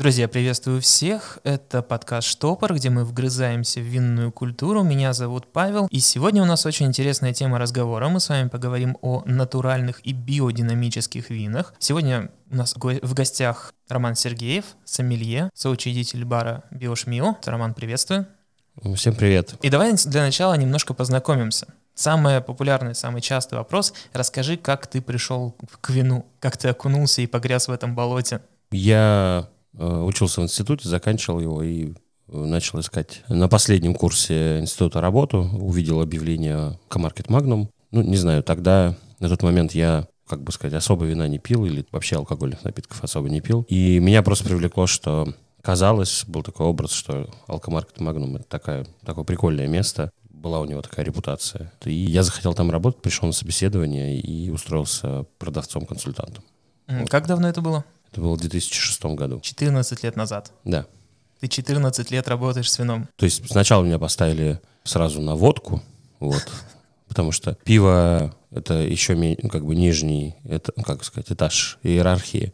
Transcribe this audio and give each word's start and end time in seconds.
Друзья, 0.00 0.28
приветствую 0.28 0.80
всех. 0.80 1.40
Это 1.44 1.82
подкаст 1.82 2.26
«Штопор», 2.26 2.72
где 2.72 2.88
мы 2.88 3.04
вгрызаемся 3.04 3.80
в 3.80 3.82
винную 3.82 4.32
культуру. 4.32 4.82
Меня 4.82 5.12
зовут 5.12 5.52
Павел, 5.52 5.88
и 5.90 5.98
сегодня 5.98 6.42
у 6.42 6.46
нас 6.46 6.64
очень 6.64 6.86
интересная 6.86 7.34
тема 7.34 7.58
разговора. 7.58 8.08
Мы 8.08 8.18
с 8.18 8.30
вами 8.30 8.48
поговорим 8.48 8.96
о 9.02 9.22
натуральных 9.26 10.00
и 10.06 10.14
биодинамических 10.14 11.28
винах. 11.28 11.74
Сегодня 11.78 12.30
у 12.50 12.56
нас 12.56 12.74
в 12.76 13.12
гостях 13.12 13.74
Роман 13.90 14.14
Сергеев, 14.14 14.64
сомелье, 14.86 15.50
соучредитель 15.52 16.24
бара 16.24 16.64
«Биошмио». 16.70 17.36
Роман, 17.44 17.74
приветствую. 17.74 18.26
Всем 18.94 19.14
привет. 19.14 19.52
И 19.60 19.68
давай 19.68 19.92
для 19.92 20.22
начала 20.22 20.54
немножко 20.54 20.94
познакомимся. 20.94 21.74
Самый 21.94 22.40
популярный, 22.40 22.94
самый 22.94 23.20
частый 23.20 23.58
вопрос— 23.58 23.92
расскажи, 24.14 24.56
как 24.56 24.86
ты 24.86 25.02
пришел 25.02 25.54
к 25.82 25.90
вину, 25.90 26.24
как 26.38 26.56
ты 26.56 26.68
окунулся 26.68 27.20
и 27.20 27.26
погряз 27.26 27.68
в 27.68 27.70
этом 27.70 27.94
болоте. 27.94 28.40
Я 28.70 29.50
учился 29.78 30.40
в 30.40 30.44
институте, 30.44 30.88
заканчивал 30.88 31.40
его 31.40 31.62
и 31.62 31.92
э, 31.92 31.92
начал 32.36 32.80
искать 32.80 33.22
на 33.28 33.48
последнем 33.48 33.94
курсе 33.94 34.60
института 34.60 35.00
работу, 35.00 35.48
увидел 35.54 36.00
объявление 36.00 36.78
Комаркет 36.88 37.28
Magnum. 37.28 37.68
Ну, 37.90 38.02
не 38.02 38.16
знаю, 38.16 38.42
тогда, 38.42 38.96
на 39.18 39.28
тот 39.28 39.42
момент 39.42 39.72
я 39.72 40.06
как 40.28 40.44
бы 40.44 40.52
сказать, 40.52 40.74
особо 40.74 41.06
вина 41.06 41.26
не 41.26 41.40
пил 41.40 41.66
или 41.66 41.84
вообще 41.90 42.16
алкогольных 42.16 42.62
напитков 42.62 43.02
особо 43.02 43.28
не 43.28 43.40
пил. 43.40 43.66
И 43.68 43.98
меня 43.98 44.22
просто 44.22 44.44
привлекло, 44.44 44.86
что 44.86 45.34
казалось, 45.60 46.24
был 46.26 46.42
такой 46.42 46.66
образ, 46.66 46.92
что 46.92 47.28
Алкомаркет 47.48 48.00
Магнум— 48.00 48.36
это 48.36 48.44
такая, 48.44 48.86
такое 49.04 49.24
прикольное 49.24 49.66
место, 49.66 50.10
была 50.30 50.60
у 50.60 50.64
него 50.64 50.82
такая 50.82 51.04
репутация. 51.04 51.72
И 51.84 51.92
я 51.92 52.22
захотел 52.22 52.54
там 52.54 52.70
работать, 52.70 53.02
пришел 53.02 53.26
на 53.26 53.32
собеседование 53.32 54.18
и 54.18 54.50
устроился 54.50 55.24
продавцом-консультантом. 55.38 56.44
Как 57.08 57.26
давно 57.26 57.48
это 57.48 57.60
было? 57.60 57.84
Это 58.12 58.20
было 58.20 58.34
в 58.34 58.40
2006 58.40 59.04
году. 59.16 59.40
14 59.40 60.02
лет 60.02 60.16
назад. 60.16 60.52
Да. 60.64 60.86
Ты 61.40 61.48
14 61.48 62.10
лет 62.10 62.28
работаешь 62.28 62.70
с 62.70 62.78
вином. 62.78 63.08
То 63.16 63.24
есть 63.24 63.48
сначала 63.48 63.82
меня 63.82 63.98
поставили 63.98 64.60
сразу 64.84 65.20
на 65.20 65.36
водку, 65.36 65.82
вот, 66.18 66.46
потому 67.08 67.32
что 67.32 67.56
пиво 67.64 68.34
это 68.50 68.74
еще 68.74 69.14
ну, 69.14 69.48
как 69.48 69.64
бы 69.64 69.74
нижний, 69.74 70.34
это, 70.44 70.72
ну, 70.76 70.82
как 70.82 71.04
сказать, 71.04 71.30
этаж 71.30 71.78
иерархии. 71.82 72.52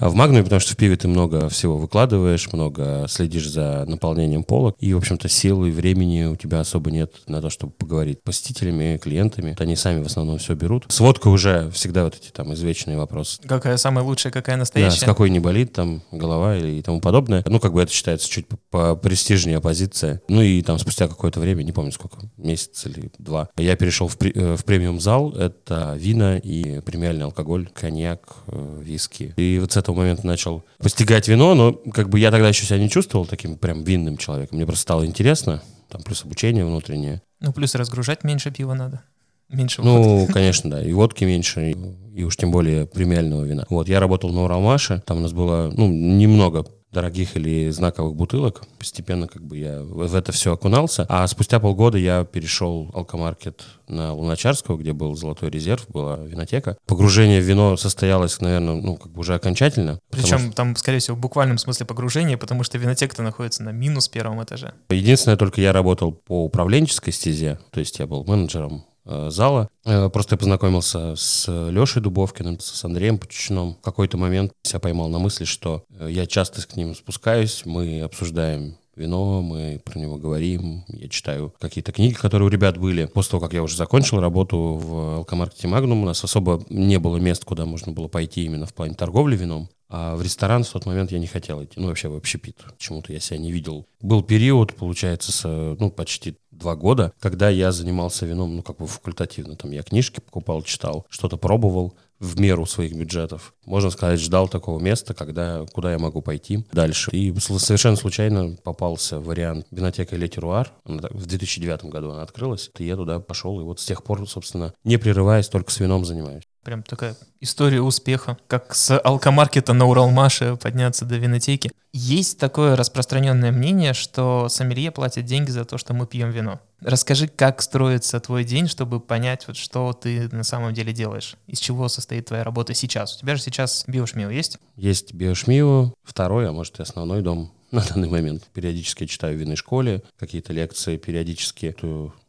А 0.00 0.08
в 0.08 0.14
Магнуме, 0.14 0.44
потому 0.44 0.60
что 0.60 0.72
в 0.72 0.76
пиве 0.76 0.96
ты 0.96 1.08
много 1.08 1.48
всего 1.48 1.76
выкладываешь, 1.76 2.52
много 2.52 3.06
следишь 3.08 3.48
за 3.48 3.84
наполнением 3.86 4.44
полок, 4.44 4.76
и, 4.78 4.94
в 4.94 4.98
общем-то, 4.98 5.28
сил 5.28 5.64
и 5.64 5.70
времени 5.70 6.24
у 6.24 6.36
тебя 6.36 6.60
особо 6.60 6.90
нет 6.90 7.14
на 7.26 7.40
то, 7.40 7.50
чтобы 7.50 7.72
поговорить 7.72 8.18
с 8.20 8.22
посетителями, 8.22 8.98
клиентами. 8.98 9.56
Они 9.58 9.76
сами 9.76 10.02
в 10.02 10.06
основном 10.06 10.38
все 10.38 10.54
берут. 10.54 10.86
С 10.88 11.00
водкой 11.00 11.32
уже 11.32 11.70
всегда 11.72 12.04
вот 12.04 12.16
эти 12.16 12.30
там 12.30 12.52
извечные 12.54 12.96
вопросы. 12.96 13.40
Какая 13.46 13.76
самая 13.76 14.04
лучшая, 14.04 14.32
какая 14.32 14.56
настоящая? 14.56 15.00
Да, 15.00 15.06
с 15.06 15.08
какой 15.08 15.30
не 15.30 15.40
болит 15.40 15.72
там 15.72 16.02
голова 16.12 16.56
или 16.56 16.78
и 16.78 16.82
тому 16.82 17.00
подобное. 17.00 17.42
Ну, 17.46 17.58
как 17.58 17.72
бы 17.72 17.82
это 17.82 17.92
считается 17.92 18.28
чуть 18.28 18.46
по 18.70 18.94
престижнее 18.94 19.60
позиция. 19.60 20.22
Ну 20.28 20.42
и 20.42 20.62
там 20.62 20.78
спустя 20.78 21.08
какое-то 21.08 21.40
время, 21.40 21.62
не 21.62 21.72
помню 21.72 21.92
сколько, 21.92 22.18
месяц 22.36 22.86
или 22.86 23.10
два, 23.18 23.48
я 23.56 23.76
перешел 23.76 24.08
в, 24.08 24.16
э, 24.20 24.56
в 24.56 24.64
премиум-зал. 24.64 25.32
Это 25.32 25.96
вина 25.98 26.38
и 26.38 26.80
премиальный 26.80 27.24
алкоголь, 27.24 27.68
коньяк, 27.72 28.36
э, 28.46 28.80
виски. 28.82 29.34
И 29.36 29.58
вот 29.64 29.72
с 29.72 29.76
этого 29.78 29.96
момента 29.96 30.26
начал 30.26 30.62
постигать 30.78 31.26
вино, 31.26 31.54
но 31.54 31.72
как 31.72 32.10
бы 32.10 32.20
я 32.20 32.30
тогда 32.30 32.48
еще 32.48 32.66
себя 32.66 32.78
не 32.78 32.90
чувствовал 32.90 33.24
таким 33.24 33.56
прям 33.56 33.82
винным 33.82 34.18
человеком. 34.18 34.58
Мне 34.58 34.66
просто 34.66 34.82
стало 34.82 35.06
интересно, 35.06 35.62
там 35.88 36.02
плюс 36.02 36.22
обучение 36.22 36.64
внутреннее. 36.66 37.22
Ну, 37.40 37.52
плюс 37.52 37.74
разгружать 37.74 38.24
меньше 38.24 38.50
пива 38.50 38.74
надо. 38.74 39.02
Меньше 39.48 39.82
Ну, 39.82 40.18
водки. 40.18 40.32
конечно, 40.34 40.70
да. 40.70 40.82
И 40.82 40.92
водки 40.92 41.24
меньше, 41.24 41.70
и, 41.72 41.76
и 42.14 42.24
уж 42.24 42.36
тем 42.36 42.50
более 42.50 42.86
премиального 42.86 43.44
вина. 43.44 43.64
Вот, 43.70 43.88
я 43.88 44.00
работал 44.00 44.30
на 44.30 44.44
Уралмаше, 44.44 45.02
там 45.06 45.18
у 45.18 45.20
нас 45.20 45.32
было, 45.32 45.72
ну, 45.74 45.88
немного 45.88 46.66
дорогих 46.94 47.36
или 47.36 47.68
знаковых 47.68 48.14
бутылок. 48.14 48.62
Постепенно 48.78 49.28
как 49.28 49.44
бы 49.44 49.58
я 49.58 49.82
в 49.82 50.14
это 50.14 50.32
все 50.32 50.54
окунался. 50.54 51.04
А 51.10 51.26
спустя 51.26 51.60
полгода 51.60 51.98
я 51.98 52.24
перешел 52.24 52.90
алкомаркет 52.94 53.64
на 53.86 54.14
Луначарского, 54.14 54.78
где 54.78 54.94
был 54.94 55.14
золотой 55.14 55.50
резерв, 55.50 55.86
была 55.88 56.16
винотека. 56.16 56.78
Погружение 56.86 57.40
в 57.40 57.44
вино 57.44 57.76
состоялось, 57.76 58.40
наверное, 58.40 58.76
ну, 58.76 58.96
как 58.96 59.12
бы 59.12 59.20
уже 59.20 59.34
окончательно. 59.34 59.98
Причем 60.10 60.38
что... 60.38 60.52
там, 60.52 60.76
скорее 60.76 61.00
всего, 61.00 61.16
в 61.16 61.20
буквальном 61.20 61.58
смысле 61.58 61.84
погружение, 61.84 62.38
потому 62.38 62.62
что 62.62 62.78
винотека 62.78 63.20
находится 63.22 63.62
на 63.62 63.70
минус 63.70 64.08
первом 64.08 64.42
этаже. 64.42 64.72
Единственное, 64.88 65.36
только 65.36 65.60
я 65.60 65.72
работал 65.72 66.12
по 66.12 66.44
управленческой 66.44 67.12
стезе, 67.12 67.58
то 67.70 67.80
есть 67.80 67.98
я 67.98 68.06
был 68.06 68.24
менеджером 68.24 68.84
зала. 69.04 69.68
Э, 69.84 70.08
просто 70.08 70.34
я 70.34 70.38
познакомился 70.38 71.14
с 71.16 71.46
Лешей 71.70 72.02
Дубовкиным, 72.02 72.58
с 72.60 72.84
Андреем 72.84 73.18
Почечном. 73.18 73.74
В 73.74 73.80
какой-то 73.80 74.16
момент 74.16 74.52
себя 74.62 74.80
поймал 74.80 75.08
на 75.08 75.18
мысли, 75.18 75.44
что 75.44 75.84
э, 75.90 76.08
я 76.10 76.26
часто 76.26 76.66
к 76.66 76.76
ним 76.76 76.94
спускаюсь, 76.94 77.62
мы 77.64 78.00
обсуждаем 78.00 78.76
вино, 78.96 79.42
мы 79.42 79.80
про 79.84 79.98
него 79.98 80.16
говорим, 80.16 80.84
я 80.88 81.08
читаю 81.08 81.52
какие-то 81.58 81.92
книги, 81.92 82.14
которые 82.14 82.46
у 82.46 82.50
ребят 82.50 82.78
были. 82.78 83.06
После 83.06 83.32
того, 83.32 83.40
как 83.40 83.52
я 83.52 83.62
уже 83.62 83.76
закончил 83.76 84.20
работу 84.20 84.78
в 84.80 85.16
алкомаркете 85.16 85.68
Магнум, 85.68 86.02
у 86.02 86.06
нас 86.06 86.22
особо 86.22 86.64
не 86.68 86.98
было 86.98 87.16
мест, 87.16 87.44
куда 87.44 87.66
можно 87.66 87.92
было 87.92 88.08
пойти 88.08 88.44
именно 88.44 88.66
в 88.66 88.74
плане 88.74 88.94
торговли 88.94 89.36
вином. 89.36 89.68
А 89.88 90.16
в 90.16 90.22
ресторан 90.22 90.64
в 90.64 90.68
тот 90.70 90.86
момент 90.86 91.12
я 91.12 91.18
не 91.18 91.26
хотел 91.26 91.62
идти. 91.62 91.78
Ну, 91.78 91.88
вообще 91.88 92.08
в 92.08 92.16
общепит. 92.16 92.56
Почему-то 92.76 93.12
я 93.12 93.20
себя 93.20 93.38
не 93.38 93.52
видел. 93.52 93.86
Был 94.00 94.22
период, 94.22 94.74
получается, 94.74 95.30
с, 95.30 95.44
ну, 95.44 95.90
почти 95.90 96.36
два 96.64 96.76
года, 96.76 97.12
когда 97.20 97.50
я 97.50 97.72
занимался 97.72 98.24
вином, 98.24 98.56
ну, 98.56 98.62
как 98.62 98.78
бы 98.78 98.86
факультативно. 98.86 99.54
Там 99.54 99.70
я 99.70 99.82
книжки 99.82 100.20
покупал, 100.20 100.62
читал, 100.62 101.06
что-то 101.10 101.36
пробовал 101.36 101.94
в 102.18 102.40
меру 102.40 102.64
своих 102.64 102.94
бюджетов. 102.94 103.54
Можно 103.66 103.90
сказать, 103.90 104.18
ждал 104.18 104.48
такого 104.48 104.80
места, 104.80 105.12
когда, 105.12 105.66
куда 105.72 105.92
я 105.92 105.98
могу 105.98 106.22
пойти 106.22 106.64
дальше. 106.72 107.10
И 107.10 107.34
совершенно 107.38 107.96
случайно 107.96 108.56
попался 108.64 109.20
вариант 109.20 109.66
винотека 109.70 110.16
Летеруар. 110.16 110.72
В 110.84 111.26
2009 111.26 111.84
году 111.84 112.12
она 112.12 112.22
открылась. 112.22 112.70
И 112.78 112.84
я 112.84 112.96
туда 112.96 113.20
пошел, 113.20 113.60
и 113.60 113.64
вот 113.64 113.78
с 113.80 113.84
тех 113.84 114.02
пор, 114.02 114.26
собственно, 114.26 114.72
не 114.84 114.96
прерываясь, 114.96 115.48
только 115.48 115.70
с 115.70 115.80
вином 115.80 116.06
занимаюсь. 116.06 116.44
Прям 116.64 116.82
такая 116.82 117.14
история 117.40 117.82
успеха, 117.82 118.38
как 118.46 118.74
с 118.74 118.98
алкомаркета 118.98 119.74
на 119.74 119.84
Уралмаше 119.84 120.56
подняться 120.56 121.04
до 121.04 121.16
винотеки. 121.16 121.70
Есть 121.92 122.38
такое 122.38 122.74
распространенное 122.74 123.52
мнение, 123.52 123.92
что 123.92 124.48
сомелье 124.48 124.90
платит 124.90 125.26
деньги 125.26 125.50
за 125.50 125.66
то, 125.66 125.76
что 125.76 125.92
мы 125.92 126.06
пьем 126.06 126.30
вино. 126.30 126.60
Расскажи, 126.80 127.28
как 127.28 127.60
строится 127.60 128.18
твой 128.18 128.44
день, 128.44 128.66
чтобы 128.66 128.98
понять, 128.98 129.46
вот, 129.46 129.56
что 129.56 129.92
ты 129.92 130.28
на 130.32 130.42
самом 130.42 130.72
деле 130.72 130.94
делаешь, 130.94 131.36
из 131.46 131.58
чего 131.58 131.88
состоит 131.88 132.26
твоя 132.26 132.44
работа 132.44 132.72
сейчас. 132.72 133.16
У 133.16 133.20
тебя 133.20 133.36
же 133.36 133.42
сейчас 133.42 133.84
биошмио 133.86 134.30
есть? 134.30 134.58
Есть 134.76 135.12
биошмио, 135.12 135.92
второй, 136.02 136.48
а 136.48 136.52
может 136.52 136.78
и 136.78 136.82
основной 136.82 137.20
дом 137.20 137.52
на 137.74 137.82
данный 137.82 138.08
момент. 138.08 138.48
Периодически 138.52 139.06
читаю 139.06 139.36
в 139.36 139.40
винной 139.40 139.56
школе, 139.56 140.02
какие-то 140.18 140.52
лекции, 140.52 140.96
периодически 140.96 141.74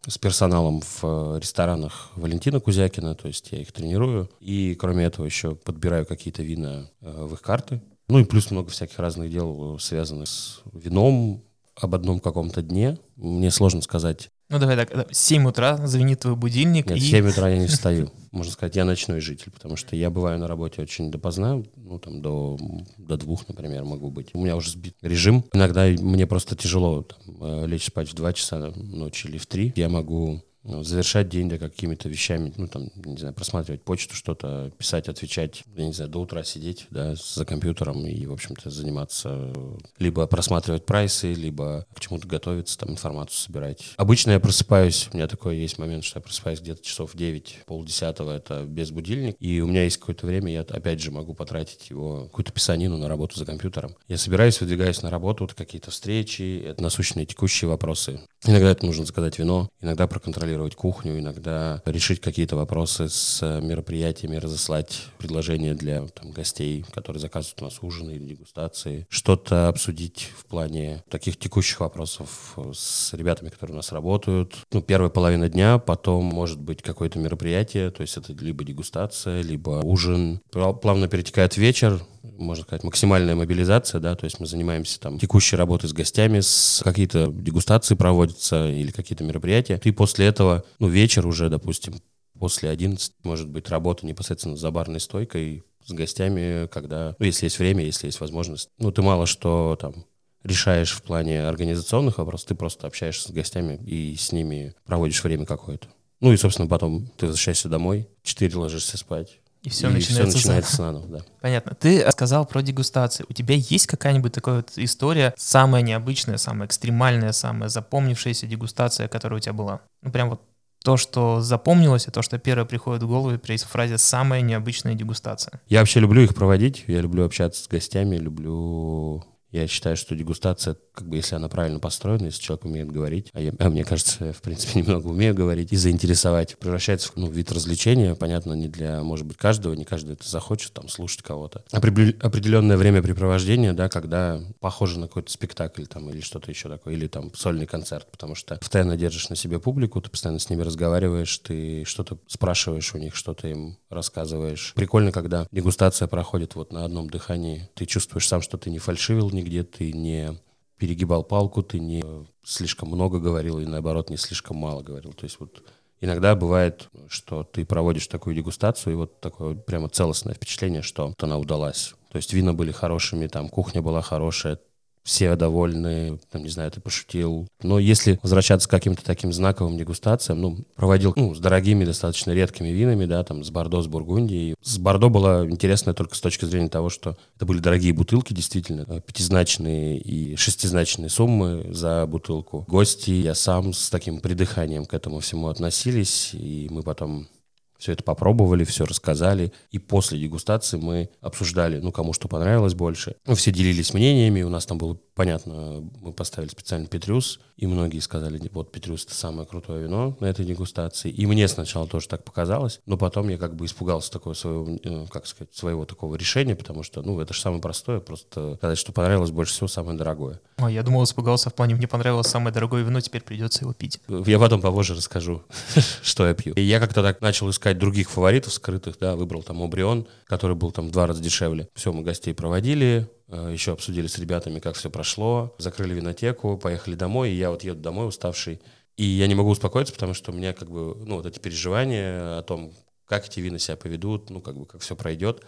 с 0.08 0.18
персоналом 0.18 0.82
в 0.82 1.00
э, 1.04 1.40
ресторанах 1.40 2.12
Валентина 2.16 2.60
Кузякина, 2.60 3.16
то 3.16 3.28
есть 3.28 3.52
я 3.52 3.60
их 3.60 3.72
тренирую. 3.72 4.30
И 4.40 4.76
кроме 4.76 5.06
этого 5.06 5.26
еще 5.26 5.56
подбираю 5.56 6.06
какие-то 6.06 6.44
вина 6.44 6.90
э, 7.02 7.26
в 7.26 7.34
их 7.34 7.42
карты. 7.42 7.82
Ну 8.08 8.20
и 8.20 8.24
плюс 8.24 8.52
много 8.52 8.70
всяких 8.70 9.00
разных 9.00 9.32
дел, 9.32 9.80
связанных 9.80 10.28
с 10.28 10.62
вином, 10.74 11.44
об 11.76 11.94
одном 11.94 12.20
каком-то 12.20 12.62
дне. 12.62 12.98
Мне 13.16 13.52
сложно 13.52 13.82
сказать, 13.82 14.30
ну 14.50 14.60
давай 14.60 14.76
так, 14.76 15.08
7 15.12 15.48
утра 15.48 15.86
звенит 15.88 16.20
твой 16.20 16.36
будильник. 16.36 16.88
Нет, 16.88 16.98
и... 16.98 17.02
7 17.02 17.30
утра 17.30 17.50
я 17.50 17.58
не 17.58 17.68
встаю. 17.68 18.12
Можно 18.32 18.52
сказать, 18.52 18.76
я 18.76 18.86
ночной 18.86 19.22
житель, 19.22 19.52
потому 19.52 19.76
что 19.76 19.96
я 19.96 20.10
бываю 20.10 20.38
на 20.40 20.48
работе 20.48 20.82
очень 20.82 21.10
допоздна, 21.10 21.64
ну 21.76 22.00
там 22.00 22.22
до, 22.22 22.58
до 22.98 23.18
двух, 23.18 23.48
например, 23.48 23.86
могу 23.86 24.10
быть. 24.10 24.30
У 24.34 24.42
меня 24.42 24.56
уже 24.56 24.72
сбит 24.72 24.96
режим. 25.02 25.46
Иногда 25.54 25.86
мне 25.86 26.28
просто 26.28 26.56
тяжело 26.56 27.04
там, 27.04 27.20
э, 27.42 27.68
лечь 27.68 27.86
спать 27.86 28.10
в 28.10 28.14
2 28.14 28.34
часа 28.34 28.74
ночи 28.76 29.28
или 29.28 29.38
в 29.38 29.46
3. 29.46 29.74
Я 29.76 29.90
могу 29.90 30.44
ну, 30.66 30.84
завершать 30.84 31.30
день 31.30 31.48
да, 31.48 31.58
какими-то 31.58 32.10
вещами, 32.10 32.54
ну, 32.58 32.68
там, 32.68 32.90
не 32.96 33.18
знаю, 33.18 33.34
просматривать 33.34 33.84
почту, 33.84 34.16
что-то 34.16 34.72
писать, 34.78 35.08
отвечать, 35.08 35.64
я 35.76 35.86
не 35.86 35.94
знаю, 35.94 36.10
до 36.10 36.20
утра 36.20 36.44
сидеть, 36.44 36.88
да, 36.90 37.16
за 37.16 37.46
компьютером 37.46 38.06
и, 38.06 38.26
в 38.26 38.34
общем-то, 38.34 38.70
заниматься, 38.70 39.54
либо 40.00 40.26
просматривать 40.28 40.86
прайсы, 40.86 41.34
либо 41.34 41.86
к 41.94 42.00
чему-то 42.00 42.28
готовиться, 42.28 42.78
там, 42.78 42.92
информацию 42.92 43.38
собирать. 43.38 43.94
Обычно 43.98 44.32
я 44.32 44.40
просыпаюсь, 44.40 45.10
у 45.12 45.16
меня 45.16 45.28
такой 45.28 45.58
есть 45.58 45.78
момент, 45.78 46.04
что 46.04 46.20
я 46.20 46.24
просыпаюсь 46.24 46.60
где-то 46.60 46.84
часов 46.84 47.12
9, 47.14 47.60
полдесятого, 47.66 48.32
это 48.32 48.64
без 48.64 48.92
будильника, 48.92 49.38
и 49.40 49.60
у 49.60 49.68
меня 49.68 49.84
есть 49.84 49.98
какое-то 49.98 50.26
время, 50.26 50.52
я, 50.52 50.62
опять 50.62 51.00
же, 51.00 51.12
могу 51.12 51.34
потратить 51.34 51.90
его, 51.92 52.24
какую-то 52.24 52.52
писанину 52.52 52.98
на 52.98 53.08
работу 53.08 53.38
за 53.38 53.46
компьютером. 53.46 53.96
Я 54.08 54.18
собираюсь, 54.18 54.60
выдвигаюсь 54.60 55.02
на 55.04 55.12
работу, 55.12 55.44
вот 55.44 55.54
какие-то 55.54 55.92
встречи, 55.92 56.64
это 56.66 56.82
насущные 56.82 57.26
текущие 57.26 57.70
вопросы. 57.70 58.20
Иногда 58.46 58.72
это 58.72 58.86
нужно 58.86 59.06
заказать 59.06 59.38
вино, 59.38 59.70
иногда 59.82 60.08
проконтролировать 60.08 60.55
контролировать 60.56 60.76
кухню, 60.76 61.20
иногда 61.20 61.82
решить 61.86 62.22
какие-то 62.22 62.56
вопросы 62.56 63.10
с 63.10 63.42
мероприятиями, 63.62 64.38
разослать 64.38 65.08
предложения 65.18 65.74
для 65.74 66.06
там, 66.08 66.32
гостей, 66.32 66.86
которые 66.94 67.20
заказывают 67.20 67.62
у 67.62 67.66
нас 67.66 67.80
ужины 67.82 68.12
или 68.12 68.26
дегустации, 68.26 69.06
что-то 69.10 69.68
обсудить 69.68 70.32
в 70.38 70.46
плане 70.46 71.04
таких 71.10 71.38
текущих 71.38 71.82
вопросов 71.82 72.58
с 72.74 73.14
ребятами, 73.14 73.50
которые 73.50 73.74
у 73.74 73.78
нас 73.78 73.92
работают. 73.92 74.54
Ну, 74.72 74.82
первая 74.82 75.10
половина 75.10 75.50
дня, 75.50 75.78
потом 75.78 76.26
может 76.26 76.60
быть 76.60 76.82
какое-то 76.82 77.20
мероприятие, 77.20 77.92
то 77.92 78.02
есть 78.02 78.18
это 78.18 78.34
либо 78.34 78.64
дегустация, 78.64 79.42
либо 79.42 79.82
ужин. 79.84 80.40
Плавно 80.52 81.08
перетекает 81.08 81.58
вечер, 81.58 82.00
можно 82.38 82.64
сказать, 82.64 82.84
максимальная 82.84 83.36
мобилизация, 83.36 84.00
да, 84.00 84.16
то 84.16 84.26
есть 84.26 84.40
мы 84.40 84.46
занимаемся 84.46 85.00
там 85.00 85.20
текущей 85.20 85.56
работой 85.56 85.88
с 85.88 85.94
гостями, 85.94 86.40
с 86.40 86.82
какие-то 86.84 87.28
дегустации 87.28 87.96
проводятся 87.96 88.70
или 88.70 88.92
какие-то 88.92 89.24
мероприятия. 89.24 89.80
И 89.84 89.92
после 89.92 90.28
этого, 90.28 90.64
ну, 90.80 90.88
вечер 90.88 91.28
уже, 91.28 91.50
допустим, 91.50 91.96
после 92.40 92.70
11, 92.70 93.14
может 93.24 93.50
быть, 93.50 93.70
работа 93.70 94.06
непосредственно 94.06 94.58
за 94.58 94.72
барной 94.72 95.00
стойкой 95.00 95.64
с 95.86 95.92
гостями, 95.92 96.68
когда, 96.68 97.16
ну, 97.20 97.26
если 97.26 97.46
есть 97.46 97.60
время, 97.60 97.84
если 97.84 98.08
есть 98.08 98.20
возможность. 98.20 98.70
Ну, 98.80 98.92
ты 98.92 99.02
мало 99.02 99.26
что 99.26 99.78
там 99.80 100.06
решаешь 100.44 100.92
в 100.92 101.02
плане 101.02 101.46
организационных 101.48 102.20
вопросов, 102.20 102.50
ты 102.50 102.56
просто 102.56 102.88
общаешься 102.88 103.30
с 103.30 103.32
гостями 103.32 103.80
и 103.86 104.16
с 104.16 104.32
ними 104.32 104.76
проводишь 104.86 105.24
время 105.24 105.46
какое-то. 105.46 105.88
Ну 106.22 106.32
и, 106.32 106.38
собственно, 106.38 106.68
потом 106.68 107.08
ты 107.18 107.26
возвращаешься 107.26 107.68
домой, 107.68 108.08
четыре 108.24 108.56
ложишься 108.56 108.98
спать. 108.98 109.40
И 109.66 109.70
все 109.70 109.90
и 109.90 109.94
начинается, 109.94 110.38
все 110.38 110.48
начинается 110.48 110.76
заново, 110.78 111.08
да. 111.08 111.26
Понятно. 111.42 111.76
Ты 111.76 112.10
сказал 112.12 112.46
про 112.46 112.62
дегустацию. 112.62 113.26
У 113.28 113.34
тебя 113.34 113.56
есть 113.56 113.88
какая-нибудь 113.88 114.32
такая 114.32 114.58
вот 114.58 114.74
история, 114.76 115.34
самая 115.38 115.82
необычная, 115.82 116.38
самая 116.38 116.68
экстремальная, 116.68 117.32
самая 117.32 117.68
запомнившаяся 117.68 118.46
дегустация, 118.46 119.08
которая 119.08 119.40
у 119.40 119.42
тебя 119.42 119.54
была? 119.54 119.82
Ну, 120.04 120.12
прям 120.12 120.30
вот 120.30 120.42
то, 120.84 120.98
что 120.98 121.42
запомнилось, 121.42 122.08
и 122.08 122.12
то, 122.12 122.22
что 122.22 122.38
первое 122.38 122.66
приходит 122.66 123.02
в 123.02 123.08
голову 123.08 123.40
при 123.40 123.58
фразе 123.58 123.98
«самая 123.98 124.42
необычная 124.42 124.94
дегустация». 124.94 125.60
Я 125.68 125.80
вообще 125.80 126.00
люблю 126.00 126.22
их 126.22 126.36
проводить, 126.36 126.84
я 126.86 127.02
люблю 127.02 127.26
общаться 127.26 127.64
с 127.64 127.68
гостями, 127.68 128.18
люблю 128.18 129.26
я 129.52 129.68
считаю, 129.68 129.96
что 129.96 130.16
дегустация, 130.16 130.78
как 130.94 131.08
бы, 131.08 131.18
если 131.18 131.36
она 131.36 131.48
правильно 131.48 131.80
построена, 131.80 132.26
если 132.26 132.42
человек 132.42 132.66
умеет 132.66 132.92
говорить, 132.92 133.30
а, 133.34 133.40
я, 133.40 133.54
а 133.58 133.70
мне 133.70 133.84
кажется, 133.84 134.26
я, 134.26 134.34
в 134.34 134.42
принципе, 134.42 134.80
немного 134.82 135.08
умею 135.08 135.34
говорить, 135.34 135.72
и 135.72 135.78
заинтересовать, 135.78 136.58
превращается 136.58 137.10
в 137.10 137.16
ну, 137.16 137.30
вид 137.30 137.52
развлечения, 137.52 138.16
понятно, 138.16 138.54
не 138.54 138.68
для, 138.68 139.02
может 139.02 139.26
быть, 139.26 139.38
каждого, 139.38 139.74
не 139.74 139.86
каждый 139.86 140.14
это 140.14 140.28
захочет, 140.28 140.74
там, 140.74 140.90
слушать 140.90 141.22
кого-то. 141.22 141.64
Определенное 141.72 142.78
времяпрепровождение, 142.78 143.74
да, 143.74 143.88
когда 143.90 144.42
похоже 144.60 145.00
на 145.00 145.08
какой-то 145.08 145.32
спектакль, 145.32 145.86
там, 145.86 146.10
или 146.10 146.22
что-то 146.22 146.52
еще 146.52 146.68
такое, 146.68 146.94
или 146.94 147.08
там 147.08 147.34
сольный 147.34 147.66
концерт, 147.66 148.08
потому 148.12 148.36
что 148.36 148.58
постоянно 148.58 148.98
держишь 148.98 149.30
на 149.30 149.36
себе 149.36 149.60
публику, 149.60 150.02
ты 150.02 150.10
постоянно 150.10 150.40
с 150.40 150.50
ними 150.50 150.64
разговариваешь, 150.64 151.38
ты 151.40 151.86
что-то 151.86 152.18
спрашиваешь 152.28 152.94
у 152.94 152.98
них, 152.98 153.16
что-то 153.16 153.48
им 153.48 153.78
рассказываешь. 153.90 154.74
Прикольно, 154.76 155.12
когда 155.12 155.48
дегустация 155.52 156.08
проходит 156.08 156.56
вот 156.56 156.74
на 156.74 156.84
одном 156.84 157.10
дыхании, 157.10 157.70
ты 157.74 157.86
чувствуешь 157.86 158.28
сам, 158.28 158.42
что 158.42 158.58
ты 158.58 158.70
не 158.70 158.80
фальшивил, 158.80 159.30
не 159.32 159.45
где 159.46 159.64
ты 159.64 159.94
не 159.94 160.38
перегибал 160.78 161.24
палку, 161.24 161.64
ты 161.64 161.80
не 161.80 162.04
слишком 162.44 162.90
много 162.90 163.20
говорил 163.20 163.60
и 163.60 163.66
наоборот 163.66 164.10
не 164.10 164.18
слишком 164.18 164.58
мало 164.58 164.82
говорил. 164.82 165.14
То 165.14 165.24
есть 165.24 165.40
вот 165.40 165.64
иногда 166.02 166.36
бывает, 166.36 166.90
что 167.08 167.44
ты 167.44 167.66
проводишь 167.66 168.08
такую 168.08 168.36
дегустацию 168.36 168.94
и 168.94 168.98
вот 168.98 169.22
такое 169.22 169.56
прямо 169.56 169.88
целостное 169.90 170.34
впечатление, 170.34 170.82
что 170.82 171.14
она 171.20 171.38
удалась. 171.38 171.94
То 172.12 172.18
есть 172.18 172.34
вина 172.34 172.54
были 172.54 172.72
хорошими, 172.72 173.28
там 173.28 173.50
кухня 173.50 173.82
была 173.82 174.02
хорошая, 174.02 174.60
все 175.06 175.36
довольны, 175.36 176.20
там, 176.32 176.44
не 176.44 176.50
знаю, 176.50 176.72
ты 176.72 176.82
пошутил. 176.82 177.48
Но 177.62 177.78
если 177.78 178.20
возвращаться 178.24 178.68
к 178.68 178.72
каким-то 178.72 179.06
таким 179.06 179.32
знаковым 179.32 179.78
дегустациям, 179.78 180.42
ну, 180.42 180.58
проводил 180.76 181.14
ну, 181.16 181.36
с 181.36 181.40
дорогими, 181.40 181.86
достаточно 181.86 182.32
редкими 182.32 182.70
винами, 182.70 183.06
да, 183.06 183.24
там, 183.24 183.44
с 183.44 183.52
Бордо, 183.52 183.84
с 183.84 183.88
Бургундией. 183.88 184.56
С 184.64 184.80
Бордо 184.80 185.10
было 185.10 185.48
интересно 185.48 185.94
только 185.94 186.16
с 186.16 186.22
точки 186.22 186.46
зрения 186.46 186.70
того, 186.70 186.90
что 186.90 187.18
это 187.36 187.46
были 187.46 187.60
дорогие 187.60 187.94
бутылки, 187.94 188.34
действительно, 188.34 188.84
э, 188.88 189.00
пятизначные 189.06 190.00
и 190.00 190.36
шестизначные 190.36 191.10
суммы 191.10 191.68
за 191.70 192.08
бутылку. 192.08 192.66
Гости, 192.68 193.12
я 193.12 193.36
сам 193.36 193.74
с 193.74 193.92
таким 193.92 194.20
придыханием 194.20 194.86
к 194.86 194.94
этому 194.96 195.20
всему 195.20 195.50
относились, 195.50 196.32
и 196.34 196.68
мы 196.72 196.82
потом 196.82 197.28
все 197.78 197.92
это 197.92 198.04
попробовали, 198.04 198.64
все 198.64 198.86
рассказали. 198.86 199.52
И 199.72 199.80
после 199.80 200.20
дегустации 200.20 200.78
мы 200.78 201.10
обсуждали, 201.22 201.80
ну, 201.80 201.92
кому 201.92 202.14
что 202.14 202.28
понравилось 202.28 202.74
больше. 202.74 203.16
Ну, 203.26 203.36
все 203.36 203.52
делились 203.52 203.94
мнениями. 203.94 204.42
У 204.44 204.50
нас 204.50 204.66
там 204.66 204.78
было, 204.78 204.98
понятно, 205.14 205.84
мы 206.02 206.14
поставили 206.14 206.50
специально 206.50 206.88
Петрюс. 206.88 207.40
И 207.58 207.68
многие 207.68 208.00
сказали, 208.00 208.42
вот 208.52 208.72
Петрюс 208.72 209.06
это 209.06 209.16
самое 209.16 209.48
крутое 209.48 209.84
вино 209.84 210.16
на 210.20 210.26
этой 210.26 210.46
дегустации. 210.46 211.10
И 211.10 211.26
мне 211.26 211.48
сначала 211.48 211.88
тоже 211.88 212.08
так 212.08 212.24
показалось. 212.24 212.82
Но 212.86 212.98
потом 212.98 213.30
я 213.30 213.38
как 213.38 213.56
бы 213.56 213.66
испугался 213.66 214.12
такого 214.12 214.34
своего, 214.34 214.78
э, 214.84 215.06
как 215.10 215.26
сказать, 215.26 215.56
своего 215.56 215.86
такого 215.86 216.16
решения, 216.16 216.56
потому 216.56 216.84
что, 216.84 217.02
ну, 217.02 217.20
это 217.22 217.34
же 217.34 217.40
самое 217.40 217.62
простое. 217.62 218.00
Просто 218.00 218.56
сказать, 218.58 218.78
что 218.78 218.92
понравилось 218.92 219.32
больше 219.32 219.54
всего 219.54 219.68
самое 219.68 219.98
дорогое. 219.98 220.42
А, 220.58 220.70
я 220.70 220.84
думал, 220.84 221.04
испугался 221.04 221.50
в 221.50 221.54
плане, 221.54 221.76
мне 221.76 221.88
понравилось 221.88 222.28
самое 222.28 222.54
дорогое 222.54 222.84
вино, 222.84 223.00
теперь 223.00 223.22
придется 223.22 223.64
его 223.64 223.74
пить. 223.74 224.02
Я 224.08 224.40
потом 224.40 224.62
попозже 224.62 224.94
расскажу, 224.94 225.44
что 226.02 226.28
я 226.28 226.34
пью. 226.34 226.54
И 226.56 226.62
я 226.62 226.80
как-то 226.80 227.02
так 227.02 227.22
начал 227.22 227.50
искать 227.50 227.78
других 227.78 228.10
фаворитов 228.10 228.54
скрытых, 228.54 228.98
да, 229.00 229.16
выбрал 229.16 229.44
там 229.44 229.62
Обрион, 229.62 230.08
который 230.26 230.56
был 230.56 230.72
там 230.72 230.88
в 230.88 230.92
два 230.92 231.08
раза 231.08 231.22
дешевле. 231.22 231.70
Все, 231.74 231.94
мы 231.94 232.04
гостей 232.04 232.34
проводили, 232.34 233.08
еще 233.28 233.72
обсудили 233.72 234.08
с 234.08 234.18
ребятами, 234.20 234.60
как 234.60 234.76
все 234.76 234.90
прошло, 234.90 235.56
закрыли 235.58 235.94
винотеку, 235.94 236.58
поехали 236.58 236.96
домой, 236.96 237.32
и 237.32 237.36
я 237.36 237.50
вот 237.50 237.64
еду 237.64 237.82
домой 237.82 238.08
уставший. 238.08 238.62
И 238.98 239.04
я 239.04 239.28
не 239.28 239.36
могу 239.36 239.50
успокоиться, 239.50 239.94
потому 239.94 240.14
что 240.14 240.32
у 240.32 240.36
меня 240.36 240.54
как 240.54 240.70
бы, 240.70 240.96
ну, 240.96 241.18
вот 241.18 241.26
эти 241.26 241.40
переживания 241.40 242.38
о 242.38 242.44
том, 242.44 242.74
как 243.06 243.28
эти 243.28 243.40
вина 243.40 243.60
себя 243.60 243.76
поведут, 243.76 244.30
ну, 244.30 244.42
как 244.42 244.58
бы, 244.58 244.66
как 244.66 244.82
все 244.82 244.96
пройдет, 244.96 245.44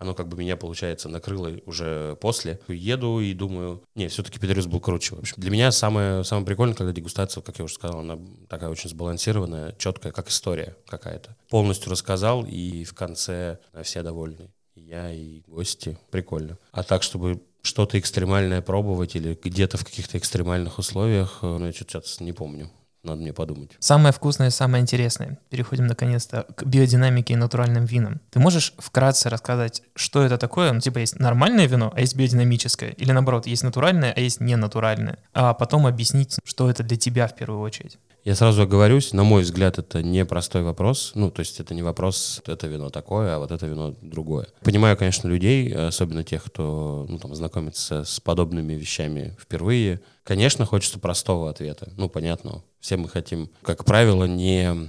оно 0.00 0.14
как 0.14 0.28
бы 0.28 0.38
меня, 0.38 0.56
получается, 0.56 1.10
накрыло 1.10 1.52
уже 1.66 2.16
после. 2.22 2.58
Еду 2.68 3.20
и 3.20 3.34
думаю, 3.34 3.84
не, 3.94 4.08
все-таки 4.08 4.38
Петрюс 4.38 4.66
был 4.66 4.80
круче. 4.80 5.14
В 5.14 5.18
общем, 5.18 5.34
для 5.36 5.50
меня 5.50 5.70
самое, 5.72 6.24
самое 6.24 6.46
прикольное, 6.46 6.74
когда 6.74 6.92
дегустация, 6.92 7.42
как 7.42 7.58
я 7.58 7.66
уже 7.66 7.74
сказал, 7.74 8.00
она 8.00 8.18
такая 8.48 8.70
очень 8.70 8.88
сбалансированная, 8.88 9.74
четкая, 9.78 10.10
как 10.10 10.30
история 10.30 10.74
какая-то. 10.86 11.36
Полностью 11.50 11.90
рассказал, 11.90 12.46
и 12.46 12.84
в 12.84 12.94
конце 12.94 13.58
все 13.82 14.02
довольны. 14.02 14.50
Я, 14.90 15.12
и 15.12 15.42
гости. 15.46 15.96
Прикольно. 16.10 16.58
А 16.72 16.82
так, 16.82 17.04
чтобы 17.04 17.40
что-то 17.62 17.96
экстремальное 17.96 18.60
пробовать 18.60 19.14
или 19.14 19.38
где-то 19.40 19.76
в 19.76 19.84
каких-то 19.84 20.18
экстремальных 20.18 20.78
условиях, 20.78 21.38
ну, 21.42 21.64
я 21.64 21.72
что-то 21.72 21.92
сейчас 21.92 22.18
не 22.18 22.32
помню. 22.32 22.70
Надо 23.04 23.22
мне 23.22 23.32
подумать. 23.32 23.70
Самое 23.78 24.12
вкусное, 24.12 24.50
самое 24.50 24.82
интересное. 24.82 25.38
Переходим 25.48 25.86
наконец-то 25.86 26.44
к 26.54 26.64
биодинамике 26.64 27.34
и 27.34 27.36
натуральным 27.36 27.84
винам. 27.84 28.20
Ты 28.30 28.40
можешь 28.40 28.74
вкратце 28.78 29.30
рассказать, 29.30 29.82
что 29.94 30.22
это 30.22 30.36
такое? 30.38 30.72
Ну, 30.72 30.80
типа, 30.80 30.98
есть 30.98 31.18
нормальное 31.18 31.66
вино, 31.66 31.92
а 31.94 32.00
есть 32.00 32.16
биодинамическое. 32.16 32.90
Или 32.90 33.12
наоборот, 33.12 33.46
есть 33.46 33.62
натуральное, 33.62 34.12
а 34.14 34.20
есть 34.20 34.40
ненатуральное. 34.40 35.18
А 35.32 35.54
потом 35.54 35.86
объяснить, 35.86 36.36
что 36.44 36.68
это 36.68 36.82
для 36.82 36.96
тебя 36.96 37.28
в 37.28 37.36
первую 37.36 37.60
очередь. 37.60 37.96
Я 38.24 38.34
сразу 38.34 38.62
оговорюсь, 38.62 39.12
на 39.12 39.24
мой 39.24 39.42
взгляд, 39.42 39.78
это 39.78 40.02
не 40.02 40.24
простой 40.24 40.62
вопрос. 40.62 41.12
Ну, 41.14 41.30
то 41.30 41.40
есть 41.40 41.58
это 41.58 41.74
не 41.74 41.82
вопрос, 41.82 42.42
это 42.46 42.66
вино 42.66 42.90
такое, 42.90 43.34
а 43.36 43.38
вот 43.38 43.50
это 43.50 43.66
вино 43.66 43.94
другое. 44.02 44.48
Понимаю, 44.62 44.96
конечно, 44.96 45.26
людей, 45.28 45.72
особенно 45.74 46.22
тех, 46.22 46.44
кто 46.44 47.06
ну, 47.08 47.18
там, 47.18 47.34
знакомится 47.34 48.04
с 48.04 48.20
подобными 48.20 48.74
вещами 48.74 49.36
впервые. 49.40 50.00
Конечно, 50.22 50.66
хочется 50.66 50.98
простого 50.98 51.48
ответа. 51.48 51.92
Ну, 51.96 52.08
понятно. 52.08 52.62
Все 52.78 52.96
мы 52.96 53.08
хотим, 53.08 53.50
как 53.62 53.84
правило, 53.84 54.24
не 54.24 54.88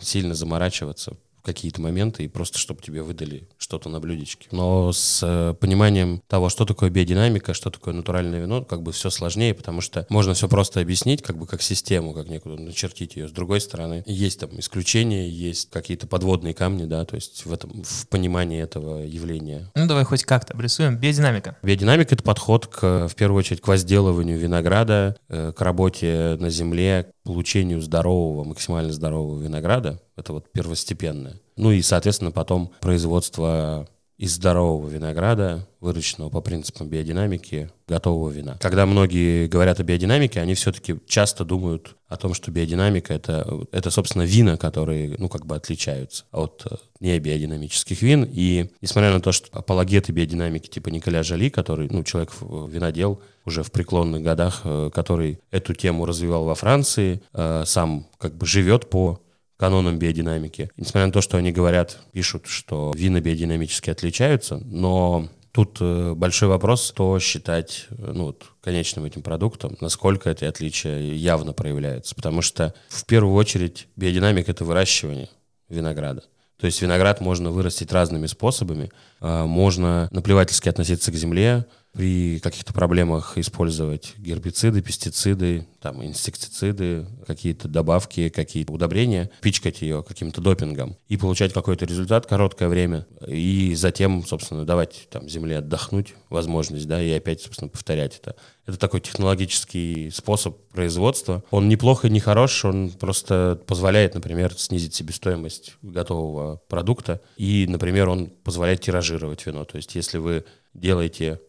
сильно 0.00 0.34
заморачиваться 0.34 1.16
какие-то 1.46 1.80
моменты, 1.80 2.24
и 2.24 2.28
просто 2.28 2.58
чтобы 2.58 2.82
тебе 2.82 3.02
выдали 3.02 3.48
что-то 3.56 3.88
на 3.88 4.00
блюдечке. 4.00 4.48
Но 4.50 4.92
с 4.92 5.20
э, 5.22 5.54
пониманием 5.54 6.20
того, 6.26 6.48
что 6.48 6.64
такое 6.64 6.90
биодинамика, 6.90 7.54
что 7.54 7.70
такое 7.70 7.94
натуральное 7.94 8.40
вино, 8.40 8.64
как 8.64 8.82
бы 8.82 8.90
все 8.90 9.10
сложнее, 9.10 9.54
потому 9.54 9.80
что 9.80 10.06
можно 10.08 10.34
все 10.34 10.48
просто 10.48 10.80
объяснить, 10.80 11.22
как 11.22 11.38
бы 11.38 11.46
как 11.46 11.62
систему, 11.62 12.12
как 12.14 12.28
некуда 12.28 12.60
начертить 12.60 13.14
ее. 13.14 13.28
С 13.28 13.30
другой 13.30 13.60
стороны, 13.60 14.02
есть 14.06 14.40
там 14.40 14.58
исключения, 14.58 15.28
есть 15.28 15.70
какие-то 15.70 16.08
подводные 16.08 16.52
камни, 16.52 16.84
да, 16.84 17.04
то 17.04 17.14
есть 17.14 17.46
в 17.46 17.52
этом, 17.52 17.84
в 17.84 18.08
понимании 18.08 18.60
этого 18.60 19.04
явления. 19.04 19.70
Ну, 19.76 19.86
давай 19.86 20.02
хоть 20.02 20.24
как-то 20.24 20.52
обрисуем. 20.54 20.96
Биодинамика. 20.96 21.56
Биодинамика— 21.62 22.14
это 22.16 22.24
подход, 22.24 22.66
к, 22.66 23.06
в 23.06 23.14
первую 23.14 23.38
очередь, 23.38 23.60
к 23.60 23.68
возделыванию 23.68 24.36
винограда, 24.36 25.16
э, 25.28 25.52
к 25.56 25.60
работе 25.60 26.36
на 26.40 26.50
земле, 26.50 27.12
получению 27.26 27.82
здорового, 27.82 28.44
максимально 28.44 28.92
здорового 28.92 29.42
винограда. 29.42 30.00
Это 30.16 30.32
вот 30.32 30.50
первостепенное. 30.52 31.40
Ну 31.56 31.72
и, 31.72 31.82
соответственно, 31.82 32.30
потом 32.30 32.72
производство 32.80 33.88
из 34.18 34.34
здорового 34.34 34.88
винограда, 34.88 35.68
выращенного 35.80 36.30
по 36.30 36.40
принципам 36.40 36.88
биодинамики, 36.88 37.70
готового 37.86 38.30
вина. 38.30 38.56
Когда 38.62 38.86
многие 38.86 39.46
говорят 39.46 39.78
о 39.78 39.82
биодинамике, 39.82 40.40
они 40.40 40.54
все-таки 40.54 40.98
часто 41.06 41.44
думают 41.44 41.96
о 42.08 42.16
том, 42.16 42.32
что 42.32 42.50
биодинамика 42.50 43.12
это, 43.12 43.66
это, 43.72 43.90
собственно, 43.90 44.22
вина, 44.22 44.56
которые, 44.56 45.16
ну, 45.18 45.28
как 45.28 45.44
бы 45.44 45.54
отличаются 45.54 46.24
от 46.32 46.66
э, 46.70 46.76
не 47.00 47.18
биодинамических 47.18 48.00
вин. 48.00 48.26
И 48.30 48.70
несмотря 48.80 49.12
на 49.12 49.20
то, 49.20 49.32
что 49.32 49.48
апологеты 49.52 50.12
биодинамики 50.12 50.68
типа 50.68 50.88
Николя 50.88 51.22
Жали, 51.22 51.50
который, 51.50 51.88
ну, 51.90 52.02
человек 52.02 52.32
винодел 52.40 53.20
уже 53.46 53.62
в 53.62 53.70
преклонных 53.70 54.22
годах, 54.22 54.62
э, 54.64 54.90
который 54.92 55.40
эту 55.50 55.72
тему 55.72 56.04
развивал 56.04 56.44
во 56.44 56.54
Франции, 56.54 57.22
э, 57.32 57.62
сам 57.64 58.06
как 58.18 58.36
бы 58.36 58.44
живет 58.44 58.90
по 58.90 59.20
канонам 59.56 59.98
биодинамики. 59.98 60.70
Несмотря 60.76 61.06
на 61.06 61.12
то, 61.12 61.22
что 61.22 61.38
они 61.38 61.52
говорят, 61.52 61.98
пишут, 62.12 62.46
что 62.46 62.92
вина 62.94 63.20
биодинамически 63.20 63.90
отличаются, 63.90 64.58
но 64.58 65.28
Тут 65.52 65.78
э, 65.80 66.12
большой 66.14 66.50
вопрос, 66.50 66.86
что 66.86 67.18
считать 67.18 67.86
ну, 67.88 68.24
вот, 68.24 68.44
конечным 68.60 69.06
этим 69.06 69.22
продуктом, 69.22 69.74
насколько 69.80 70.28
эти 70.28 70.44
отличия 70.44 70.98
явно 70.98 71.54
проявляются. 71.54 72.14
Потому 72.14 72.42
что 72.42 72.74
в 72.90 73.06
первую 73.06 73.34
очередь 73.34 73.88
биодинамика— 73.96 74.50
это 74.52 74.66
выращивание 74.66 75.30
винограда. 75.70 76.24
То 76.58 76.66
есть 76.66 76.82
виноград 76.82 77.22
можно 77.22 77.50
вырастить 77.50 77.90
разными 77.90 78.26
способами. 78.26 78.90
Можно 79.20 80.08
наплевательски 80.10 80.68
относиться 80.68 81.10
к 81.10 81.14
земле, 81.14 81.64
при 81.96 82.40
каких-то 82.40 82.74
проблемах 82.74 83.38
использовать 83.38 84.14
гербициды, 84.18 84.82
пестициды, 84.82 85.66
там, 85.80 86.04
инсектициды, 86.04 87.06
какие-то 87.26 87.68
добавки, 87.68 88.28
какие-то 88.28 88.72
удобрения, 88.72 89.30
пичкать 89.40 89.80
ее 89.80 90.02
каким-то 90.02 90.42
допингом 90.42 90.96
и 91.08 91.16
получать 91.16 91.54
какой-то 91.54 91.86
результат 91.86 92.26
короткое 92.26 92.68
время, 92.68 93.06
и 93.26 93.74
затем, 93.74 94.26
собственно, 94.26 94.66
давать 94.66 95.08
там, 95.10 95.26
земле 95.28 95.58
отдохнуть, 95.58 96.14
возможность, 96.28 96.86
да, 96.86 97.02
и 97.02 97.10
опять, 97.12 97.40
собственно, 97.40 97.70
повторять 97.70 98.18
это. 98.18 98.36
Это 98.66 98.78
такой 98.78 99.00
технологический 99.00 100.10
способ 100.10 100.58
производства. 100.68 101.44
Он 101.50 101.68
неплохо 101.68 102.08
не 102.10 102.20
хорош, 102.20 102.64
он 102.64 102.90
просто 102.90 103.58
позволяет, 103.66 104.14
например, 104.14 104.52
снизить 104.58 104.94
себестоимость 104.94 105.76
готового 105.80 106.60
продукта, 106.68 107.22
и, 107.38 107.66
например, 107.68 108.10
он 108.10 108.26
позволяет 108.26 108.82
тиражировать 108.82 109.46
вино. 109.46 109.64
То 109.64 109.76
есть 109.76 109.94
если 109.94 110.18
вы 110.18 110.44
делаете 110.74 111.40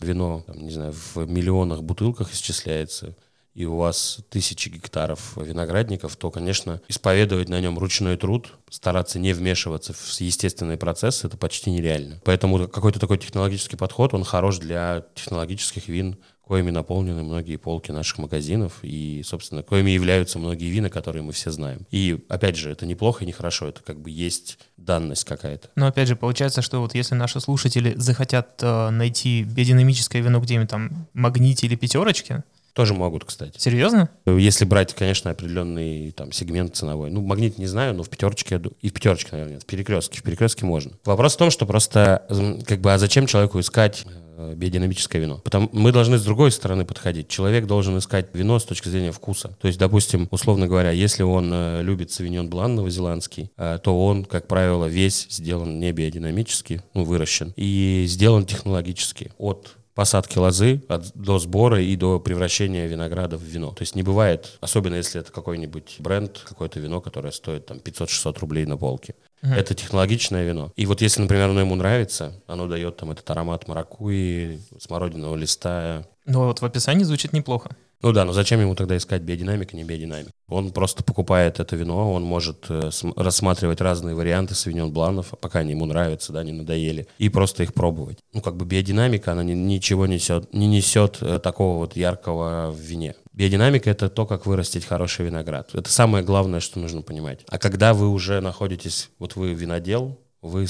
вино, 0.00 0.44
там, 0.46 0.58
не 0.58 0.70
знаю, 0.70 0.92
в 0.92 1.16
миллионах 1.26 1.82
бутылках 1.82 2.32
исчисляется, 2.32 3.14
и 3.54 3.66
у 3.66 3.76
вас 3.76 4.18
тысячи 4.30 4.68
гектаров 4.68 5.36
виноградников, 5.36 6.16
то, 6.16 6.30
конечно, 6.30 6.82
исповедовать 6.88 7.48
на 7.48 7.60
нем 7.60 7.78
ручной 7.78 8.16
труд, 8.16 8.52
стараться 8.68 9.20
не 9.20 9.32
вмешиваться 9.32 9.92
в 9.92 10.20
естественные 10.20 10.76
процессы, 10.76 11.28
это 11.28 11.36
почти 11.36 11.70
нереально. 11.70 12.20
Поэтому 12.24 12.68
какой-то 12.68 12.98
такой 12.98 13.18
технологический 13.18 13.76
подход, 13.76 14.12
он 14.12 14.24
хорош 14.24 14.58
для 14.58 15.06
технологических 15.14 15.86
вин, 15.86 16.18
коими 16.46 16.70
наполнены 16.70 17.22
многие 17.22 17.56
полки 17.56 17.90
наших 17.90 18.18
магазинов 18.18 18.78
и, 18.82 19.22
собственно, 19.24 19.62
коими 19.62 19.90
являются 19.90 20.38
многие 20.38 20.70
вина, 20.70 20.90
которые 20.90 21.22
мы 21.22 21.32
все 21.32 21.50
знаем. 21.50 21.86
И, 21.90 22.24
опять 22.28 22.56
же, 22.56 22.70
это 22.70 22.86
неплохо 22.86 23.24
и 23.24 23.26
нехорошо, 23.26 23.68
это 23.68 23.82
как 23.82 24.00
бы 24.00 24.10
есть 24.10 24.58
данность 24.76 25.24
какая-то. 25.24 25.70
Но, 25.76 25.86
опять 25.86 26.08
же, 26.08 26.16
получается, 26.16 26.62
что 26.62 26.80
вот 26.80 26.94
если 26.94 27.14
наши 27.14 27.40
слушатели 27.40 27.94
захотят 27.96 28.60
э, 28.62 28.90
найти 28.90 29.42
биодинамическое 29.44 30.22
вино 30.22 30.40
где-нибудь 30.40 30.68
там 30.68 31.06
магните 31.14 31.66
или 31.66 31.76
пятерочке, 31.76 32.44
тоже 32.74 32.94
могут, 32.94 33.24
кстати. 33.24 33.58
Серьезно? 33.58 34.10
Если 34.26 34.64
брать, 34.64 34.94
конечно, 34.94 35.30
определенный 35.30 36.10
там 36.12 36.32
сегмент 36.32 36.76
ценовой. 36.76 37.10
Ну, 37.10 37.22
магнит 37.22 37.58
не 37.58 37.66
знаю, 37.66 37.94
но 37.94 38.02
в 38.02 38.10
пятерочке, 38.10 38.60
и 38.82 38.88
в 38.88 38.92
пятерочке, 38.92 39.30
наверное, 39.32 39.54
нет. 39.54 39.62
В 39.62 39.66
перекрестке, 39.66 40.18
в 40.18 40.22
перекрестке 40.22 40.66
можно. 40.66 40.92
Вопрос 41.04 41.34
в 41.34 41.38
том, 41.38 41.50
что 41.50 41.66
просто, 41.66 42.26
как 42.66 42.80
бы, 42.80 42.92
а 42.92 42.98
зачем 42.98 43.26
человеку 43.26 43.60
искать 43.60 44.04
Э, 44.36 44.54
биодинамическое 44.56 45.22
вино. 45.22 45.40
Потому 45.44 45.68
мы 45.72 45.92
должны 45.92 46.18
с 46.18 46.24
другой 46.24 46.50
стороны 46.50 46.84
подходить. 46.84 47.28
Человек 47.28 47.66
должен 47.66 47.96
искать 47.98 48.26
вино 48.32 48.58
с 48.58 48.64
точки 48.64 48.88
зрения 48.88 49.12
вкуса. 49.12 49.56
То 49.60 49.68
есть, 49.68 49.78
допустим, 49.78 50.26
условно 50.30 50.66
говоря, 50.66 50.90
если 50.90 51.22
он 51.22 51.50
э, 51.52 51.82
любит 51.82 52.10
савиньон 52.10 52.50
блан 52.50 52.74
новозеландский, 52.74 53.50
э, 53.56 53.78
то 53.82 54.04
он, 54.04 54.24
как 54.24 54.48
правило, 54.48 54.86
весь 54.86 55.28
сделан 55.30 55.78
не 55.78 55.92
биодинамически, 55.92 56.82
ну, 56.94 57.04
выращен, 57.04 57.52
и 57.56 58.06
сделан 58.08 58.44
технологически 58.44 59.30
от 59.38 59.76
посадки 59.94 60.38
лозы 60.38 60.82
от, 60.88 61.12
до 61.14 61.38
сбора 61.38 61.80
и 61.80 61.96
до 61.96 62.20
превращения 62.20 62.86
винограда 62.86 63.38
в 63.38 63.42
вино. 63.42 63.70
То 63.70 63.82
есть 63.82 63.94
не 63.94 64.02
бывает, 64.02 64.58
особенно 64.60 64.96
если 64.96 65.20
это 65.20 65.32
какой-нибудь 65.32 65.96
бренд, 66.00 66.42
какое-то 66.44 66.80
вино, 66.80 67.00
которое 67.00 67.30
стоит 67.30 67.66
там 67.66 67.78
500-600 67.78 68.38
рублей 68.40 68.66
на 68.66 68.76
полке. 68.76 69.14
Mm-hmm. 69.42 69.54
Это 69.54 69.74
технологичное 69.74 70.44
вино. 70.44 70.72
И 70.76 70.86
вот 70.86 71.00
если, 71.00 71.22
например, 71.22 71.50
оно 71.50 71.60
ему 71.60 71.74
нравится, 71.74 72.40
оно 72.46 72.66
дает 72.66 72.96
там 72.96 73.10
этот 73.10 73.28
аромат 73.30 73.68
маракуи, 73.68 74.60
смородинового 74.78 75.36
листа. 75.36 76.06
Ну 76.26 76.46
вот 76.46 76.60
в 76.60 76.64
описании 76.64 77.04
звучит 77.04 77.32
неплохо. 77.32 77.76
Ну 78.04 78.12
да, 78.12 78.26
но 78.26 78.34
зачем 78.34 78.60
ему 78.60 78.74
тогда 78.74 78.98
искать 78.98 79.22
биодинамик, 79.22 79.72
а 79.72 79.76
не 79.78 79.82
биодинамик? 79.82 80.28
Он 80.48 80.72
просто 80.72 81.02
покупает 81.02 81.58
это 81.58 81.74
вино, 81.74 82.12
он 82.12 82.22
может 82.22 82.66
э, 82.68 82.90
рассматривать 83.16 83.80
разные 83.80 84.14
варианты 84.14 84.54
савиньон 84.54 84.92
бланов, 84.92 85.32
пока 85.40 85.60
они 85.60 85.70
ему 85.70 85.86
нравятся, 85.86 86.30
да, 86.30 86.44
не 86.44 86.52
надоели, 86.52 87.08
и 87.16 87.30
просто 87.30 87.62
их 87.62 87.72
пробовать. 87.72 88.18
Ну 88.34 88.42
как 88.42 88.58
бы 88.58 88.66
биодинамика, 88.66 89.32
она 89.32 89.42
ни, 89.42 89.54
ничего 89.54 90.06
несет, 90.06 90.52
не 90.52 90.66
несет 90.66 91.16
э, 91.22 91.38
такого 91.38 91.78
вот 91.78 91.96
яркого 91.96 92.70
в 92.70 92.78
вине. 92.78 93.14
Биодинамика— 93.32 93.88
это 93.90 94.10
то, 94.10 94.26
как 94.26 94.44
вырастить 94.44 94.84
хороший 94.84 95.24
виноград. 95.24 95.70
Это 95.74 95.90
самое 95.90 96.22
главное, 96.22 96.60
что 96.60 96.80
нужно 96.80 97.00
понимать. 97.00 97.40
А 97.48 97.58
когда 97.58 97.94
вы 97.94 98.10
уже 98.10 98.42
находитесь, 98.42 99.08
вот 99.18 99.34
вы 99.34 99.54
винодел, 99.54 100.18
вы, 100.42 100.66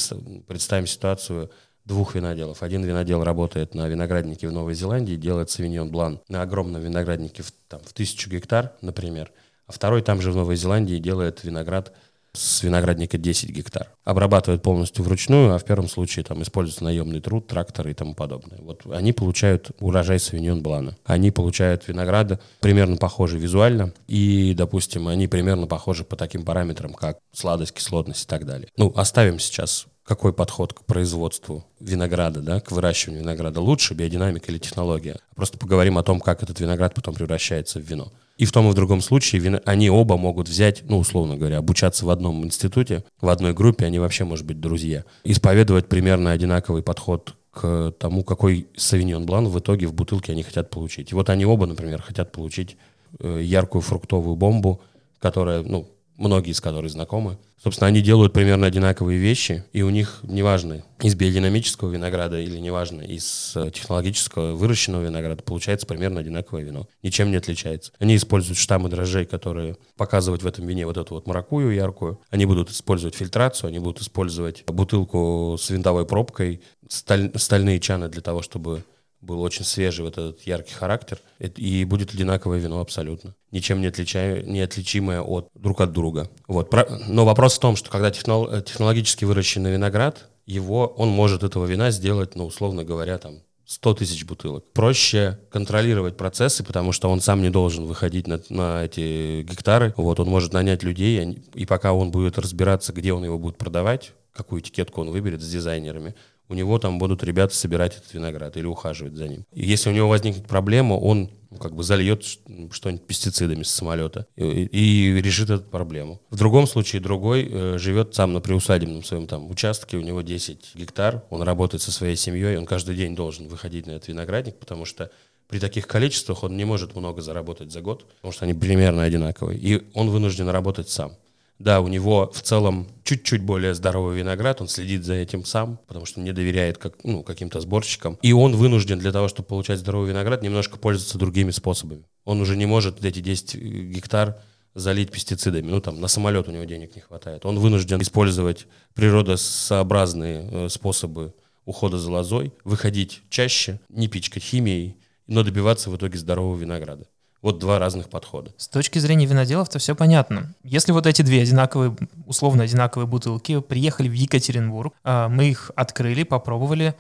представим 0.47 0.87
ситуацию, 0.87 1.51
двух 1.85 2.15
виноделов. 2.15 2.63
Один 2.63 2.85
винодел 2.85 3.23
работает 3.25 3.75
на 3.75 3.89
винограднике 3.89 4.49
в 4.49 4.53
Новой 4.53 4.75
Зеландии, 4.75 5.17
делает 5.17 5.51
савиньон 5.51 5.91
блан 5.91 6.21
на 6.29 6.43
огромном 6.43 6.83
винограднике 6.83 7.43
в, 7.43 7.53
там, 7.69 7.81
в 7.81 7.93
тысячу 7.93 8.31
гектар, 8.31 8.73
например, 8.81 9.31
а 9.67 9.73
второй 9.73 10.03
там 10.03 10.21
же 10.21 10.33
в 10.33 10.37
Новой 10.37 10.57
Зеландии 10.57 10.99
делает 10.99 11.45
виноград 11.45 11.93
с 12.35 12.65
виноградника 12.65 13.17
10 13.17 13.51
гектар. 13.51 13.91
Обрабатывает 14.03 14.61
полностью 14.61 15.05
вручную, 15.05 15.55
а 15.55 15.59
в 15.59 15.65
первом 15.65 15.89
случае 15.89 16.25
там 16.25 16.43
используется 16.43 16.83
наемный 16.83 17.21
труд, 17.21 17.47
тракторы 17.47 17.93
и 17.93 17.95
тому 17.95 18.15
подобное. 18.15 18.59
Вот 18.61 18.83
они 18.91 19.13
получают 19.13 19.71
урожай 19.79 20.19
савиньон 20.19 20.61
блана. 20.61 20.97
Они 21.05 21.31
получают 21.31 21.87
винограда 21.87 22.41
примерно 22.61 22.97
похожий 22.97 23.39
визуально, 23.39 23.95
и, 24.09 24.53
допустим, 24.57 25.07
они 25.07 25.29
примерно 25.29 25.69
похожи 25.69 26.03
по 26.03 26.17
таким 26.17 26.45
параметрам, 26.45 26.93
как 26.93 27.19
сладость, 27.33 27.73
кислотность 27.73 28.25
и 28.25 28.29
так 28.29 28.45
далее. 28.45 28.69
Ну, 28.77 28.93
оставим 28.97 29.39
сейчас 29.39 29.87
какой 30.05 30.33
подход 30.33 30.75
к 30.75 30.85
производству 30.85 31.65
винограда, 31.81 32.41
да, 32.41 32.61
к 32.61 32.71
выращиванию 32.71 33.23
винограда 33.23 33.61
лучше, 33.61 33.95
биодинамика 33.95 34.53
или 34.53 34.59
технология. 34.59 35.19
Просто 35.35 35.59
поговорим 35.59 35.97
о 35.99 36.03
том, 36.03 36.21
как 36.21 36.43
этот 36.43 36.61
виноград 36.61 36.95
потом 36.95 37.15
превращается 37.15 37.81
в 37.81 37.83
вино. 37.83 38.13
И 38.37 38.45
в 38.45 38.53
том 38.53 38.69
и 38.69 38.71
в 38.71 38.75
другом 38.75 39.01
случае 39.01 39.41
вино, 39.41 39.61
они 39.65 39.89
оба 39.89 40.17
могут 40.17 40.49
взять, 40.49 40.83
ну, 40.89 40.99
условно 40.99 41.37
говоря, 41.37 41.59
обучаться 41.59 42.05
в 42.05 42.11
одном 42.11 42.45
институте, 42.45 43.05
в 43.21 43.29
одной 43.29 43.55
группе, 43.55 43.87
они 43.87 43.99
вообще, 43.99 44.25
может 44.25 44.45
быть, 44.45 44.61
друзья. 44.61 45.05
Исповедовать 45.23 45.89
примерно 45.89 46.33
одинаковый 46.33 46.83
подход 46.83 47.35
к 47.53 47.95
тому, 47.99 48.25
какой 48.25 48.67
савиньон 48.77 49.25
блан 49.25 49.49
в 49.49 49.59
итоге 49.59 49.87
в 49.87 49.95
бутылке 49.95 50.33
они 50.33 50.43
хотят 50.43 50.69
получить. 50.69 51.13
И 51.13 51.15
вот 51.15 51.31
они 51.31 51.47
оба, 51.47 51.67
например, 51.67 52.03
хотят 52.03 52.33
получить 52.33 52.77
э, 53.21 53.41
яркую 53.43 53.81
фруктовую 53.81 54.35
бомбу, 54.35 54.83
которая, 55.21 55.63
ну, 55.63 55.89
многие 56.17 56.51
из 56.51 56.61
которых 56.61 56.91
знакомы. 56.91 57.39
Собственно, 57.63 57.89
они 57.89 58.03
делают 58.03 58.35
примерно 58.35 58.67
одинаковые 58.67 59.19
вещи, 59.19 59.65
и 59.73 59.81
у 59.81 59.89
них, 59.89 60.21
неважно, 60.23 60.85
из 61.01 61.15
биодинамического 61.15 61.91
винограда 61.91 62.39
или 62.39 62.59
неважно, 62.59 63.01
из 63.01 63.53
э, 63.57 63.71
технологического 63.73 64.53
выращенного 64.53 65.05
винограда, 65.05 65.43
получается 65.43 65.87
примерно 65.87 66.21
одинаковое 66.21 66.63
вино. 66.63 66.87
Ничем 67.03 67.31
не 67.31 67.37
отличается. 67.37 67.93
Они 67.99 68.17
используют 68.17 68.59
штаммы 68.59 68.91
дрожжей, 68.91 69.25
которые 69.25 69.79
показывают 69.97 70.43
в 70.43 70.47
этом 70.47 70.67
вине 70.67 70.85
вот 70.85 70.99
эту 70.99 71.15
вот 71.15 71.27
маракую 71.27 71.75
яркую. 71.75 72.21
Они 72.29 72.45
будут 72.45 72.71
использовать 72.71 73.15
фильтрацию, 73.15 73.69
они 73.69 73.79
будут 73.79 74.03
использовать 74.03 74.63
бутылку 74.67 75.57
с 75.59 75.71
винтовой 75.71 76.05
пробкой, 76.05 76.61
сталь, 76.89 77.31
стальные 77.37 77.81
чаны 77.81 78.11
для 78.11 78.21
того, 78.21 78.43
чтобы 78.43 78.85
был 79.25 79.41
очень 79.41 79.65
свежий 79.65 80.05
вот 80.05 80.15
этот 80.15 80.41
яркий 80.43 80.75
характер, 80.75 81.19
и 81.39 81.85
будет 81.85 82.15
одинаковое 82.15 82.59
вино 82.59 82.81
абсолютно. 82.81 83.35
Ничем 83.51 83.81
не, 83.81 83.89
отличая, 83.89 84.43
не 84.43 84.61
отличимое 84.61 85.21
от, 85.21 85.49
друг 85.55 85.81
от 85.81 85.93
друга. 85.93 86.31
Вот. 86.47 86.73
Но 87.09 87.25
вопрос 87.25 87.57
в 87.57 87.61
том, 87.61 87.77
что 87.77 87.91
когда 87.91 88.11
технологически 88.11 89.25
выращенный 89.25 89.73
виноград, 89.73 90.29
его, 90.47 90.87
он 90.87 91.09
может 91.09 91.43
этого 91.43 91.65
вина 91.65 91.91
сделать, 91.91 92.35
ну, 92.35 92.47
условно 92.47 92.85
говоря, 92.85 93.19
там, 93.19 93.41
100 93.67 93.95
тысяч 93.95 94.25
бутылок. 94.25 94.65
Проще 94.73 95.39
контролировать 95.51 96.17
процессы, 96.17 96.63
потому 96.63 96.93
что 96.93 97.09
он 97.09 97.21
сам 97.21 97.41
не 97.41 97.51
должен 97.51 97.87
выходить 97.87 98.27
на, 98.27 98.41
на 98.51 98.85
эти 98.85 99.43
гектары. 99.43 99.95
Вот, 99.97 100.21
он 100.21 100.29
может 100.29 100.53
нанять 100.53 100.83
людей, 100.83 101.43
и 101.55 101.65
пока 101.65 101.93
он 101.93 102.11
будет 102.11 102.39
разбираться, 102.39 102.93
где 102.93 103.13
он 103.13 103.25
его 103.25 103.39
будет 103.39 103.57
продавать, 103.57 104.13
какую 104.33 104.61
этикетку 104.61 105.01
он 105.01 105.11
выберет 105.11 105.41
с 105.41 105.49
дизайнерами, 105.49 106.15
у 106.49 106.55
него 106.55 106.79
там 106.79 106.99
будут 106.99 107.23
ребята 107.25 107.55
собирать 107.55 107.97
этот 107.97 108.13
виноград 108.13 108.57
или 108.57 108.67
ухаживать 108.67 109.15
за 109.15 109.29
ним. 109.29 109.45
И 109.53 109.65
если 109.65 109.91
у 109.91 109.93
него 109.93 110.09
возникнет 110.09 110.47
проблема, 110.47 110.95
он 110.95 111.31
ну, 111.51 111.59
как 111.59 111.75
бы 111.75 111.85
зальет 111.85 112.25
что-нибудь 112.25 113.07
пестицидами 113.07 113.63
с 113.63 113.71
самолета 113.71 114.27
и, 114.37 114.65
и 114.65 115.23
решит 115.23 115.51
эту 115.51 115.65
проблему. 115.65 116.21
В 116.31 116.37
другом 116.37 116.67
случае 116.67 117.01
другой 117.01 117.49
э, 117.49 117.79
живет 117.79 118.15
сам 118.15 118.33
на 118.33 118.41
приусадебном 118.41 119.05
своем 119.05 119.27
там 119.27 119.49
участке, 119.51 119.97
у 119.97 120.01
него 120.01 120.23
10 120.23 120.73
гектар, 120.75 121.23
он 121.31 121.43
работает 121.43 121.83
со 121.83 121.93
своей 121.93 122.17
семьей, 122.17 122.59
он 122.59 122.67
каждый 122.67 122.97
день 122.97 123.15
должен 123.15 123.47
выходить 123.49 123.87
на 123.87 123.93
этот 123.93 124.09
виноградник, 124.09 124.57
потому 124.57 124.85
что 124.85 125.11
при 125.49 125.61
таких 125.61 125.87
количествах 125.87 126.43
он 126.43 126.57
не 126.57 126.65
может 126.65 126.97
много 126.97 127.23
заработать 127.23 127.71
за 127.71 127.81
год, 127.81 128.05
потому 128.17 128.33
что 128.33 128.45
они 128.45 128.55
примерно 128.55 129.05
одинаковые. 129.05 129.59
И 129.59 129.87
он 129.95 130.11
вынужден 130.11 130.49
работать 130.49 130.89
сам. 130.89 131.13
Да, 131.59 131.81
у 131.81 131.89
него 131.89 132.31
в 132.35 132.43
целом 132.43 132.89
чуть-чуть 133.05 133.43
более 133.43 133.75
здоровый 133.75 134.19
виноград, 134.19 134.61
он 134.61 134.69
следит 134.69 135.05
за 135.05 135.15
этим 135.15 135.45
сам, 135.45 135.79
потому 135.87 136.05
что 136.05 136.21
не 136.21 136.33
доверяет 136.33 136.79
как, 136.79 137.05
ну, 137.05 137.23
каким-то 137.23 137.61
сборщикам. 137.61 138.19
И 138.23 138.33
он 138.33 138.57
вынужден 138.57 138.99
для 138.99 139.13
того, 139.13 139.29
чтобы 139.29 139.47
получать 139.49 139.79
здоровый 139.79 140.11
виноград, 140.11 140.43
немножко 140.43 140.79
пользоваться 140.79 141.17
другими 141.17 141.53
способами. 141.53 142.05
Он 142.25 142.41
уже 142.41 142.57
не 142.57 142.67
может 142.67 143.05
эти 143.05 143.21
10 143.21 143.55
гектар 143.55 144.41
залить 144.75 145.13
пестицидами. 145.13 145.71
Ну, 145.71 145.81
там, 145.81 146.01
на 146.01 146.09
самолет 146.09 146.49
у 146.49 146.51
него 146.51 146.65
денег 146.65 146.97
не 146.97 147.03
хватает. 147.03 147.47
Он 147.47 147.59
вынужден 147.59 148.03
использовать 148.03 148.67
природосообразные 148.95 150.49
э, 150.51 150.69
способы 150.69 151.35
ухода 151.65 151.99
за 151.99 152.11
лозой, 152.11 152.53
выходить 152.65 153.23
чаще, 153.31 153.81
не 153.89 154.09
пичкать 154.09 154.43
химией, 154.43 154.97
но 155.27 155.43
добиваться 155.43 155.91
в 155.91 155.97
итоге 155.97 156.19
здорового 156.19 156.57
винограда. 156.57 157.07
Вот 157.45 157.59
два 157.59 157.79
разных 157.79 158.09
подхода. 158.09 158.55
С 158.57 158.69
точки 158.69 158.99
зрения 158.99 159.27
виноделов-то 159.27 159.79
все 159.79 159.95
понятно. 159.95 160.55
Если 160.63 160.93
вот 160.93 161.07
эти 161.07 161.21
две 161.21 161.43
одинаковые, 161.43 161.95
условно 162.25 162.63
одинаковые 162.63 163.07
бутылки 163.07 163.61
приехали 163.61 164.09
в 164.09 164.15
Екатеринбург, 164.15 164.95
а, 165.05 165.29
мы 165.29 165.51
их 165.51 165.71
открыли, 165.77 166.23
попробовали, 166.23 166.95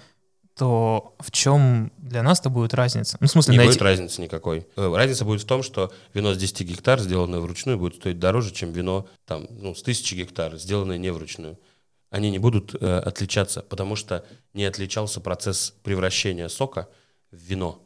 то 0.55 1.15
в 1.19 1.31
чем 1.31 1.93
для 1.97 2.23
нас-то 2.23 2.51
будет 2.51 2.75
разница? 2.75 3.17
Ну, 3.21 3.27
в 3.27 3.31
смысле, 3.31 3.53
Не 3.53 3.57
найти... 3.57 3.73
будет 3.73 3.81
разницы 3.81 4.21
никакой. 4.21 4.67
Э, 4.77 4.95
разница 4.95 5.25
будет 5.25 5.41
в 5.41 5.47
том, 5.47 5.63
что 5.63 5.91
вино 6.13 6.35
с 6.35 6.37
10 6.37 6.61
гектар, 6.69 7.01
сделанное 7.01 7.41
вручную, 7.41 7.79
будет 7.79 7.95
стоить 7.95 8.19
дороже, 8.19 8.53
чем 8.53 8.71
вино 8.71 9.09
там, 9.25 9.47
ну, 9.49 9.75
с 9.75 9.81
1000 9.81 10.15
гектар, 10.15 10.59
сделанное 10.59 10.99
не 10.99 11.11
вручную. 11.11 11.59
Они 12.11 12.31
не 12.31 12.39
будут 12.39 12.75
э, 12.75 12.99
отличаться, 12.99 13.63
потому 13.63 13.97
что 13.97 14.27
не 14.53 14.67
отличался 14.67 15.23
процесс 15.23 15.73
превращения 15.83 16.49
сока 16.49 16.91
в 17.31 17.37
вино. 17.39 17.83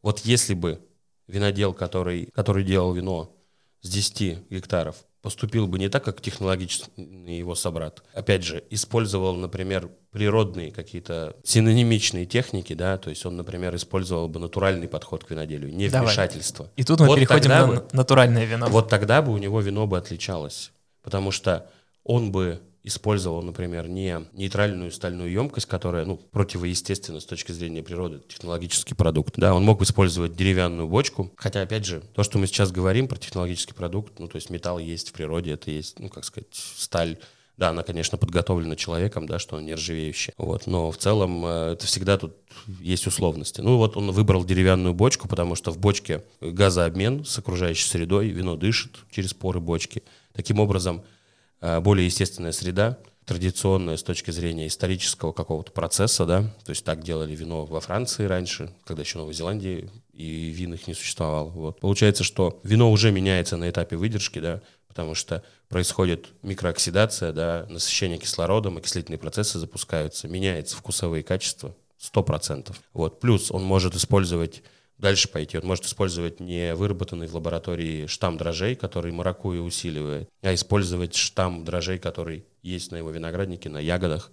Вот 0.00 0.20
если 0.20 0.54
бы 0.54 0.80
винодел, 1.28 1.72
который, 1.72 2.26
который 2.34 2.64
делал 2.64 2.92
вино 2.92 3.36
с 3.80 3.88
10 3.88 4.50
гектаров, 4.50 4.96
поступил 5.22 5.66
бы 5.66 5.78
не 5.78 5.88
так, 5.88 6.04
как 6.04 6.20
технологичный 6.20 7.38
его 7.38 7.54
собрат. 7.54 8.02
Опять 8.14 8.44
же, 8.44 8.64
использовал, 8.70 9.34
например, 9.36 9.90
природные 10.10 10.72
какие-то 10.72 11.36
синонимичные 11.44 12.24
техники, 12.24 12.72
да, 12.72 12.98
то 12.98 13.10
есть 13.10 13.26
он, 13.26 13.36
например, 13.36 13.74
использовал 13.76 14.28
бы 14.28 14.40
натуральный 14.40 14.88
подход 14.88 15.24
к 15.24 15.30
виноделию, 15.30 15.74
не 15.74 15.88
Давай. 15.88 16.06
вмешательство. 16.06 16.70
И 16.76 16.84
тут 16.84 17.00
мы 17.00 17.06
вот 17.06 17.16
переходим 17.16 17.50
на 17.50 17.66
бы, 17.66 17.84
натуральное 17.92 18.44
вино. 18.44 18.68
Вот 18.68 18.88
тогда 18.88 19.22
бы 19.22 19.32
у 19.32 19.38
него 19.38 19.60
вино 19.60 19.86
бы 19.86 19.98
отличалось, 19.98 20.72
потому 21.02 21.30
что 21.30 21.70
он 22.04 22.32
бы 22.32 22.60
использовал, 22.88 23.42
например, 23.42 23.88
не 23.88 24.26
нейтральную 24.32 24.90
стальную 24.90 25.30
емкость, 25.30 25.66
которая, 25.66 26.04
ну, 26.04 26.16
противоестественна 26.16 27.20
с 27.20 27.24
точки 27.24 27.52
зрения 27.52 27.82
природы, 27.82 28.20
технологический 28.28 28.94
продукт. 28.94 29.34
Да, 29.36 29.54
он 29.54 29.64
мог 29.64 29.80
использовать 29.82 30.34
деревянную 30.34 30.88
бочку, 30.88 31.30
хотя, 31.36 31.62
опять 31.62 31.84
же, 31.84 32.02
то, 32.14 32.22
что 32.22 32.38
мы 32.38 32.46
сейчас 32.46 32.72
говорим 32.72 33.08
про 33.08 33.18
технологический 33.18 33.74
продукт, 33.74 34.18
ну, 34.18 34.26
то 34.26 34.36
есть 34.36 34.50
металл 34.50 34.78
есть 34.78 35.10
в 35.10 35.12
природе, 35.12 35.52
это 35.52 35.70
есть, 35.70 35.98
ну, 36.00 36.08
как 36.08 36.24
сказать, 36.24 36.48
сталь, 36.52 37.18
да, 37.58 37.70
она, 37.70 37.82
конечно, 37.82 38.16
подготовлена 38.16 38.76
человеком, 38.76 39.26
да, 39.26 39.40
что 39.40 39.56
она 39.56 39.66
нержавеющая. 39.66 40.32
Вот, 40.38 40.68
но 40.68 40.92
в 40.92 40.96
целом 40.96 41.44
э, 41.44 41.72
это 41.72 41.86
всегда 41.86 42.16
тут 42.16 42.36
есть 42.80 43.06
условности. 43.08 43.60
Ну 43.60 43.78
вот 43.78 43.96
он 43.96 44.12
выбрал 44.12 44.44
деревянную 44.44 44.94
бочку, 44.94 45.26
потому 45.26 45.56
что 45.56 45.72
в 45.72 45.78
бочке 45.78 46.22
газообмен 46.40 47.24
с 47.24 47.36
окружающей 47.36 47.88
средой, 47.88 48.28
вино 48.28 48.54
дышит 48.54 48.92
через 49.10 49.34
поры 49.34 49.58
бочки. 49.58 50.04
Таким 50.32 50.60
образом, 50.60 51.02
более 51.60 52.06
естественная 52.06 52.52
среда, 52.52 52.98
традиционная 53.24 53.98
с 53.98 54.02
точки 54.02 54.30
зрения 54.30 54.66
исторического 54.66 55.32
какого-то 55.32 55.70
процесса, 55.70 56.24
да, 56.24 56.42
то 56.64 56.70
есть 56.70 56.82
так 56.84 57.02
делали 57.02 57.36
вино 57.36 57.66
во 57.66 57.80
Франции 57.80 58.24
раньше, 58.24 58.72
когда 58.86 59.02
еще 59.02 59.18
Новой 59.18 59.34
Зеландии 59.34 59.90
и 60.14 60.48
вин 60.48 60.72
их 60.72 60.86
не 60.86 60.94
существовало. 60.94 61.50
Вот. 61.50 61.80
Получается, 61.80 62.24
что 62.24 62.58
вино 62.62 62.90
уже 62.90 63.12
меняется 63.12 63.58
на 63.58 63.68
этапе 63.68 63.96
выдержки, 63.96 64.38
да, 64.38 64.62
потому 64.88 65.14
что 65.14 65.44
происходит 65.68 66.28
микрооксидация, 66.42 67.32
да, 67.32 67.66
насыщение 67.68 68.18
кислородом, 68.18 68.78
окислительные 68.78 69.18
процессы 69.18 69.58
запускаются, 69.58 70.26
меняется 70.26 70.76
вкусовые 70.76 71.22
качества, 71.22 71.76
100%. 72.00 72.74
Вот. 72.94 73.20
Плюс 73.20 73.50
он 73.50 73.62
может 73.62 73.94
использовать 73.94 74.62
дальше 74.98 75.28
пойти. 75.28 75.58
Он 75.58 75.66
может 75.66 75.84
использовать 75.84 76.40
не 76.40 76.74
выработанный 76.74 77.26
в 77.26 77.34
лаборатории 77.34 78.06
штамм 78.06 78.36
дрожжей, 78.36 78.74
который 78.74 79.12
маракую 79.12 79.62
усиливает, 79.62 80.28
а 80.42 80.52
использовать 80.54 81.14
штамм 81.14 81.64
дрожжей, 81.64 81.98
который 81.98 82.44
есть 82.62 82.90
на 82.90 82.96
его 82.96 83.10
винограднике, 83.10 83.68
на 83.68 83.78
ягодах. 83.78 84.32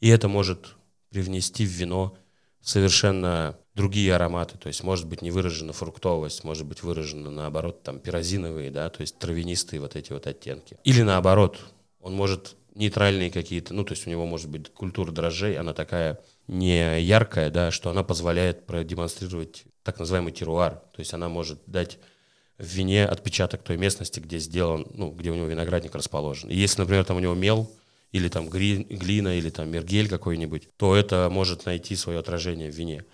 И 0.00 0.08
это 0.08 0.28
может 0.28 0.74
привнести 1.10 1.64
в 1.64 1.70
вино 1.70 2.16
совершенно 2.60 3.56
другие 3.74 4.14
ароматы, 4.14 4.58
то 4.58 4.66
есть 4.68 4.82
может 4.82 5.06
быть 5.06 5.22
не 5.22 5.30
выражена 5.30 5.72
фруктовость, 5.72 6.42
может 6.42 6.66
быть 6.66 6.82
выражена 6.82 7.30
наоборот 7.30 7.82
там 7.82 8.00
пирозиновые, 8.00 8.70
да, 8.70 8.88
то 8.90 9.02
есть 9.02 9.18
травянистые 9.18 9.80
вот 9.80 9.94
эти 9.94 10.12
вот 10.12 10.26
оттенки. 10.26 10.78
Или 10.82 11.02
наоборот, 11.02 11.60
он 12.00 12.14
может 12.14 12.56
нейтральные 12.74 13.30
какие-то, 13.30 13.72
ну 13.72 13.84
то 13.84 13.92
есть 13.92 14.06
у 14.06 14.10
него 14.10 14.26
может 14.26 14.48
быть 14.50 14.72
культура 14.72 15.12
дрожжей, 15.12 15.56
она 15.56 15.74
такая 15.74 16.20
не 16.48 17.00
яркая, 17.00 17.50
да, 17.50 17.70
что 17.70 17.90
она 17.90 18.02
позволяет 18.02 18.66
продемонстрировать 18.66 19.64
так 19.86 19.98
называемый 19.98 20.32
теруар. 20.32 20.82
То 20.92 21.00
есть 21.00 21.14
она 21.14 21.28
может 21.28 21.60
дать 21.66 21.98
в 22.58 22.64
вине 22.64 23.06
отпечаток 23.06 23.62
той 23.62 23.76
местности, 23.76 24.20
где 24.20 24.38
сделан, 24.38 24.86
ну, 24.92 25.10
где 25.10 25.30
у 25.30 25.34
него 25.34 25.46
виноградник 25.46 25.94
расположен. 25.94 26.50
И 26.50 26.56
если, 26.56 26.80
например, 26.80 27.04
там 27.04 27.16
у 27.16 27.20
него 27.20 27.34
мел, 27.34 27.70
или 28.12 28.28
там 28.28 28.48
глина, 28.48 29.36
или 29.36 29.50
там 29.50 29.70
мергель 29.70 30.08
какой-нибудь, 30.08 30.68
то 30.76 30.96
это 30.96 31.28
может 31.30 31.66
найти 31.66 31.96
свое 31.96 32.18
отражение 32.18 32.70
в 32.70 32.74
вине. 32.74 33.04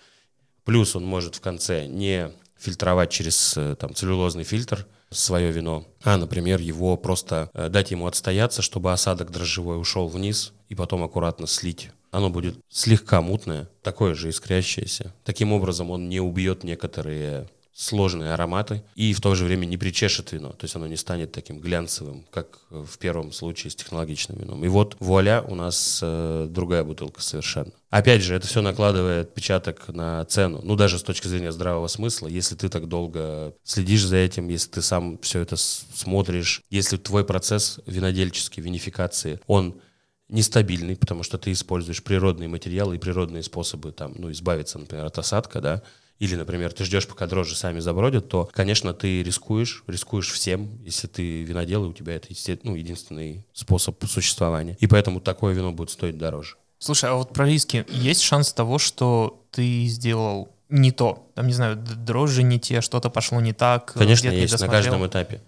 Плюс 0.63 0.95
он 0.95 1.05
может 1.05 1.35
в 1.35 1.41
конце 1.41 1.87
не 1.87 2.31
фильтровать 2.57 3.11
через 3.11 3.57
э, 3.57 3.75
там, 3.75 3.93
целлюлозный 3.93 4.45
фильтр 4.45 4.87
свое 5.09 5.51
вино, 5.51 5.85
а, 6.03 6.17
например, 6.17 6.59
его 6.61 6.95
просто 6.97 7.51
э, 7.53 7.69
дать 7.69 7.91
ему 7.91 8.07
отстояться, 8.07 8.61
чтобы 8.61 8.93
осадок 8.93 9.29
дрожжевой 9.29 9.79
ушел 9.79 10.07
вниз, 10.07 10.53
и 10.69 10.75
потом 10.75 11.03
аккуратно 11.03 11.45
слить 11.45 11.91
оно 12.13 12.29
будет 12.29 12.57
слегка 12.69 13.21
мутное, 13.21 13.67
такое 13.81 14.13
же 14.13 14.29
искрящееся. 14.29 15.13
Таким 15.25 15.51
образом, 15.51 15.89
он 15.89 16.07
не 16.09 16.19
убьет 16.19 16.63
некоторые 16.63 17.47
сложные 17.73 18.33
ароматы 18.33 18.83
и 18.93 19.13
в 19.13 19.21
то 19.21 19.33
же 19.33 19.45
время 19.45 19.65
не 19.65 19.77
причешет 19.77 20.31
вино, 20.31 20.49
то 20.49 20.65
есть 20.65 20.75
оно 20.75 20.85
не 20.85 20.95
станет 20.95 21.31
таким 21.31 21.59
глянцевым, 21.59 22.23
как 22.29 22.59
в 22.69 22.99
первом 22.99 23.31
случае 23.31 23.71
с 23.71 23.75
технологичным 23.75 24.37
вином. 24.37 24.63
И 24.63 24.67
вот 24.67 24.95
вуаля, 24.99 25.41
у 25.41 25.55
нас 25.55 25.99
э, 26.03 26.47
другая 26.51 26.83
бутылка 26.83 27.21
совершенно. 27.21 27.71
Опять 27.89 28.21
же, 28.21 28.35
это 28.35 28.45
все 28.45 28.61
накладывает 28.61 29.29
отпечаток 29.29 29.87
на 29.87 30.23
цену, 30.25 30.61
ну 30.63 30.75
даже 30.75 30.99
с 30.99 31.03
точки 31.03 31.27
зрения 31.27 31.51
здравого 31.51 31.87
смысла, 31.87 32.27
если 32.27 32.53
ты 32.53 32.69
так 32.69 32.87
долго 32.87 33.55
следишь 33.63 34.05
за 34.05 34.17
этим, 34.17 34.49
если 34.49 34.69
ты 34.69 34.83
сам 34.83 35.17
все 35.17 35.39
это 35.39 35.55
смотришь, 35.57 36.61
если 36.69 36.97
твой 36.97 37.25
процесс 37.25 37.79
винодельческий, 37.87 38.61
винификации, 38.61 39.39
он 39.47 39.81
нестабильный, 40.29 40.95
потому 40.95 41.23
что 41.23 41.37
ты 41.37 41.51
используешь 41.51 42.03
природные 42.03 42.47
материалы 42.47 42.95
и 42.95 42.99
природные 42.99 43.43
способы 43.43 43.91
там, 43.91 44.13
ну, 44.15 44.31
избавиться, 44.31 44.79
например, 44.79 45.05
от 45.05 45.17
осадка, 45.17 45.61
да, 45.61 45.83
или, 46.19 46.35
например, 46.35 46.71
ты 46.71 46.85
ждешь, 46.85 47.07
пока 47.07 47.27
дрожжи 47.27 47.55
сами 47.55 47.79
забродят, 47.79 48.29
то, 48.29 48.49
конечно, 48.53 48.93
ты 48.93 49.23
рискуешь, 49.23 49.83
рискуешь 49.87 50.31
всем, 50.31 50.81
если 50.83 51.07
ты 51.07 51.43
винодел, 51.43 51.85
и 51.85 51.87
у 51.87 51.93
тебя 51.93 52.15
это 52.15 52.29
ну, 52.63 52.75
единственный 52.75 53.45
способ 53.51 54.01
существования. 54.05 54.77
И 54.79 54.87
поэтому 54.87 55.19
такое 55.19 55.53
вино 55.53 55.71
будет 55.71 55.89
стоить 55.89 56.17
дороже. 56.17 56.55
Слушай, 56.79 57.09
а 57.09 57.15
вот 57.15 57.33
про 57.33 57.47
риски. 57.47 57.85
Есть 57.89 58.21
шанс 58.21 58.53
того, 58.53 58.77
что 58.77 59.43
ты 59.51 59.85
сделал 59.85 60.49
не 60.69 60.91
то? 60.91 61.29
Там, 61.35 61.47
не 61.47 61.53
знаю, 61.53 61.75
дрожжи 61.75 62.43
не 62.43 62.59
те, 62.59 62.81
что-то 62.81 63.09
пошло 63.09 63.41
не 63.41 63.53
так? 63.53 63.93
Конечно, 63.93 64.29
есть 64.29 64.59
на 64.59 64.67
каждом 64.67 65.05
этапе. 65.05 65.41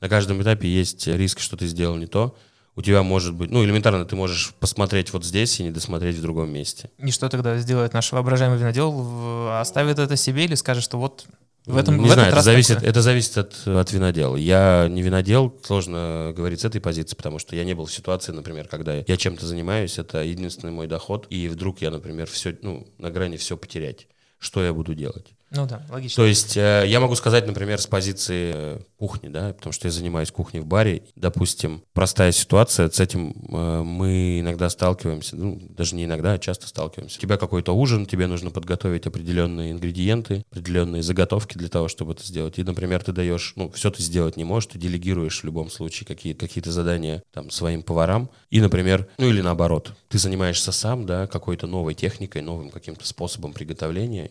На 0.00 0.08
каждом 0.08 0.40
этапе 0.42 0.68
есть 0.68 1.06
риск, 1.06 1.40
что 1.40 1.56
ты 1.56 1.66
сделал 1.66 1.96
не 1.96 2.06
то 2.06 2.36
у 2.80 2.82
тебя 2.82 3.02
может 3.02 3.34
быть, 3.34 3.50
ну, 3.50 3.62
элементарно 3.62 4.06
ты 4.06 4.16
можешь 4.16 4.54
посмотреть 4.58 5.12
вот 5.12 5.22
здесь 5.22 5.60
и 5.60 5.62
не 5.62 5.70
досмотреть 5.70 6.16
в 6.16 6.22
другом 6.22 6.50
месте. 6.50 6.90
И 6.98 7.10
что 7.10 7.28
тогда 7.28 7.58
сделает 7.58 7.92
наш 7.92 8.10
воображаемый 8.10 8.58
винодел? 8.58 9.50
Оставит 9.50 9.98
это 9.98 10.16
себе 10.16 10.46
или 10.46 10.54
скажет, 10.54 10.82
что 10.82 10.98
вот 10.98 11.26
в 11.66 11.76
этом 11.76 11.98
Не 11.98 12.08
в 12.08 12.12
знаю, 12.12 12.32
это 12.32 12.40
зависит, 12.40 12.82
это 12.82 13.02
зависит 13.02 13.36
от, 13.36 13.68
от 13.68 13.92
винодела. 13.92 14.34
Я 14.34 14.88
не 14.88 15.02
винодел, 15.02 15.54
сложно 15.62 16.32
говорить 16.34 16.60
с 16.60 16.64
этой 16.64 16.80
позиции, 16.80 17.14
потому 17.16 17.38
что 17.38 17.54
я 17.54 17.64
не 17.64 17.74
был 17.74 17.84
в 17.84 17.92
ситуации, 17.92 18.32
например, 18.32 18.66
когда 18.66 18.94
я 18.94 19.16
чем-то 19.16 19.46
занимаюсь, 19.46 19.98
это 19.98 20.22
единственный 20.22 20.72
мой 20.72 20.86
доход, 20.86 21.26
и 21.28 21.48
вдруг 21.48 21.82
я, 21.82 21.90
например, 21.90 22.28
все, 22.28 22.56
ну, 22.62 22.88
на 22.96 23.10
грани 23.10 23.36
все 23.36 23.58
потерять. 23.58 24.06
Что 24.38 24.64
я 24.64 24.72
буду 24.72 24.94
делать? 24.94 25.26
Ну 25.50 25.66
да, 25.66 25.82
логично. 25.90 26.22
То 26.22 26.26
есть 26.26 26.56
э, 26.56 26.84
я 26.86 27.00
могу 27.00 27.16
сказать, 27.16 27.44
например, 27.46 27.80
с 27.80 27.86
позиции 27.86 28.52
э, 28.54 28.78
кухни, 28.96 29.28
да, 29.28 29.52
потому 29.52 29.72
что 29.72 29.88
я 29.88 29.92
занимаюсь 29.92 30.30
кухней 30.30 30.60
в 30.60 30.66
баре. 30.66 31.02
Допустим, 31.16 31.82
простая 31.92 32.30
ситуация, 32.30 32.88
с 32.88 33.00
этим 33.00 33.34
э, 33.52 33.82
мы 33.82 34.38
иногда 34.40 34.70
сталкиваемся, 34.70 35.34
ну, 35.34 35.60
даже 35.70 35.96
не 35.96 36.04
иногда, 36.04 36.34
а 36.34 36.38
часто 36.38 36.68
сталкиваемся. 36.68 37.18
У 37.18 37.20
тебя 37.20 37.36
какой-то 37.36 37.72
ужин, 37.72 38.06
тебе 38.06 38.28
нужно 38.28 38.50
подготовить 38.50 39.06
определенные 39.08 39.72
ингредиенты, 39.72 40.44
определенные 40.52 41.02
заготовки 41.02 41.58
для 41.58 41.68
того, 41.68 41.88
чтобы 41.88 42.12
это 42.12 42.24
сделать. 42.24 42.58
И, 42.60 42.62
например, 42.62 43.02
ты 43.02 43.10
даешь, 43.10 43.54
ну, 43.56 43.70
все 43.70 43.90
ты 43.90 44.04
сделать 44.04 44.36
не 44.36 44.44
можешь, 44.44 44.70
ты 44.70 44.78
делегируешь 44.78 45.40
в 45.40 45.44
любом 45.44 45.68
случае 45.68 46.06
какие- 46.06 46.34
какие-то 46.34 46.70
задания 46.70 47.24
там 47.32 47.50
своим 47.50 47.82
поварам. 47.82 48.30
И, 48.50 48.60
например, 48.60 49.08
ну 49.18 49.28
или 49.28 49.40
наоборот, 49.40 49.94
ты 50.08 50.18
занимаешься 50.18 50.70
сам, 50.70 51.06
да, 51.06 51.26
какой-то 51.26 51.66
новой 51.66 51.94
техникой, 51.94 52.42
новым 52.42 52.70
каким-то 52.70 53.04
способом 53.04 53.52
приготовления, 53.52 54.30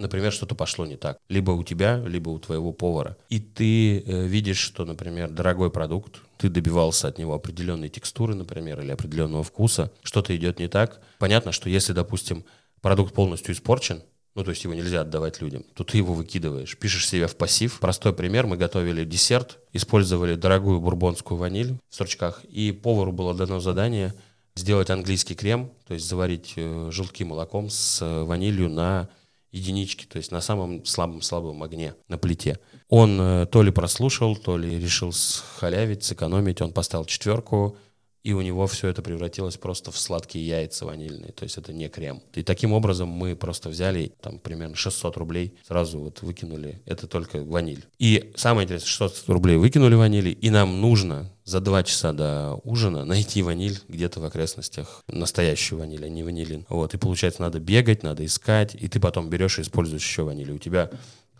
например, 0.00 0.32
что-то 0.32 0.54
пошло 0.54 0.86
не 0.86 0.96
так. 0.96 1.18
Либо 1.28 1.52
у 1.52 1.62
тебя, 1.62 2.02
либо 2.04 2.30
у 2.30 2.38
твоего 2.38 2.72
повара. 2.72 3.16
И 3.28 3.38
ты 3.38 4.00
э, 4.00 4.26
видишь, 4.26 4.58
что, 4.58 4.84
например, 4.84 5.30
дорогой 5.30 5.70
продукт, 5.70 6.20
ты 6.38 6.48
добивался 6.48 7.08
от 7.08 7.18
него 7.18 7.34
определенной 7.34 7.88
текстуры, 7.88 8.34
например, 8.34 8.80
или 8.80 8.90
определенного 8.90 9.44
вкуса, 9.44 9.92
что-то 10.02 10.34
идет 10.36 10.58
не 10.58 10.68
так. 10.68 11.00
Понятно, 11.18 11.52
что 11.52 11.68
если, 11.68 11.92
допустим, 11.92 12.44
продукт 12.80 13.14
полностью 13.14 13.54
испорчен, 13.54 14.02
ну, 14.34 14.44
то 14.44 14.50
есть 14.50 14.62
его 14.64 14.74
нельзя 14.74 15.00
отдавать 15.00 15.40
людям, 15.40 15.64
то 15.74 15.84
ты 15.84 15.98
его 15.98 16.14
выкидываешь, 16.14 16.78
пишешь 16.78 17.08
себе 17.08 17.26
в 17.26 17.36
пассив. 17.36 17.80
Простой 17.80 18.12
пример, 18.12 18.46
мы 18.46 18.56
готовили 18.56 19.04
десерт, 19.04 19.58
использовали 19.72 20.34
дорогую 20.36 20.80
бурбонскую 20.80 21.36
ваниль 21.36 21.78
в 21.88 21.94
стручках, 21.94 22.44
и 22.44 22.72
повару 22.72 23.12
было 23.12 23.34
дано 23.34 23.60
задание 23.60 24.14
сделать 24.54 24.90
английский 24.90 25.34
крем, 25.34 25.70
то 25.86 25.94
есть 25.94 26.06
заварить 26.06 26.54
э, 26.56 26.90
желтки 26.92 27.24
молоком 27.24 27.70
с 27.70 28.02
э, 28.02 28.22
ванилью 28.22 28.68
на 28.68 29.08
единички, 29.52 30.06
то 30.06 30.18
есть 30.18 30.30
на 30.30 30.40
самом 30.40 30.84
слабом-слабом 30.84 31.62
огне 31.62 31.94
на 32.08 32.18
плите. 32.18 32.58
Он 32.88 33.20
э, 33.20 33.46
то 33.46 33.62
ли 33.62 33.70
прослушал, 33.70 34.36
то 34.36 34.56
ли 34.56 34.78
решил 34.78 35.12
схалявить, 35.12 36.04
сэкономить, 36.04 36.60
он 36.60 36.72
поставил 36.72 37.04
четверку, 37.04 37.76
и 38.22 38.32
у 38.32 38.40
него 38.42 38.66
все 38.66 38.88
это 38.88 39.02
превратилось 39.02 39.56
просто 39.56 39.90
в 39.90 39.98
сладкие 39.98 40.46
яйца 40.46 40.84
ванильные, 40.86 41.32
то 41.32 41.44
есть 41.44 41.56
это 41.56 41.72
не 41.72 41.88
крем. 41.88 42.22
И 42.34 42.42
таким 42.42 42.72
образом 42.72 43.08
мы 43.08 43.34
просто 43.34 43.68
взяли 43.68 44.12
там 44.20 44.38
примерно 44.38 44.76
600 44.76 45.16
рублей, 45.16 45.54
сразу 45.66 45.98
вот 45.98 46.22
выкинули, 46.22 46.80
это 46.86 47.06
только 47.06 47.42
ваниль. 47.42 47.84
И 47.98 48.32
самое 48.36 48.64
интересное, 48.64 48.88
600 48.88 49.28
рублей 49.28 49.56
выкинули 49.56 49.94
ванили, 49.94 50.30
и 50.30 50.50
нам 50.50 50.80
нужно 50.80 51.30
за 51.44 51.60
два 51.60 51.82
часа 51.82 52.12
до 52.12 52.60
ужина 52.62 53.04
найти 53.04 53.42
ваниль 53.42 53.80
где-то 53.88 54.20
в 54.20 54.24
окрестностях, 54.24 55.02
настоящую 55.08 55.80
ваниль, 55.80 56.04
а 56.04 56.08
не 56.08 56.22
ванилин. 56.22 56.64
Вот, 56.68 56.94
и 56.94 56.98
получается, 56.98 57.42
надо 57.42 57.58
бегать, 57.58 58.02
надо 58.02 58.24
искать, 58.24 58.76
и 58.78 58.88
ты 58.88 59.00
потом 59.00 59.28
берешь 59.28 59.58
и 59.58 59.62
используешь 59.62 60.02
еще 60.02 60.22
ваниль. 60.22 60.52
У 60.52 60.58
тебя 60.58 60.90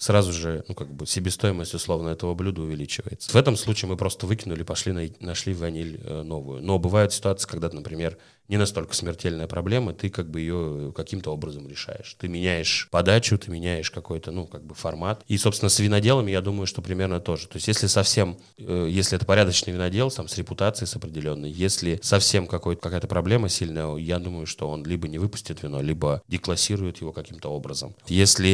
сразу 0.01 0.33
же, 0.33 0.65
ну, 0.67 0.75
как 0.75 0.91
бы, 0.91 1.07
себестоимость, 1.07 1.75
условно, 1.75 2.09
этого 2.09 2.35
блюда 2.35 2.63
увеличивается. 2.63 3.31
В 3.31 3.37
этом 3.37 3.55
случае 3.55 3.91
мы 3.91 3.99
просто 3.99 4.27
выкинули, 4.27 4.63
пошли, 4.63 4.93
на, 4.93 5.07
нашли 5.21 5.53
ваниль 5.53 6.01
э, 6.03 6.23
новую. 6.23 6.63
Но 6.63 6.79
бывают 6.79 7.13
ситуации, 7.13 7.47
когда, 7.47 7.69
например, 7.69 8.17
не 8.51 8.57
настолько 8.57 8.95
смертельная 8.95 9.47
проблема, 9.47 9.95
ты 9.95 10.11
как 10.11 10.29
бы 10.29 10.41
ее 10.41 10.93
каким-то 10.95 11.33
образом 11.33 11.69
решаешь. 11.69 12.17
Ты 12.19 12.29
меняешь 12.29 12.89
подачу, 12.91 13.39
ты 13.39 13.51
меняешь 13.51 13.91
какой-то, 13.91 14.33
ну, 14.33 14.47
как 14.47 14.65
бы 14.65 14.75
формат. 14.75 15.23
И, 15.29 15.39
собственно, 15.39 15.69
с 15.69 15.79
виноделами, 15.79 16.33
я 16.33 16.41
думаю, 16.41 16.67
что 16.67 16.83
примерно 16.83 17.21
тоже. 17.21 17.47
То 17.47 17.57
есть, 17.57 17.69
если 17.69 17.87
совсем, 17.87 18.37
э, 18.59 18.89
если 18.91 19.17
это 19.17 19.25
порядочный 19.25 19.73
винодел, 19.73 20.11
там, 20.11 20.27
с 20.27 20.37
репутацией, 20.37 20.89
с 20.89 20.97
определенной, 20.97 21.51
если 21.51 22.01
совсем 22.03 22.49
какая-то 22.49 23.07
проблема 23.07 23.49
сильная, 23.49 23.95
я 23.97 24.19
думаю, 24.19 24.47
что 24.47 24.69
он 24.69 24.85
либо 24.85 25.07
не 25.07 25.19
выпустит 25.19 25.63
вино, 25.63 25.81
либо 25.81 26.21
деклассирует 26.27 27.01
его 27.01 27.13
каким-то 27.13 27.51
образом. 27.51 27.95
Если 28.09 28.49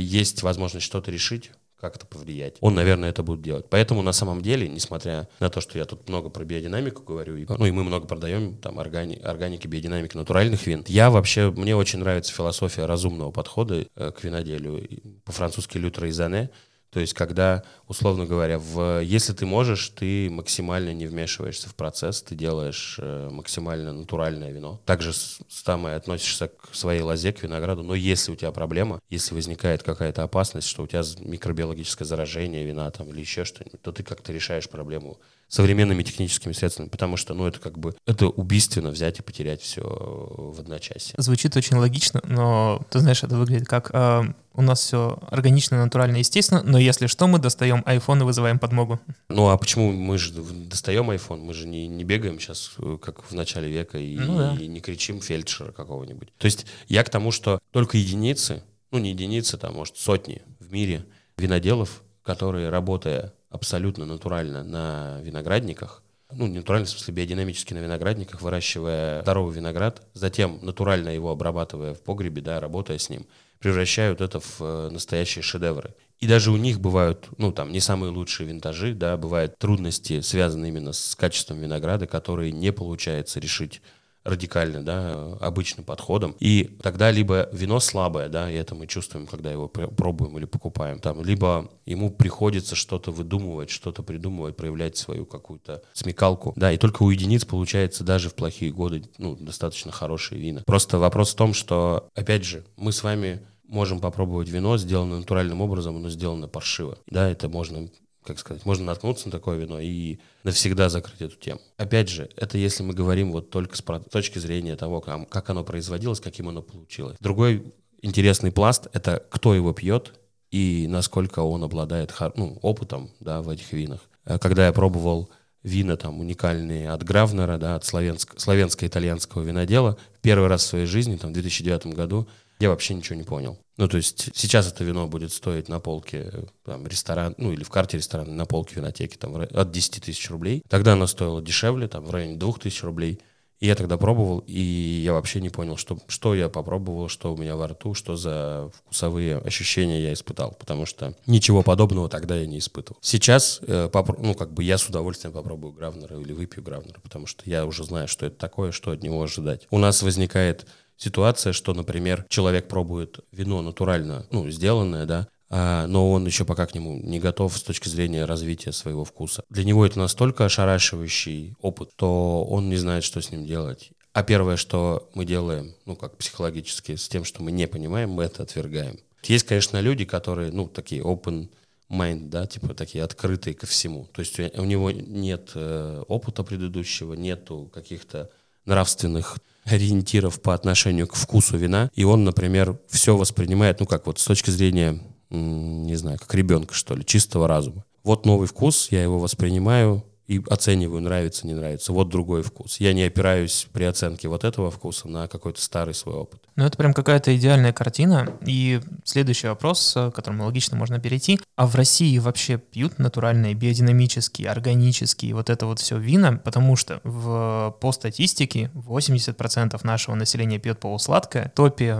есть 0.00 0.42
возможность 0.42 0.86
что-то 0.86 1.10
решить, 1.10 1.50
как 1.82 1.96
это 1.96 2.06
повлиять. 2.06 2.54
Он, 2.60 2.76
наверное, 2.76 3.10
это 3.10 3.24
будет 3.24 3.42
делать. 3.42 3.66
Поэтому 3.68 4.02
на 4.02 4.12
самом 4.12 4.40
деле, 4.40 4.68
несмотря 4.68 5.28
на 5.40 5.50
то, 5.50 5.60
что 5.60 5.76
я 5.78 5.84
тут 5.84 6.08
много 6.08 6.28
про 6.28 6.44
биодинамику 6.44 7.02
говорю, 7.02 7.36
и, 7.36 7.44
ну 7.48 7.66
и 7.66 7.72
мы 7.72 7.82
много 7.82 8.06
продаем 8.06 8.56
там 8.56 8.78
органи, 8.78 9.16
органики, 9.16 9.66
биодинамики 9.66 10.16
натуральных 10.16 10.64
вин, 10.64 10.84
я 10.86 11.10
вообще, 11.10 11.50
мне 11.50 11.74
очень 11.74 11.98
нравится 11.98 12.32
философия 12.32 12.86
разумного 12.86 13.32
подхода 13.32 13.84
э, 13.96 14.12
к 14.12 14.22
виноделию. 14.22 14.88
По-французски 15.24 15.76
«лютро 15.76 16.06
и 16.06 16.12
зане», 16.12 16.50
то 16.92 17.00
есть, 17.00 17.14
когда, 17.14 17.64
условно 17.88 18.26
говоря, 18.26 18.58
в, 18.58 19.00
если 19.00 19.32
ты 19.32 19.46
можешь, 19.46 19.88
ты 19.88 20.28
максимально 20.28 20.92
не 20.92 21.06
вмешиваешься 21.06 21.70
в 21.70 21.74
процесс, 21.74 22.20
ты 22.20 22.34
делаешь 22.34 22.98
э, 23.00 23.30
максимально 23.30 23.94
натуральное 23.94 24.50
вино. 24.50 24.78
Также 24.84 25.14
самое 25.48 25.96
относишься 25.96 26.48
к 26.48 26.74
своей 26.74 27.00
лозе, 27.00 27.32
к 27.32 27.42
винограду. 27.42 27.82
Но 27.82 27.94
если 27.94 28.30
у 28.30 28.36
тебя 28.36 28.52
проблема, 28.52 29.00
если 29.08 29.34
возникает 29.34 29.82
какая-то 29.82 30.22
опасность, 30.22 30.68
что 30.68 30.82
у 30.82 30.86
тебя 30.86 31.02
микробиологическое 31.20 32.06
заражение 32.06 32.62
вина 32.66 32.90
там, 32.90 33.08
или 33.08 33.20
еще 33.20 33.46
что-нибудь, 33.46 33.80
то 33.80 33.90
ты 33.90 34.02
как-то 34.02 34.30
решаешь 34.30 34.68
проблему 34.68 35.18
современными 35.52 36.02
техническими 36.02 36.54
средствами, 36.54 36.88
потому 36.88 37.18
что, 37.18 37.34
ну, 37.34 37.46
это 37.46 37.60
как 37.60 37.78
бы, 37.78 37.94
это 38.06 38.26
убийственно 38.26 38.88
взять 38.88 39.18
и 39.18 39.22
потерять 39.22 39.60
все 39.60 39.82
в 39.82 40.58
одночасье. 40.58 41.14
Звучит 41.18 41.54
очень 41.58 41.76
логично, 41.76 42.22
но, 42.24 42.80
ты 42.88 43.00
знаешь, 43.00 43.22
это 43.22 43.36
выглядит 43.36 43.68
как 43.68 43.90
э, 43.92 44.22
у 44.54 44.62
нас 44.62 44.80
все 44.80 45.18
органично, 45.30 45.84
натурально, 45.84 46.16
естественно, 46.16 46.62
но 46.62 46.78
если 46.78 47.06
что, 47.06 47.26
мы 47.26 47.38
достаем 47.38 47.82
iPhone 47.82 48.20
и 48.20 48.24
вызываем 48.24 48.58
подмогу. 48.58 48.98
Ну, 49.28 49.50
а 49.50 49.58
почему 49.58 49.92
мы 49.92 50.16
же 50.16 50.32
достаем 50.32 51.10
iPhone? 51.10 51.42
Мы 51.42 51.52
же 51.52 51.68
не, 51.68 51.86
не 51.86 52.04
бегаем 52.04 52.40
сейчас, 52.40 52.72
э, 52.78 52.96
как 53.02 53.22
в 53.22 53.34
начале 53.34 53.70
века, 53.70 53.98
и, 53.98 54.16
ну, 54.16 54.38
да. 54.38 54.56
и 54.58 54.66
не 54.66 54.80
кричим 54.80 55.20
фельдшера 55.20 55.70
какого-нибудь. 55.70 56.32
То 56.38 56.46
есть 56.46 56.64
я 56.88 57.04
к 57.04 57.10
тому, 57.10 57.30
что 57.30 57.58
только 57.72 57.98
единицы, 57.98 58.62
ну, 58.90 58.98
не 58.98 59.10
единицы, 59.10 59.58
там, 59.58 59.74
может, 59.74 59.98
сотни 59.98 60.40
в 60.60 60.72
мире 60.72 61.04
виноделов, 61.36 62.02
которые, 62.22 62.70
работая 62.70 63.34
абсолютно 63.52 64.06
натурально 64.06 64.64
на 64.64 65.20
виноградниках, 65.22 66.02
ну, 66.34 66.46
не 66.46 66.58
натурально, 66.58 66.86
в 66.86 66.90
смысле, 66.90 67.14
биодинамически 67.14 67.74
на 67.74 67.78
виноградниках, 67.78 68.40
выращивая 68.40 69.22
здоровый 69.22 69.54
виноград, 69.54 70.02
затем 70.14 70.58
натурально 70.62 71.10
его 71.10 71.30
обрабатывая 71.30 71.94
в 71.94 72.00
погребе, 72.00 72.40
да, 72.42 72.60
работая 72.60 72.98
с 72.98 73.10
ним, 73.10 73.26
превращают 73.58 74.20
это 74.20 74.40
в 74.40 74.60
э, 74.60 74.88
настоящие 74.90 75.42
шедевры. 75.42 75.94
И 76.18 76.26
даже 76.26 76.50
у 76.50 76.56
них 76.56 76.80
бывают, 76.80 77.28
ну, 77.38 77.52
там, 77.52 77.72
не 77.72 77.80
самые 77.80 78.10
лучшие 78.10 78.48
винтажи, 78.48 78.94
да, 78.94 79.16
бывают 79.16 79.58
трудности, 79.58 80.20
связанные 80.20 80.70
именно 80.70 80.92
с 80.92 81.14
качеством 81.16 81.58
винограда, 81.58 82.06
которые 82.06 82.52
не 82.52 82.72
получается 82.72 83.40
решить 83.40 83.82
радикально, 84.24 84.82
да, 84.82 85.36
обычным 85.40 85.84
подходом. 85.84 86.36
И 86.40 86.76
тогда 86.82 87.10
либо 87.10 87.48
вино 87.52 87.80
слабое, 87.80 88.28
да, 88.28 88.50
и 88.50 88.54
это 88.54 88.74
мы 88.74 88.86
чувствуем, 88.86 89.26
когда 89.26 89.50
его 89.50 89.68
пробуем 89.68 90.38
или 90.38 90.44
покупаем, 90.44 90.98
там, 90.98 91.22
либо 91.24 91.70
ему 91.86 92.10
приходится 92.10 92.76
что-то 92.76 93.10
выдумывать, 93.10 93.70
что-то 93.70 94.02
придумывать, 94.02 94.56
проявлять 94.56 94.96
свою 94.96 95.26
какую-то 95.26 95.82
смекалку, 95.92 96.52
да, 96.56 96.72
и 96.72 96.78
только 96.78 97.02
у 97.02 97.10
единиц 97.10 97.44
получается 97.44 98.04
даже 98.04 98.28
в 98.28 98.34
плохие 98.34 98.72
годы, 98.72 99.04
ну, 99.18 99.36
достаточно 99.36 99.92
хорошие 99.92 100.40
вина. 100.40 100.62
Просто 100.66 100.98
вопрос 100.98 101.32
в 101.32 101.36
том, 101.36 101.54
что, 101.54 102.08
опять 102.14 102.44
же, 102.44 102.64
мы 102.76 102.92
с 102.92 103.02
вами 103.02 103.42
можем 103.72 104.00
попробовать 104.00 104.48
вино, 104.48 104.76
сделанное 104.76 105.18
натуральным 105.18 105.60
образом, 105.62 106.00
но 106.00 106.10
сделано 106.10 106.46
паршиво. 106.46 106.98
Да, 107.06 107.28
это 107.28 107.48
можно 107.48 107.88
как 108.24 108.38
сказать, 108.38 108.64
можно 108.64 108.84
наткнуться 108.86 109.28
на 109.28 109.32
такое 109.32 109.58
вино 109.58 109.80
и 109.80 110.18
навсегда 110.44 110.88
закрыть 110.88 111.20
эту 111.20 111.36
тему. 111.36 111.60
Опять 111.76 112.08
же, 112.08 112.30
это 112.36 112.58
если 112.58 112.82
мы 112.82 112.94
говорим 112.94 113.32
вот 113.32 113.50
только 113.50 113.76
с 113.76 113.82
точки 114.10 114.38
зрения 114.38 114.76
того, 114.76 115.00
как 115.00 115.50
оно 115.50 115.64
производилось, 115.64 116.20
каким 116.20 116.48
оно 116.48 116.62
получилось. 116.62 117.16
Другой 117.20 117.72
интересный 118.00 118.52
пласт— 118.52 118.88
это 118.92 119.24
кто 119.30 119.54
его 119.54 119.72
пьет 119.72 120.12
и 120.50 120.86
насколько 120.88 121.40
он 121.40 121.64
обладает 121.64 122.14
ну, 122.36 122.58
опытом 122.62 123.10
да, 123.20 123.42
в 123.42 123.48
этих 123.48 123.72
винах. 123.72 124.00
Э, 124.24 124.38
когда 124.38 124.66
я 124.66 124.72
пробовал 124.72 125.30
вина 125.62 125.96
там 125.96 126.20
уникальные 126.20 126.90
от 126.90 127.02
Гравнера, 127.02 127.56
да, 127.56 127.76
от 127.76 127.84
славянско- 127.84 128.36
славянско-итальянского 128.36 129.42
винодела, 129.42 129.96
первый 130.20 130.48
раз 130.48 130.62
в 130.64 130.66
своей 130.66 130.86
жизни, 130.86 131.16
там, 131.16 131.30
в 131.30 131.34
2009 131.34 131.86
году, 131.94 132.28
я 132.60 132.68
вообще 132.68 132.94
ничего 132.94 133.16
не 133.16 133.24
понял. 133.24 133.58
Ну, 133.78 133.88
то 133.88 133.96
есть 133.96 134.28
сейчас 134.34 134.70
это 134.70 134.84
вино 134.84 135.06
будет 135.06 135.32
стоить 135.32 135.68
на 135.68 135.80
полке 135.80 136.30
там, 136.64 136.86
ресторан, 136.86 137.34
ну, 137.38 137.52
или 137.52 137.64
в 137.64 137.70
карте 137.70 137.96
ресторана 137.96 138.32
на 138.32 138.44
полке 138.44 138.76
винотеки 138.76 139.16
там, 139.16 139.36
от 139.36 139.70
10 139.70 140.02
тысяч 140.02 140.30
рублей. 140.30 140.62
Тогда 140.68 140.92
оно 140.92 141.06
стоило 141.06 141.40
дешевле, 141.40 141.88
там, 141.88 142.04
в 142.04 142.10
районе 142.10 142.36
2 142.36 142.52
тысяч 142.54 142.82
рублей. 142.82 143.20
И 143.60 143.66
я 143.68 143.76
тогда 143.76 143.96
пробовал, 143.96 144.42
и 144.44 144.60
я 144.60 145.12
вообще 145.12 145.40
не 145.40 145.48
понял, 145.48 145.76
что, 145.76 145.96
что 146.08 146.34
я 146.34 146.48
попробовал, 146.48 147.08
что 147.08 147.32
у 147.32 147.36
меня 147.36 147.54
во 147.54 147.68
рту, 147.68 147.94
что 147.94 148.16
за 148.16 148.72
вкусовые 148.74 149.38
ощущения 149.38 150.02
я 150.02 150.12
испытал, 150.12 150.56
потому 150.58 150.84
что 150.84 151.14
ничего 151.26 151.62
подобного 151.62 152.08
тогда 152.08 152.36
я 152.36 152.44
не 152.44 152.58
испытывал. 152.58 152.98
Сейчас, 153.00 153.60
э, 153.62 153.88
попро- 153.92 154.18
ну, 154.18 154.34
как 154.34 154.52
бы 154.52 154.64
я 154.64 154.78
с 154.78 154.88
удовольствием 154.88 155.32
попробую 155.32 155.72
Гравнера 155.74 156.18
или 156.20 156.32
выпью 156.32 156.64
Гравнера, 156.64 156.98
потому 157.00 157.28
что 157.28 157.48
я 157.48 157.64
уже 157.64 157.84
знаю, 157.84 158.08
что 158.08 158.26
это 158.26 158.36
такое, 158.36 158.72
что 158.72 158.90
от 158.90 159.04
него 159.04 159.22
ожидать. 159.22 159.68
У 159.70 159.78
нас 159.78 160.02
возникает 160.02 160.66
ситуация, 160.96 161.52
что, 161.52 161.74
например, 161.74 162.26
человек 162.28 162.68
пробует 162.68 163.20
вино 163.32 163.62
натурально, 163.62 164.26
ну, 164.30 164.48
сделанное, 164.50 165.06
да, 165.06 165.28
а, 165.54 165.86
но 165.86 166.10
он 166.10 166.24
еще 166.24 166.44
пока 166.46 166.66
к 166.66 166.74
нему 166.74 166.98
не 167.02 167.20
готов 167.20 167.56
с 167.56 167.62
точки 167.62 167.88
зрения 167.88 168.24
развития 168.24 168.72
своего 168.72 169.04
вкуса. 169.04 169.44
Для 169.50 169.64
него 169.64 169.84
это 169.84 169.98
настолько 169.98 170.46
ошарашивающий 170.46 171.54
опыт, 171.60 171.90
то 171.96 172.42
он 172.44 172.70
не 172.70 172.76
знает, 172.76 173.04
что 173.04 173.20
с 173.20 173.30
ним 173.30 173.46
делать. 173.46 173.90
А 174.14 174.22
первое, 174.22 174.56
что 174.56 175.10
мы 175.14 175.24
делаем, 175.26 175.74
ну, 175.84 175.94
как 175.94 176.16
психологически, 176.16 176.96
с 176.96 177.08
тем, 177.08 177.24
что 177.24 177.42
мы 177.42 177.52
не 177.52 177.66
понимаем, 177.66 178.10
мы 178.10 178.24
это 178.24 178.42
отвергаем. 178.42 178.98
Есть, 179.24 179.46
конечно, 179.46 179.80
люди, 179.80 180.04
которые, 180.04 180.52
ну, 180.52 180.68
такие 180.68 181.02
open 181.02 181.48
mind, 181.90 182.28
да, 182.30 182.46
типа 182.46 182.74
такие 182.74 183.04
открытые 183.04 183.54
ко 183.54 183.66
всему. 183.66 184.08
То 184.12 184.20
есть 184.20 184.38
у 184.38 184.64
него 184.64 184.90
нет 184.90 185.50
э, 185.54 186.02
опыта 186.08 186.42
предыдущего, 186.42 187.14
нету 187.14 187.70
каких-то 187.72 188.30
нравственных 188.64 189.38
ориентиров 189.64 190.40
по 190.40 190.54
отношению 190.54 191.06
к 191.06 191.14
вкусу 191.14 191.56
вина, 191.56 191.90
и 191.94 192.04
он, 192.04 192.24
например, 192.24 192.78
все 192.88 193.16
воспринимает, 193.16 193.80
ну 193.80 193.86
как 193.86 194.06
вот 194.06 194.18
с 194.18 194.24
точки 194.24 194.50
зрения, 194.50 195.00
не 195.30 195.96
знаю, 195.96 196.18
как 196.18 196.34
ребенка, 196.34 196.74
что 196.74 196.94
ли, 196.94 197.04
чистого 197.04 197.48
разума. 197.48 197.84
Вот 198.04 198.26
новый 198.26 198.48
вкус, 198.48 198.88
я 198.90 199.02
его 199.02 199.18
воспринимаю, 199.18 200.04
и 200.28 200.42
оцениваю, 200.48 201.02
нравится, 201.02 201.46
не 201.46 201.54
нравится. 201.54 201.92
Вот 201.92 202.08
другой 202.08 202.42
вкус. 202.42 202.78
Я 202.78 202.92
не 202.92 203.02
опираюсь 203.02 203.66
при 203.72 203.84
оценке 203.84 204.28
вот 204.28 204.44
этого 204.44 204.70
вкуса 204.70 205.08
на 205.08 205.28
какой-то 205.28 205.60
старый 205.60 205.94
свой 205.94 206.14
опыт. 206.14 206.42
Ну, 206.56 206.64
это 206.64 206.76
прям 206.76 206.94
какая-то 206.94 207.36
идеальная 207.36 207.72
картина. 207.72 208.28
И 208.46 208.80
следующий 209.04 209.48
вопрос, 209.48 209.92
к 209.94 210.10
которому 210.12 210.44
логично 210.44 210.76
можно 210.76 211.00
перейти. 211.00 211.40
А 211.56 211.66
в 211.66 211.74
России 211.74 212.18
вообще 212.18 212.56
пьют 212.58 212.98
натуральные, 212.98 213.54
биодинамические, 213.54 214.48
органические, 214.48 215.34
вот 215.34 215.50
это 215.50 215.66
вот 215.66 215.80
все 215.80 215.98
вина? 215.98 216.40
Потому 216.44 216.76
что 216.76 217.00
в, 217.04 217.76
по 217.80 217.92
статистике 217.92 218.70
80% 218.74 219.78
нашего 219.82 220.14
населения 220.14 220.58
пьет 220.58 220.78
полусладкое. 220.78 221.50
В 221.52 221.56
топе 221.56 221.96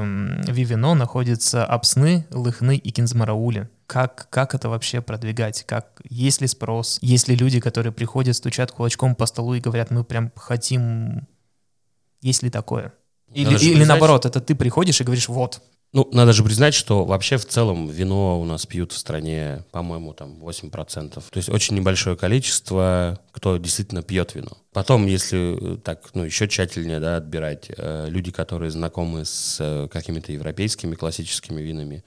Вивино 0.49 0.95
находятся 0.95 1.65
Апсны, 1.65 2.27
Лыхны 2.31 2.77
и 2.77 2.91
Кинзмараули 2.91 3.69
как, 3.87 4.29
как 4.31 4.55
это 4.55 4.69
вообще 4.69 5.01
продвигать, 5.01 5.65
как, 5.65 6.01
есть 6.09 6.41
ли 6.41 6.47
спрос, 6.47 6.99
есть 7.03 7.29
ли 7.29 7.37
люди, 7.37 7.61
которые 7.61 7.93
приходят, 7.93 8.37
стучат 8.37 8.73
кулачком 8.73 9.15
по 9.15 9.27
столу 9.27 9.55
и 9.55 9.61
говорят, 9.61 9.91
мы 9.91 10.05
прям 10.05 10.33
хотим, 10.37 11.27
есть 12.21 12.43
ли 12.43 12.51
такое? 12.51 12.93
Или, 13.35 13.57
или 13.59 13.85
наоборот, 13.85 14.27
это 14.27 14.41
ты 14.41 14.55
приходишь 14.55 15.01
и 15.01 15.05
говоришь, 15.05 15.29
вот, 15.29 15.63
Ну, 15.93 16.09
надо 16.13 16.33
же 16.33 16.43
признать, 16.43 16.75
что 16.75 17.05
вообще 17.05 17.37
в 17.37 17.47
целом 17.47 17.89
вино 17.89 18.41
у 18.41 18.45
нас 18.45 18.65
пьют 18.65 18.93
в 18.93 18.97
стране, 18.97 19.65
по-моему, 19.73 20.15
там 20.15 20.43
8%. 20.43 21.11
То 21.15 21.23
есть 21.35 21.51
очень 21.51 21.77
небольшое 21.77 22.17
количество, 22.17 23.21
кто 23.31 23.59
действительно 23.59 24.03
пьет 24.03 24.35
вино. 24.35 24.57
Потом, 24.73 25.07
если 25.07 25.77
так, 25.85 26.11
ну, 26.15 26.25
еще 26.25 26.49
тщательнее, 26.49 26.99
да, 26.99 27.17
отбирать, 27.17 27.71
э, 27.77 28.07
люди, 28.09 28.31
которые 28.31 28.71
знакомы 28.71 29.27
с 29.27 29.59
э, 29.61 29.89
какими-то 29.89 30.33
европейскими 30.33 30.95
классическими 30.95 31.61
винами, 31.61 32.05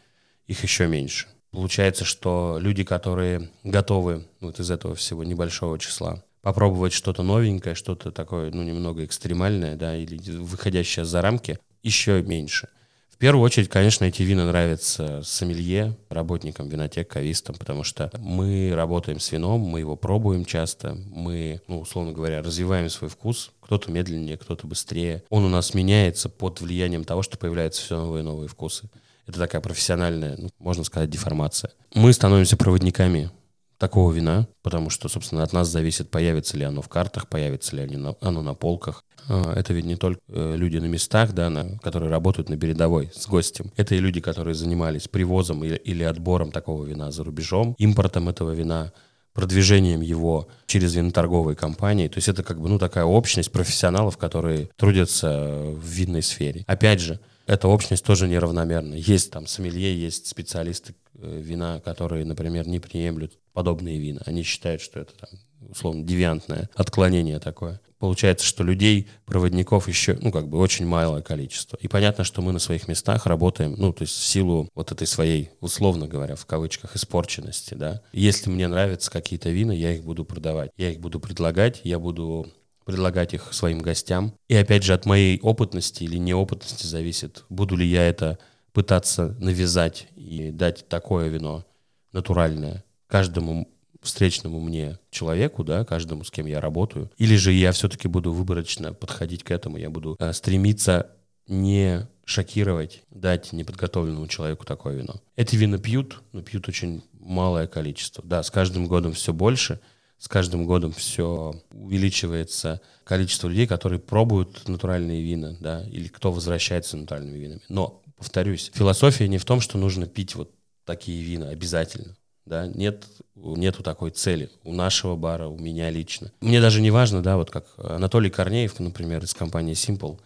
их 0.48 0.64
еще 0.64 0.88
меньше. 0.88 1.28
Получается, 1.56 2.06
что 2.06 2.58
люди, 2.60 2.84
которые 2.84 3.50
готовы 3.64 4.26
вот 4.42 4.60
из 4.60 4.70
этого 4.70 4.96
всего 4.96 5.24
небольшого 5.24 5.80
числа 5.80 6.24
попробовать 6.42 6.94
что-то 6.94 7.24
новенькое, 7.24 7.74
что-то 7.74 8.12
такое, 8.12 8.52
ну, 8.52 8.62
немного 8.62 9.04
экстремальное, 9.04 9.76
да, 9.76 9.96
или 9.96 10.18
выходящее 10.38 11.06
за 11.06 11.22
рамки, 11.22 11.58
еще 11.82 12.22
меньше. 12.22 12.68
В 13.10 13.18
первую 13.18 13.46
очередь, 13.46 13.70
конечно, 13.70 14.04
эти 14.04 14.24
вина 14.24 14.46
нравятся 14.46 15.22
сомелье, 15.24 15.96
работникам 16.10 16.68
винотек, 16.68 17.08
кавистам, 17.08 17.56
потому 17.56 17.86
что 17.86 18.12
мы 18.20 18.74
работаем 18.76 19.22
с 19.22 19.32
вином, 19.32 19.62
мы 19.62 19.80
его 19.80 19.96
пробуем 19.96 20.44
часто, 20.44 20.98
мы, 21.08 21.62
ну, 21.68 21.80
условно 21.80 22.12
говоря, 22.12 22.44
развиваем 22.44 22.90
свой 22.90 23.10
вкус, 23.10 23.54
кто-то 23.62 23.90
медленнее, 23.90 24.38
кто-то 24.38 24.68
быстрее. 24.68 25.24
Он 25.30 25.46
у 25.46 25.50
нас 25.50 25.74
меняется 25.74 26.28
под 26.28 26.60
влиянием 26.60 27.06
того, 27.06 27.24
что 27.24 27.38
появляются 27.38 27.82
все 27.82 27.98
новые 27.98 28.22
и 28.22 28.26
новые 28.26 28.50
вкусы. 28.50 28.90
Это 29.28 29.40
такая 29.40 29.62
профессиональная, 29.62 30.36
ну, 30.38 30.50
можно 30.60 30.84
сказать, 30.84 31.10
деформация. 31.10 31.72
Мы 31.94 32.14
становимся 32.14 32.58
проводниками 32.58 33.32
такого 33.78 34.12
вина, 34.12 34.48
потому 34.62 34.90
что, 34.90 35.10
собственно, 35.10 35.44
от 35.44 35.54
нас 35.54 35.68
зависит, 35.68 36.10
появится 36.10 36.58
ли 36.58 36.64
оно 36.64 36.82
в 36.82 36.90
картах, 36.90 37.28
появится 37.28 37.76
ли 37.76 37.98
оно 38.22 38.42
на 38.42 38.54
полках. 38.54 39.04
А, 39.28 39.54
это 39.54 39.74
ведь 39.74 39.86
не 39.86 39.96
только 39.96 40.22
э, 40.30 40.56
люди 40.56 40.78
на 40.78 40.86
местах, 40.86 41.34
да, 41.34 41.50
на, 41.50 41.78
которые 41.80 42.10
работают 42.10 42.50
на 42.50 42.58
передовой 42.58 43.12
с 43.14 43.28
гостем. 43.28 43.72
Это 43.76 43.96
и 43.96 44.00
люди, 44.00 44.22
которые 44.22 44.56
занимались 44.56 45.08
привозом 45.08 45.64
или, 45.64 45.76
или 45.76 46.04
отбором 46.04 46.52
такого 46.52 46.86
вина 46.86 47.12
за 47.12 47.24
рубежом, 47.24 47.76
импортом 47.78 48.30
этого 48.30 48.52
вина, 48.52 48.94
продвижением 49.34 50.00
его 50.00 50.48
через 50.66 50.96
виноторговые 50.96 51.58
компании. 51.58 52.08
То 52.08 52.20
есть 52.20 52.30
это 52.30 52.42
как 52.44 52.62
бы, 52.62 52.70
ну, 52.70 52.80
такая 52.80 53.04
общность 53.04 53.52
профессионалов, 53.52 54.18
которые 54.18 54.70
трудятся 54.78 55.62
в 55.66 55.86
винной 55.86 56.22
сфере. 56.22 56.64
Опять 56.68 57.02
же, 57.02 57.20
эта 57.48 57.68
общность 57.68 58.04
тоже 58.04 58.28
неравномерна. 58.28 58.96
Есть 58.96 59.32
там 59.32 59.48
сомелье, 59.48 59.98
есть 59.98 60.28
специалисты 60.28 60.96
э, 61.16 61.40
вина, 61.42 61.80
которые, 61.82 62.26
например, 62.26 62.68
не 62.68 62.80
приемлют 62.80 63.38
подобные 63.54 64.00
вина. 64.00 64.22
Они 64.26 64.44
считают, 64.44 64.82
что 64.82 65.00
это 65.00 65.14
там, 65.16 65.30
условно 65.70 66.04
девиантное 66.04 66.70
отклонение 66.76 67.40
такое. 67.40 67.80
Получается, 67.98 68.46
что 68.46 68.64
людей, 68.64 69.08
проводников 69.26 69.88
еще, 69.88 70.18
ну, 70.22 70.32
как 70.32 70.50
бы 70.50 70.60
очень 70.60 70.86
малое 70.86 71.22
количество. 71.22 71.78
И 71.78 71.88
понятно, 71.88 72.24
что 72.24 72.42
мы 72.42 72.52
на 72.52 72.60
своих 72.60 72.88
местах 72.88 73.26
работаем, 73.26 73.76
ну, 73.78 73.94
то 73.94 74.02
есть 74.02 74.14
в 74.14 74.24
силу 74.26 74.70
вот 74.76 74.92
этой 74.92 75.08
своей, 75.08 75.52
условно 75.62 76.08
говоря, 76.08 76.36
в 76.36 76.46
кавычках, 76.46 76.96
испорченности, 76.96 77.74
да. 77.74 78.02
Если 78.12 78.50
мне 78.50 78.68
нравятся 78.68 79.10
какие-то 79.10 79.50
вина, 79.50 79.72
я 79.72 79.94
их 79.94 80.04
буду 80.04 80.26
продавать, 80.26 80.72
я 80.78 80.92
их 80.92 81.00
буду 81.00 81.20
предлагать, 81.20 81.82
я 81.84 81.98
буду 81.98 82.48
предлагать 82.86 83.34
их 83.34 83.54
своим 83.54 83.80
гостям. 83.80 84.34
И 84.48 84.56
опять 84.56 84.84
же, 84.84 84.94
от 84.94 85.06
моей 85.06 85.40
опытности 85.42 86.04
или 86.04 86.18
неопытности 86.18 86.86
зависит, 86.86 87.44
буду 87.50 87.76
ли 87.76 87.86
я 87.86 88.08
это 88.08 88.38
пытаться 88.72 89.36
навязать 89.40 90.08
и 90.16 90.52
дать 90.52 90.88
такое 90.88 91.28
вино 91.28 91.66
натуральное 92.12 92.84
каждому 93.08 93.68
встречному 94.02 94.60
мне 94.60 95.00
человеку, 95.10 95.64
да, 95.64 95.84
каждому, 95.84 96.24
с 96.24 96.32
кем 96.32 96.46
я 96.46 96.62
работаю, 96.62 97.12
или 97.18 97.36
же 97.36 97.52
я 97.52 97.72
все-таки 97.72 98.08
буду 98.08 98.32
выборочно 98.32 98.94
подходить 98.94 99.44
к 99.44 99.52
этому, 99.52 99.78
я 99.78 99.90
буду 99.90 100.16
э, 100.20 100.32
стремиться 100.32 101.12
не 101.48 102.08
шокировать, 102.24 103.04
дать 103.10 103.52
неподготовленному 103.52 104.28
человеку 104.28 104.66
такое 104.66 104.96
вино. 104.96 105.22
Эти 105.36 105.56
вина 105.56 105.80
пьют, 105.80 106.22
но 106.34 106.42
пьют 106.42 106.68
очень 106.68 107.04
малое 107.14 107.68
количество. 107.68 108.24
Да, 108.26 108.44
с 108.44 108.52
каждым 108.52 108.88
годом 108.88 109.14
все 109.14 109.34
больше– 109.34 109.80
с 110.18 110.28
каждым 110.28 110.66
годом 110.66 110.92
все 110.92 111.62
увеличивается 111.72 112.82
количество 113.04 113.48
людей, 113.48 113.68
которые 113.68 114.00
пробуют 114.00 114.68
натуральные 114.68 115.22
вина, 115.22 115.56
да, 115.60 115.84
или 115.92 116.08
кто 116.08 116.32
возвращается 116.32 116.98
натуральными 116.98 117.38
винами. 117.38 117.62
Но, 117.70 118.02
повторюсь, 118.18 118.72
философия 118.74 119.28
не 119.28 119.38
в 119.38 119.46
том, 119.46 119.62
что 119.62 119.78
нужно 119.78 120.08
пить 120.08 120.36
вот 120.36 120.52
такие 120.86 121.22
вина 121.24 121.50
обязательно. 121.50 122.16
Да, 122.46 122.68
нет, 122.68 123.08
нету 123.36 123.82
такой 123.82 124.12
цели 124.12 124.52
у 124.64 124.72
нашего 124.72 125.16
бара, 125.16 125.48
у 125.48 125.58
меня 125.58 125.90
лично. 125.90 126.32
Мне 126.42 126.62
даже 126.62 126.80
не 126.80 126.92
важно, 126.92 127.24
да, 127.24 127.38
вот 127.38 127.50
как 127.50 127.66
Анатолий 127.78 128.30
Корнеев, 128.30 128.80
например, 128.80 129.24
из 129.24 129.34
компании 129.34 129.74
Simple, 129.74 130.20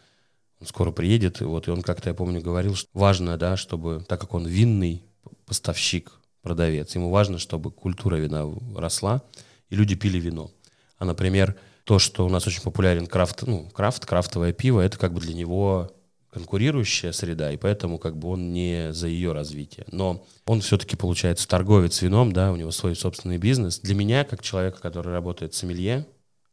он 0.60 0.67
скоро 0.67 0.91
приедет, 0.91 1.39
и 1.39 1.45
вот 1.45 1.69
и 1.69 1.71
он 1.71 1.82
как-то, 1.82 2.10
я 2.10 2.13
помню, 2.13 2.41
говорил, 2.41 2.75
что 2.75 2.89
важно, 2.93 3.38
да, 3.38 3.56
чтобы, 3.56 4.04
так 4.08 4.19
как 4.19 4.34
он 4.34 4.45
винный 4.45 5.02
поставщик, 5.45 6.12
продавец, 6.41 6.93
ему 6.95 7.10
важно, 7.10 7.39
чтобы 7.39 7.71
культура 7.71 8.17
вина 8.17 8.45
росла, 8.75 9.21
и 9.69 9.75
люди 9.75 9.95
пили 9.95 10.19
вино. 10.19 10.51
А, 10.97 11.05
например, 11.05 11.55
то, 11.84 11.99
что 11.99 12.25
у 12.25 12.29
нас 12.29 12.45
очень 12.45 12.62
популярен 12.62 13.08
крафт, 13.08 13.43
ну, 13.43 13.69
крафт, 13.73 14.05
крафтовое 14.05 14.53
пиво, 14.53 14.82
это 14.82 14.97
как 14.97 15.13
бы 15.13 15.21
для 15.21 15.34
него 15.34 15.95
конкурирующая 16.32 17.12
среда, 17.12 17.51
и 17.51 17.58
поэтому 17.58 17.97
как 17.97 18.17
бы 18.17 18.29
он 18.29 18.53
не 18.53 18.93
за 18.93 19.08
ее 19.08 19.32
развитие. 19.32 19.86
Но 19.91 20.25
он 20.45 20.62
все-таки, 20.62 20.95
получается, 20.95 21.47
торговец 21.47 22.01
вином, 22.01 22.32
да, 22.32 22.51
у 22.51 22.55
него 22.55 22.71
свой 22.71 22.95
собственный 22.95 23.38
бизнес. 23.38 23.79
Для 23.79 23.95
меня, 23.95 24.23
как 24.23 24.43
человека, 24.43 24.79
который 24.79 25.12
работает 25.12 25.55
сомелье, 25.55 26.05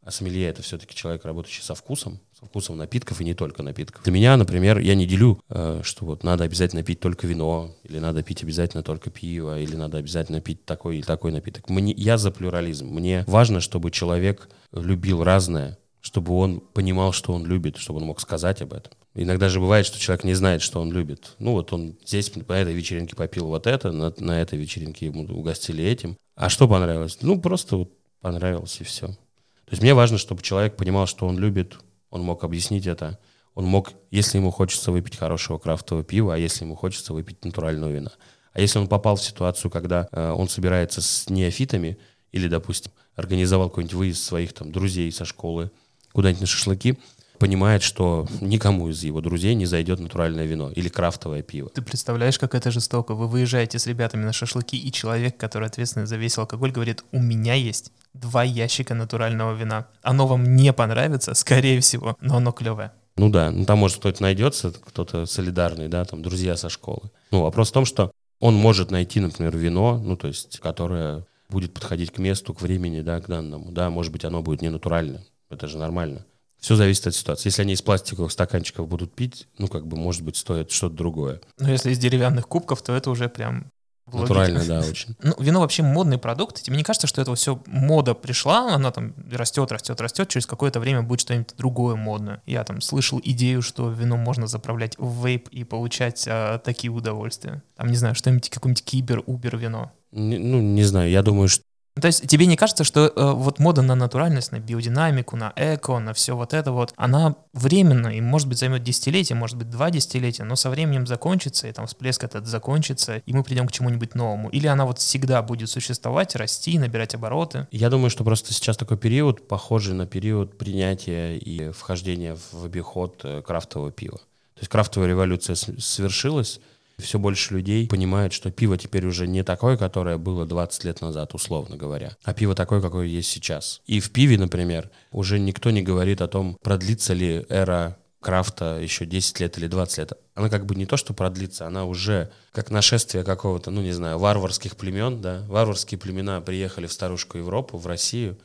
а 0.02 0.11
сомелье— 0.11 0.46
это 0.48 0.62
все-таки 0.62 0.94
человек, 0.94 1.24
работающий 1.24 1.62
со 1.62 1.74
вкусом, 1.74 2.20
со 2.38 2.44
вкусом 2.44 2.77
напитков 2.77 3.20
и 3.20 3.25
не 3.25 3.35
только 3.35 3.62
напитков. 3.62 4.03
Для 4.05 4.12
меня, 4.12 4.37
например, 4.37 4.79
я 4.79 4.94
не 4.94 5.07
делю, 5.07 5.40
э, 5.49 5.81
что 5.83 6.05
вот 6.05 6.22
надо 6.22 6.44
обязательно 6.44 6.83
пить 6.83 7.01
только 7.01 7.27
вино, 7.27 7.75
или 7.83 7.99
надо 7.99 8.22
пить 8.22 8.42
обязательно 8.42 8.83
только 8.83 9.09
пиво, 9.09 9.59
или 9.59 9.75
надо 9.75 9.99
обязательно 9.99 10.42
пить 10.42 10.66
такой 10.66 10.99
или 10.99 11.03
такой 11.03 11.33
напиток. 11.33 11.70
Мне, 11.70 11.94
я 11.96 12.18
за 12.18 12.31
плюрализм. 12.31 12.88
Мне 12.88 13.25
важно, 13.27 13.61
чтобы 13.61 13.90
человек 13.90 14.51
любил 14.72 15.25
разное, 15.25 15.79
чтобы 16.03 16.35
он 16.35 16.61
понимал, 16.61 17.12
что 17.12 17.33
он 17.33 17.46
любит, 17.46 17.79
чтобы 17.79 18.01
он 18.01 18.07
мог 18.07 18.20
сказать 18.20 18.61
об 18.61 18.75
этом. 18.75 18.92
Иногда 19.14 19.49
же 19.49 19.59
бывает, 19.59 19.87
что 19.87 19.99
человек 19.99 20.25
не 20.25 20.35
знает, 20.35 20.61
что 20.61 20.83
он 20.83 20.92
любит. 20.92 21.37
Ну 21.38 21.53
вот 21.53 21.72
он 21.72 21.96
здесь 22.05 22.29
по 22.29 22.53
этой 22.53 22.75
вечеринке 22.75 23.16
попил 23.16 23.46
вот 23.46 23.66
это, 23.66 23.92
на, 23.92 24.12
на 24.18 24.42
этой 24.42 24.59
вечеринке 24.59 25.07
ему 25.07 25.22
угостили 25.22 25.83
этим. 25.83 26.18
А 26.35 26.51
что 26.51 26.68
понравилось? 26.68 27.16
Ну 27.22 27.40
просто 27.40 27.79
вот 27.79 27.92
понравилось 28.20 28.77
и 28.81 28.85
все. 28.85 29.07
То 29.07 29.72
есть 29.72 29.83
мне 29.83 29.94
важно, 29.94 30.18
чтобы 30.18 30.42
человек 30.42 30.77
понимал, 30.77 31.07
что 31.07 31.27
он 31.27 31.38
любит, 31.38 31.79
он 32.11 32.23
мог 32.23 32.45
объяснить 32.45 32.87
это, 32.87 33.19
он 33.55 33.64
мог, 33.64 33.92
если 34.11 34.38
ему 34.38 34.51
хочется 34.51 34.92
выпить 34.92 35.16
хорошего 35.16 35.59
крафтового 35.59 36.05
пива, 36.05 36.35
а 36.35 36.38
если 36.38 36.64
ему 36.64 36.75
хочется 36.77 37.14
выпить 37.14 37.45
натурального 37.45 37.90
вина. 37.90 38.12
А 38.53 38.61
если 38.61 38.79
он 38.79 38.87
попал 38.87 39.16
в 39.16 39.25
ситуацию, 39.25 39.71
когда 39.71 40.09
э, 40.12 40.31
он 40.31 40.49
собирается 40.49 41.01
с 41.01 41.29
неофитами 41.31 41.99
или, 42.33 42.49
допустим, 42.49 42.92
организовал 43.14 43.71
какой-нибудь 43.71 43.95
выезд 43.95 44.23
своих 44.23 44.53
там 44.53 44.73
друзей 44.73 45.11
со 45.11 45.25
школы 45.25 45.71
куда-нибудь 46.12 46.42
на 46.42 46.47
шашлыки, 46.47 46.99
понимает, 47.38 47.83
что 47.83 48.27
никому 48.40 48.88
из 48.88 49.03
его 49.03 49.20
друзей 49.20 49.55
не 49.55 49.66
зайдет 49.66 50.01
натуральное 50.01 50.46
вино 50.46 50.70
или 50.70 50.88
крафтовое 50.88 51.42
пиво. 51.42 51.70
Ты 51.70 51.83
представляешь, 51.83 52.38
как 52.38 52.55
это 52.55 52.70
жестоко? 52.70 53.14
Вы 53.14 53.29
выезжаете 53.29 53.79
с 53.79 53.87
ребятами 53.87 54.25
на 54.25 54.33
шашлыки, 54.33 54.77
и 54.77 54.92
человек, 54.92 55.37
который 55.37 55.68
ответственный 55.68 56.07
за 56.07 56.16
весь 56.16 56.38
алкоголь, 56.38 56.72
говорит, 56.72 57.05
у 57.12 57.20
меня 57.20 57.55
есть 57.55 57.92
два 58.14 58.44
ящика 58.44 58.94
натурального 58.94 59.55
вина. 59.55 59.87
Оно 60.03 60.27
вам 60.27 60.57
не 60.57 60.72
понравится, 60.72 61.35
скорее 61.35 61.81
всего, 61.81 62.16
но 62.20 62.37
оно 62.37 62.53
клевое. 62.53 62.92
Ну 63.16 63.31
да, 63.31 63.51
ну 63.51 63.64
там 63.64 63.79
может 63.79 63.99
кто-то 63.99 64.22
найдется, 64.22 64.72
кто-то 64.72 65.25
солидарный, 65.27 65.88
да, 65.88 66.05
там 66.05 66.22
друзья 66.22 66.57
со 66.57 66.68
школы. 66.68 67.11
Ну 67.31 67.42
вопрос 67.42 67.70
в 67.70 67.72
том, 67.72 67.87
что 67.87 68.11
он 68.40 68.55
может 68.55 68.90
найти, 68.90 69.20
например, 69.20 69.57
вино, 69.57 69.99
ну 69.99 70.16
то 70.16 70.29
есть, 70.29 70.59
которое 70.61 71.25
будет 71.49 71.72
подходить 71.72 72.11
к 72.11 72.18
месту, 72.18 72.53
к 72.53 72.61
времени, 72.61 73.01
да, 73.01 73.20
к 73.20 73.27
данному. 73.27 73.70
Да, 73.72 73.88
может 73.88 74.12
быть, 74.12 74.25
оно 74.25 74.42
будет 74.42 74.62
не 74.62 74.68
натурально. 74.68 75.22
Это 75.49 75.68
же 75.68 75.79
нормально. 75.79 76.27
Все 76.59 76.75
зависит 76.77 77.07
от 77.07 77.14
ситуации. 77.14 77.49
Если 77.49 77.62
они 77.62 77.75
из 77.75 77.83
пластиковых 77.83 78.33
стаканчиков 78.33 78.88
будут 78.88 79.14
пить, 79.14 79.47
ну, 79.59 79.69
как 79.69 79.87
бы, 79.87 79.97
может 79.97 80.23
быть, 80.23 80.37
стоит 80.37 80.71
что-то 80.71 80.97
другое. 80.97 81.40
Но 81.59 81.71
если 81.71 81.90
из 81.90 81.99
деревянных 81.99 82.49
кубков, 82.49 82.83
то 82.83 82.95
это 82.95 83.11
уже 83.11 83.29
прям 83.29 83.71
Натурально, 84.12 84.64
да, 84.64 84.81
очень. 84.88 85.16
Ну, 85.21 85.35
вино 85.38 85.61
вообще 85.61 85.83
модный 85.83 86.19
продукт. 86.19 86.62
Тебе 86.62 86.77
не 86.77 86.85
кажется, 86.85 87.07
что 87.07 87.21
это 87.21 87.35
все 87.35 87.61
мода 87.66 88.14
пришла, 88.14 88.75
она 88.75 88.92
там 88.92 89.14
растет, 89.33 89.73
растет, 89.73 90.01
растет, 90.01 90.29
через 90.29 90.47
какое-то 90.47 90.79
время 90.79 91.03
будет 91.03 91.21
что-нибудь 91.21 91.55
другое 91.57 91.97
модное. 91.97 92.40
Я 92.47 92.62
там 92.62 92.81
слышал 92.81 93.21
идею, 93.23 93.62
что 93.62 93.90
вино 93.90 94.16
можно 94.16 94.47
заправлять 94.47 94.97
в 94.99 95.27
вейп 95.27 95.49
и 95.49 95.64
получать 95.64 96.25
а, 96.29 96.59
такие 96.59 96.92
удовольствия. 96.92 97.62
Там, 97.77 97.88
не 97.88 97.97
знаю, 97.97 98.14
что-нибудь, 98.14 98.49
какое-нибудь 98.49 98.85
кибер, 98.85 99.23
убер 99.27 99.57
вино. 99.57 99.92
Не, 100.12 100.38
ну, 100.38 100.61
не 100.61 100.85
знаю, 100.85 101.11
я 101.11 101.23
думаю, 101.23 101.49
что 101.49 101.64
то 101.98 102.09
есть 102.09 102.26
тебе 102.28 102.44
не 102.44 102.56
кажется, 102.56 102.85
что 102.85 103.06
э, 103.06 103.32
вот 103.32 103.59
мода 103.59 103.80
на 103.80 103.94
натуральность, 103.94 104.52
на 104.52 104.59
биодинамику, 104.59 105.37
на 105.37 105.52
эко, 105.56 105.98
на 105.98 106.12
все 106.12 106.37
вот 106.37 106.52
это 106.52 106.70
вот, 106.70 106.92
она 106.96 107.37
временно 107.54 108.09
и, 108.09 108.20
может 108.20 108.48
быть, 108.48 108.59
займет 108.59 108.82
десятилетия, 108.82 109.35
может 109.35 109.56
быть, 109.56 109.70
два 109.70 109.90
десятилетия, 109.90 110.44
но 110.44 110.56
со 110.56 110.68
временем 110.68 111.06
закончится, 111.06 111.68
и 111.68 111.72
там 111.72 111.87
всплеск 111.87 112.22
этот 112.22 112.46
закончится, 112.46 113.22
и 113.24 113.32
мы 113.32 113.42
придем 113.42 113.66
к 113.66 113.72
чему-нибудь 113.72 114.14
новому? 114.14 114.50
Или 114.50 114.66
она 114.66 114.85
вот 114.85 114.98
всегда 114.98 115.40
будет 115.40 115.70
существовать, 115.70 116.37
расти, 116.37 116.78
набирать 116.78 117.14
обороты? 117.14 117.66
Я 117.70 117.88
думаю, 117.88 118.11
что 118.11 118.24
просто 118.24 118.52
сейчас 118.52 118.76
такой 118.76 118.98
период, 118.98 119.48
похожий 119.48 119.94
на 119.94 120.06
период 120.06 120.59
принятия 120.59 121.38
и 121.38 121.70
вхождения 121.70 122.37
в 122.52 122.66
обиход 122.66 123.22
э, 123.24 123.40
крафтового 123.40 123.90
пива. 123.90 124.18
То 124.18 124.61
есть 124.61 124.70
крафтовая 124.70 125.09
революция 125.09 125.54
свершилась, 125.54 126.61
Все 126.98 127.18
больше 127.18 127.54
людей 127.54 127.87
понимают, 127.88 128.32
что 128.32 128.50
пиво 128.50 128.78
теперь 128.78 129.06
уже 129.06 129.26
не 129.26 129.42
такое, 129.44 129.76
которое 129.76 130.16
было 130.16 130.46
20 130.46 130.85
лет 130.85 131.00
назад, 131.02 131.35
условно 131.35 131.76
говоря, 131.76 132.16
а 132.24 132.32
пиво 132.32 132.54
такое, 132.54 132.80
какое 132.80 133.06
есть 133.06 133.30
сейчас. 133.30 133.82
И 133.87 134.00
в 134.00 134.11
пиве, 134.11 134.38
например, 134.38 134.90
уже 135.12 135.38
никто 135.38 135.70
не 135.70 135.82
говорит 135.82 136.22
о 136.22 136.28
том, 136.28 136.56
продлится 136.62 137.12
ли 137.12 137.44
эра 137.48 137.98
крафта 138.20 138.80
еще 138.80 139.06
10 139.06 139.40
лет 139.40 139.59
или 139.59 139.68
20 139.68 139.98
лет, 139.98 140.12
она 140.35 140.48
как 140.48 140.66
бы 140.66 140.74
не 140.74 140.87
то, 140.87 140.96
что 140.96 141.14
продлится, 141.14 141.66
она 141.66 141.85
уже 141.85 142.32
как 142.50 142.70
нашествие 142.70 143.22
какого-то, 143.22 143.70
ну 143.70 143.82
не 143.82 143.92
знаю, 143.92 144.18
варварских 144.18 144.76
племен, 144.76 145.20
да, 145.20 145.44
варварские 145.48 145.98
племена 145.98 146.40
приехали 146.40 146.87
в 146.87 146.92
старушку 146.92 147.38
Европу, 147.38 147.78
в 147.78 147.87
Россию, 147.87 148.37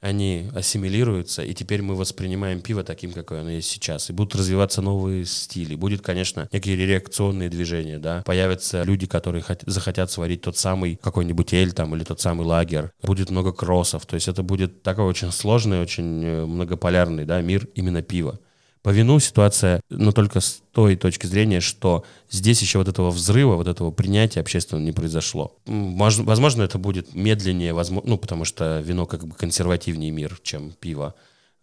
они 0.00 0.50
ассимилируются, 0.54 1.42
и 1.42 1.54
теперь 1.54 1.82
мы 1.82 1.94
воспринимаем 1.94 2.60
пиво 2.60 2.84
таким, 2.84 3.12
какое 3.12 3.40
оно 3.40 3.50
есть 3.50 3.68
сейчас. 3.68 4.10
И 4.10 4.12
будут 4.12 4.36
развиваться 4.36 4.82
новые 4.82 5.24
стили. 5.24 5.74
Будет, 5.74 6.02
конечно, 6.02 6.48
некие 6.52 6.76
реакционные 6.76 7.48
движения, 7.48 7.98
да. 7.98 8.22
Появятся 8.24 8.82
люди, 8.82 9.06
которые 9.06 9.42
хот- 9.42 9.64
захотят 9.66 10.10
сварить 10.10 10.42
тот 10.42 10.56
самый 10.56 10.96
какой-нибудь 10.96 11.52
эль 11.52 11.72
там 11.72 11.94
или 11.94 12.04
тот 12.04 12.20
самый 12.20 12.46
лагер. 12.46 12.92
Будет 13.02 13.30
много 13.30 13.52
кроссов. 13.52 14.06
То 14.06 14.14
есть 14.14 14.28
это 14.28 14.42
будет 14.42 14.82
такой 14.82 15.04
очень 15.04 15.32
сложный, 15.32 15.80
очень 15.80 16.24
э, 16.24 16.46
многополярный, 16.46 17.24
да, 17.24 17.40
мир 17.40 17.68
именно 17.74 18.02
пива. 18.02 18.38
По 18.82 18.90
вину 18.90 19.18
ситуация, 19.18 19.80
но 19.90 20.12
только 20.12 20.40
с 20.40 20.62
той 20.72 20.96
точки 20.96 21.26
зрения, 21.26 21.60
что 21.60 22.04
здесь 22.30 22.62
еще 22.62 22.78
вот 22.78 22.88
этого 22.88 23.10
взрыва, 23.10 23.56
вот 23.56 23.66
этого 23.66 23.90
принятия 23.90 24.40
общественного 24.40 24.84
не 24.84 24.92
произошло. 24.92 25.56
Возможно, 25.66 26.62
это 26.62 26.78
будет 26.78 27.14
медленнее, 27.14 27.72
возможно, 27.72 28.10
ну, 28.10 28.18
потому 28.18 28.44
что 28.44 28.80
вино 28.80 29.06
как 29.06 29.26
бы 29.26 29.34
консервативнее 29.34 30.10
мир, 30.10 30.38
чем 30.42 30.72
пиво, 30.72 31.14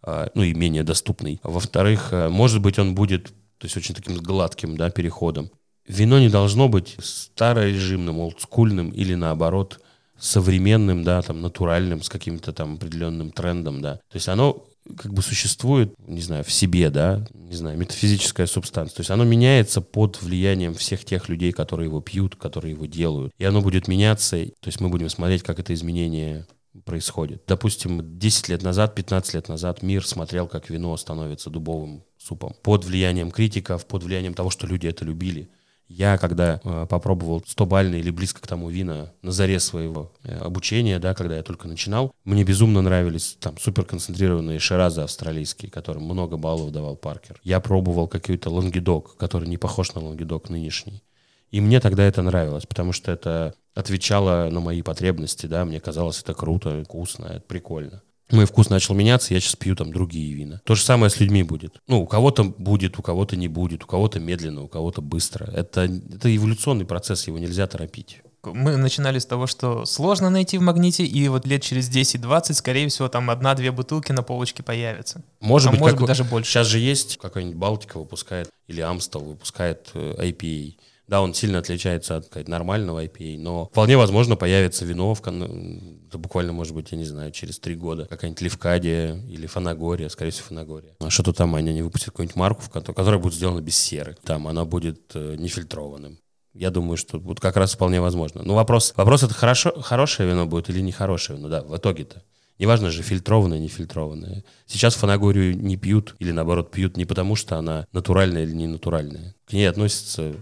а, 0.02 0.30
ну 0.34 0.42
и 0.42 0.54
менее 0.54 0.84
доступный. 0.84 1.40
Во-вторых, 1.42 2.12
э, 2.12 2.28
может 2.28 2.60
быть, 2.60 2.78
он 2.78 2.94
будет, 2.94 3.28
то 3.58 3.64
есть 3.64 3.76
очень 3.76 3.94
таким 3.94 4.16
гладким, 4.18 4.76
да, 4.76 4.90
переходом. 4.90 5.50
Вино 5.88 6.18
не 6.18 6.28
должно 6.28 6.68
быть 6.68 6.96
старорежимным, 7.00 8.18
олдскульным 8.18 8.90
или 8.90 9.14
наоборот 9.14 9.80
современным, 10.18 11.04
да, 11.04 11.22
там, 11.22 11.40
натуральным, 11.40 12.02
с 12.02 12.08
каким-то 12.08 12.52
там 12.52 12.74
определенным 12.74 13.30
трендом, 13.30 13.80
да. 13.82 13.96
То 13.96 14.16
есть 14.16 14.28
оно 14.28 14.66
как 14.96 15.12
бы 15.12 15.22
существует, 15.22 15.94
не 16.06 16.20
знаю, 16.20 16.44
в 16.44 16.52
себе, 16.52 16.90
да, 16.90 17.26
не 17.34 17.54
знаю, 17.54 17.78
метафизическая 17.78 18.46
субстанция. 18.46 18.96
То 18.96 19.00
есть 19.00 19.10
оно 19.10 19.24
меняется 19.24 19.80
под 19.80 20.20
влиянием 20.22 20.74
всех 20.74 21.04
тех 21.04 21.28
людей, 21.28 21.52
которые 21.52 21.86
его 21.86 22.00
пьют, 22.00 22.36
которые 22.36 22.72
его 22.72 22.86
делают. 22.86 23.32
И 23.38 23.44
оно 23.44 23.62
будет 23.62 23.88
меняться, 23.88 24.36
то 24.36 24.68
есть 24.68 24.80
мы 24.80 24.88
будем 24.88 25.08
смотреть, 25.08 25.42
как 25.42 25.58
это 25.58 25.74
изменение 25.74 26.46
происходит. 26.84 27.42
Допустим, 27.46 28.18
10 28.18 28.48
лет 28.48 28.62
назад, 28.62 28.94
15 28.94 29.34
лет 29.34 29.48
назад 29.48 29.82
мир 29.82 30.06
смотрел, 30.06 30.46
как 30.46 30.70
вино 30.70 30.96
становится 30.96 31.50
дубовым 31.50 32.04
супом. 32.18 32.54
Под 32.62 32.84
влиянием 32.84 33.30
критиков, 33.30 33.86
под 33.86 34.02
влиянием 34.02 34.34
того, 34.34 34.50
что 34.50 34.66
люди 34.66 34.86
это 34.86 35.04
любили. 35.04 35.48
Я, 35.88 36.18
когда 36.18 36.60
э, 36.62 36.86
попробовал 36.88 37.40
100-бальные 37.46 38.00
или 38.00 38.10
близко 38.10 38.40
к 38.40 38.46
тому 38.46 38.68
вина 38.68 39.12
на 39.22 39.30
заре 39.30 39.60
своего 39.60 40.12
э, 40.24 40.36
обучения, 40.38 40.98
да, 40.98 41.14
когда 41.14 41.36
я 41.36 41.42
только 41.42 41.68
начинал, 41.68 42.12
мне 42.24 42.42
безумно 42.42 42.82
нравились 42.82 43.36
там 43.40 43.56
суперконцентрированные 43.58 44.58
ширазы 44.58 45.02
австралийские, 45.02 45.70
которым 45.70 46.04
много 46.04 46.36
баллов 46.36 46.72
давал 46.72 46.96
Паркер. 46.96 47.40
Я 47.44 47.60
пробовал 47.60 48.08
какой-то 48.08 48.50
лонгидок, 48.50 49.16
который 49.16 49.48
не 49.48 49.58
похож 49.58 49.94
на 49.94 50.02
лонгидок 50.02 50.50
нынешний. 50.50 51.04
И 51.52 51.60
мне 51.60 51.78
тогда 51.78 52.02
это 52.02 52.22
нравилось, 52.22 52.66
потому 52.66 52.92
что 52.92 53.12
это 53.12 53.54
отвечало 53.74 54.50
на 54.50 54.58
мои 54.58 54.82
потребности, 54.82 55.46
да, 55.46 55.64
мне 55.64 55.78
казалось 55.78 56.20
это 56.20 56.34
круто, 56.34 56.82
вкусно, 56.82 57.26
это 57.26 57.42
прикольно 57.46 58.02
мой 58.30 58.44
вкус 58.46 58.70
начал 58.70 58.94
меняться, 58.94 59.34
я 59.34 59.40
сейчас 59.40 59.56
пью 59.56 59.76
там 59.76 59.92
другие 59.92 60.32
вина. 60.32 60.60
То 60.64 60.74
же 60.74 60.82
самое 60.82 61.10
с 61.10 61.20
людьми 61.20 61.42
будет. 61.42 61.80
Ну, 61.86 62.02
у 62.02 62.06
кого-то 62.06 62.44
будет, 62.44 62.98
у 62.98 63.02
кого-то 63.02 63.36
не 63.36 63.48
будет, 63.48 63.84
у 63.84 63.86
кого-то 63.86 64.18
медленно, 64.18 64.62
у 64.62 64.68
кого-то 64.68 65.00
быстро. 65.00 65.46
Это, 65.52 65.82
это 65.82 66.34
эволюционный 66.34 66.84
процесс, 66.84 67.26
его 67.26 67.38
нельзя 67.38 67.66
торопить. 67.66 68.22
Мы 68.54 68.76
начинали 68.76 69.18
с 69.18 69.26
того, 69.26 69.46
что 69.46 69.84
сложно 69.84 70.30
найти 70.30 70.58
в 70.58 70.62
магните, 70.62 71.04
и 71.04 71.28
вот 71.28 71.46
лет 71.46 71.62
через 71.62 71.90
10-20, 71.90 72.54
скорее 72.54 72.88
всего, 72.88 73.08
там 73.08 73.30
одна-две 73.30 73.70
бутылки 73.70 74.12
на 74.12 74.22
полочке 74.22 74.62
появятся. 74.62 75.22
Может, 75.40 75.68
а 75.68 75.70
быть, 75.72 75.80
может 75.80 75.98
быть, 75.98 76.06
даже 76.06 76.24
больше. 76.24 76.50
Сейчас 76.50 76.66
же 76.66 76.78
есть 76.78 77.18
какая-нибудь 77.18 77.56
Балтика 77.56 77.98
выпускает, 77.98 78.48
или 78.66 78.80
Амстел 78.80 79.20
выпускает 79.20 79.90
э, 79.94 80.14
IPA. 80.18 80.74
Да, 81.08 81.22
он 81.22 81.34
сильно 81.34 81.58
отличается 81.58 82.16
от 82.16 82.26
сказать, 82.26 82.48
нормального 82.48 83.04
IPA, 83.04 83.38
но 83.38 83.66
вполне 83.66 83.96
возможно 83.96 84.34
появится 84.34 84.84
вино, 84.84 85.14
в 85.14 85.22
кон... 85.22 86.00
это 86.08 86.18
буквально, 86.18 86.52
может 86.52 86.74
быть, 86.74 86.90
я 86.90 86.98
не 86.98 87.04
знаю, 87.04 87.30
через 87.30 87.60
три 87.60 87.76
года, 87.76 88.06
какая-нибудь 88.06 88.40
Левкадия 88.42 89.14
или 89.28 89.46
Фанагория, 89.46 90.08
скорее 90.08 90.32
всего, 90.32 90.48
Фанагория. 90.48 90.96
А 90.98 91.10
что-то 91.10 91.32
там 91.32 91.54
они 91.54 91.72
не 91.72 91.82
выпустят 91.82 92.10
какую-нибудь 92.10 92.36
марку, 92.36 92.62
которая 92.70 93.20
будет 93.20 93.34
сделана 93.34 93.60
без 93.60 93.76
серы. 93.76 94.16
Там 94.24 94.48
она 94.48 94.64
будет 94.64 95.12
э, 95.14 95.36
нефильтрованным. 95.38 96.18
Я 96.58 96.70
думаю, 96.70 96.96
что 96.96 97.18
вот 97.18 97.40
как 97.40 97.56
раз 97.56 97.74
вполне 97.74 98.00
возможно. 98.00 98.42
Но 98.42 98.54
вопрос, 98.54 98.94
вопрос 98.96 99.22
это 99.22 99.34
хорошо, 99.34 99.80
хорошее 99.82 100.28
вино 100.28 100.46
будет 100.46 100.70
или 100.70 100.80
нехорошее 100.80 101.38
вино, 101.38 101.48
да, 101.48 101.62
в 101.62 101.76
итоге-то. 101.76 102.22
Неважно 102.58 102.90
же, 102.90 103.02
фильтрованное, 103.02 103.58
не 103.58 103.68
фильтрованное. 103.68 104.42
Сейчас 104.66 104.94
фанагорию 104.94 105.56
не 105.56 105.76
пьют, 105.76 106.16
или 106.18 106.32
наоборот 106.32 106.70
пьют 106.70 106.96
не 106.96 107.04
потому, 107.04 107.36
что 107.36 107.58
она 107.58 107.86
натуральная 107.92 108.44
или 108.44 108.52
не 108.52 108.66
натуральная. 108.66 109.34
К 109.46 109.52
ней 109.52 109.68
относятся 109.68 110.36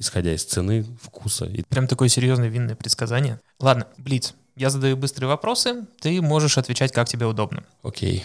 исходя 0.00 0.34
из 0.34 0.44
цены, 0.44 0.84
вкуса. 1.00 1.44
И... 1.44 1.62
Прям 1.62 1.86
такое 1.86 2.08
серьезное 2.08 2.48
винное 2.48 2.74
предсказание. 2.74 3.38
Ладно, 3.60 3.86
Блиц, 3.98 4.34
я 4.56 4.70
задаю 4.70 4.96
быстрые 4.96 5.28
вопросы, 5.28 5.84
ты 6.00 6.20
можешь 6.22 6.58
отвечать, 6.58 6.90
как 6.90 7.06
тебе 7.06 7.26
удобно. 7.26 7.64
Окей. 7.82 8.24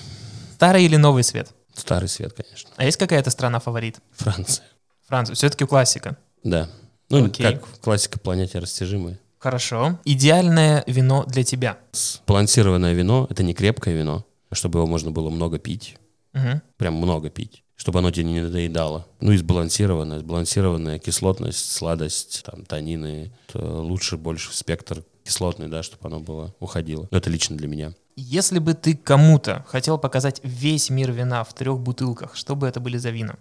Старый 0.55 0.85
или 0.85 0.95
новый 0.95 1.23
свет? 1.23 1.49
Старый 1.75 2.07
свет, 2.07 2.33
конечно. 2.33 2.69
А 2.77 2.85
есть 2.85 2.97
какая-то 2.97 3.29
страна 3.29 3.59
фаворит? 3.59 3.97
Франция. 4.13 4.65
Франция. 5.05 5.35
Все-таки 5.35 5.65
классика. 5.65 6.17
Да. 6.43 6.69
Ну, 7.09 7.25
Окей. 7.25 7.45
как 7.45 7.79
классика 7.81 8.19
планете 8.19 8.59
растяжимая. 8.59 9.19
Хорошо. 9.37 9.99
Идеальное 10.05 10.83
вино 10.87 11.23
для 11.27 11.43
тебя? 11.43 11.77
Сбалансированное 11.91 12.93
вино— 12.93 13.27
это 13.29 13.43
не 13.43 13.53
крепкое 13.53 13.95
вино, 13.95 14.25
чтобы 14.51 14.79
его 14.79 14.87
можно 14.87 15.11
было 15.11 15.29
много 15.29 15.59
пить. 15.59 15.97
Угу. 16.33 16.61
Прям 16.77 16.95
много 16.95 17.29
пить 17.29 17.61
чтобы 17.75 17.99
оно 17.99 18.11
тебе 18.11 18.25
не 18.25 18.41
надоедало. 18.41 19.05
Ну 19.19 19.31
и 19.33 19.37
сбалансированная, 19.37 20.19
сбалансированная 20.19 20.99
кислотность, 20.99 21.71
сладость, 21.71 22.43
там, 22.45 22.65
танины. 22.65 23.33
Лучше 23.53 24.17
больше 24.17 24.55
спектр 24.55 25.03
кислотный, 25.23 25.67
да, 25.67 25.83
чтобы 25.83 26.07
оно 26.07 26.19
было, 26.19 26.53
уходило. 26.59 27.07
Но 27.11 27.17
это 27.17 27.29
лично 27.29 27.57
для 27.57 27.67
меня. 27.67 27.93
Если 28.15 28.59
бы 28.59 28.75
ты 28.75 28.95
кому-то 28.95 29.65
хотел 29.67 29.97
показать 29.97 30.39
весь 30.43 30.89
мир 30.89 31.11
вина 31.11 31.43
в 31.43 31.53
трех 31.53 31.79
бутылках, 31.79 32.35
что 32.35 32.55
бы 32.55 32.65
это 32.67 32.79
были 32.79 32.97
за 32.97 33.09
вина? 33.09 33.35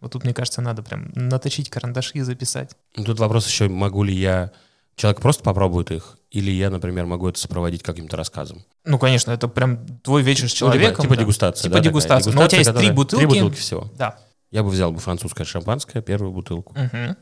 Вот 0.00 0.12
тут, 0.12 0.24
мне 0.24 0.34
кажется, 0.34 0.60
надо 0.60 0.82
прям 0.82 1.10
наточить 1.14 1.70
карандаши 1.70 2.18
и 2.18 2.20
записать. 2.20 2.70
Тут 2.94 3.18
вопрос 3.18 3.46
еще, 3.46 3.68
могу 3.68 4.02
ли 4.02 4.14
я... 4.14 4.52
Человек 4.94 5.20
просто 5.20 5.44
попробует 5.44 5.92
их, 5.92 6.18
или 6.30 6.50
я, 6.50 6.70
например, 6.70 7.06
могу 7.06 7.28
это 7.28 7.38
сопроводить 7.38 7.84
каким-то 7.84 8.16
рассказом? 8.16 8.64
Ну, 8.84 8.98
конечно, 8.98 9.30
это 9.30 9.46
прям 9.46 9.86
твой 10.02 10.22
вечер 10.22 10.48
с 10.50 10.52
человеком. 10.52 10.96
Ну, 10.98 11.02
типа, 11.02 11.02
типа 11.02 11.14
да. 11.14 11.20
дегустация. 11.20 11.62
Типа 11.62 11.74
да, 11.76 11.80
дегустация. 11.80 12.32
Но 12.32 12.44
у 12.44 12.48
тебя 12.48 12.58
есть 12.58 12.74
три 12.74 12.90
бутылки. 12.90 13.20
Три 13.20 13.26
бутылки 13.26 13.56
всего. 13.56 13.88
Да. 13.96 14.18
Я 14.50 14.62
бы 14.62 14.70
взял 14.70 14.90
бы 14.90 14.98
французское 14.98 15.46
шампанское, 15.46 16.02
первую 16.02 16.32
бутылку. 16.32 16.72
Угу. 16.72 17.16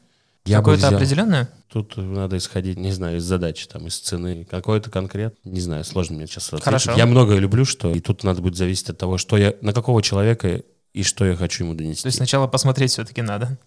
Какое-то 0.47 0.89
определенное? 0.89 1.49
Тут 1.69 1.97
надо 1.97 2.37
исходить, 2.37 2.79
не 2.79 2.93
знаю, 2.93 3.19
из 3.19 3.25
задачи, 3.25 3.67
там, 3.67 3.87
из 3.89 3.99
цены. 3.99 4.47
Какой-то 4.49 4.91
конкрет, 4.91 5.37
не 5.45 5.61
знаю, 5.61 5.85
сложно 5.85 6.17
мне 6.17 6.27
сейчас 6.27 6.47
ответить. 6.47 6.65
Хорошо. 6.65 6.93
Я 6.93 7.07
многое 7.07 7.39
люблю, 7.39 7.65
что 7.65 7.91
и 7.91 8.01
тут 8.01 8.23
надо 8.25 8.41
будет 8.41 8.57
зависеть 8.57 8.91
от 8.91 8.99
того, 8.99 9.19
что 9.19 9.37
я, 9.37 9.55
на 9.61 9.73
какого 9.73 10.03
человека 10.03 10.63
и 10.97 11.03
что 11.03 11.27
я 11.27 11.37
хочу 11.37 11.65
ему 11.65 11.75
донести. 11.75 12.03
То 12.03 12.07
есть 12.07 12.17
сначала 12.17 12.47
посмотреть 12.47 12.91
все-таки 12.91 13.21
надо. 13.21 13.59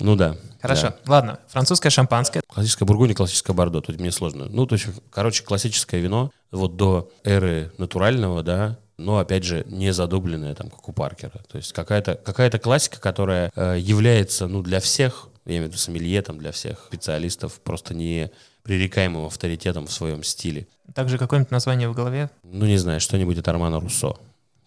Ну 0.00 0.16
да. 0.16 0.36
Хорошо. 0.62 0.94
Да. 1.04 1.12
Ладно, 1.12 1.38
французское 1.48 1.90
шампанское. 1.90 2.40
Классическое 2.46 2.86
бургундия, 2.86 3.14
классическое 3.14 3.54
бордо. 3.54 3.82
Тут 3.82 4.00
мне 4.00 4.10
сложно. 4.10 4.46
Ну, 4.48 4.64
то 4.64 4.76
есть, 4.76 4.86
короче, 5.10 5.44
классическое 5.44 6.00
вино 6.00 6.30
вот 6.50 6.76
до 6.76 7.10
эры 7.24 7.72
натурального, 7.76 8.42
да, 8.42 8.78
но, 8.96 9.18
опять 9.18 9.44
же, 9.44 9.64
не 9.68 9.92
задубленное, 9.92 10.54
там, 10.54 10.70
как 10.70 10.88
у 10.88 10.92
Паркера. 10.92 11.42
То 11.50 11.58
есть 11.58 11.74
какая-то 11.74 12.14
какая 12.14 12.50
классика, 12.50 12.98
которая 13.00 13.52
э, 13.54 13.76
является, 13.78 14.46
ну, 14.46 14.62
для 14.62 14.80
всех, 14.80 15.28
я 15.44 15.52
имею 15.52 15.64
в 15.64 15.68
виду 15.68 15.78
сомелье, 15.78 16.22
там, 16.22 16.38
для 16.38 16.52
всех 16.52 16.86
специалистов, 16.86 17.60
просто 17.60 17.92
не 17.92 18.30
пререкаемым 18.62 19.26
авторитетом 19.26 19.86
в 19.86 19.92
своем 19.92 20.22
стиле. 20.22 20.66
Также 20.94 21.18
какое-нибудь 21.18 21.50
название 21.50 21.88
в 21.88 21.94
голове? 21.94 22.30
Ну, 22.44 22.64
не 22.64 22.78
знаю, 22.78 23.00
что-нибудь 23.00 23.38
от 23.38 23.46
Армана 23.48 23.78
Руссо. 23.78 24.16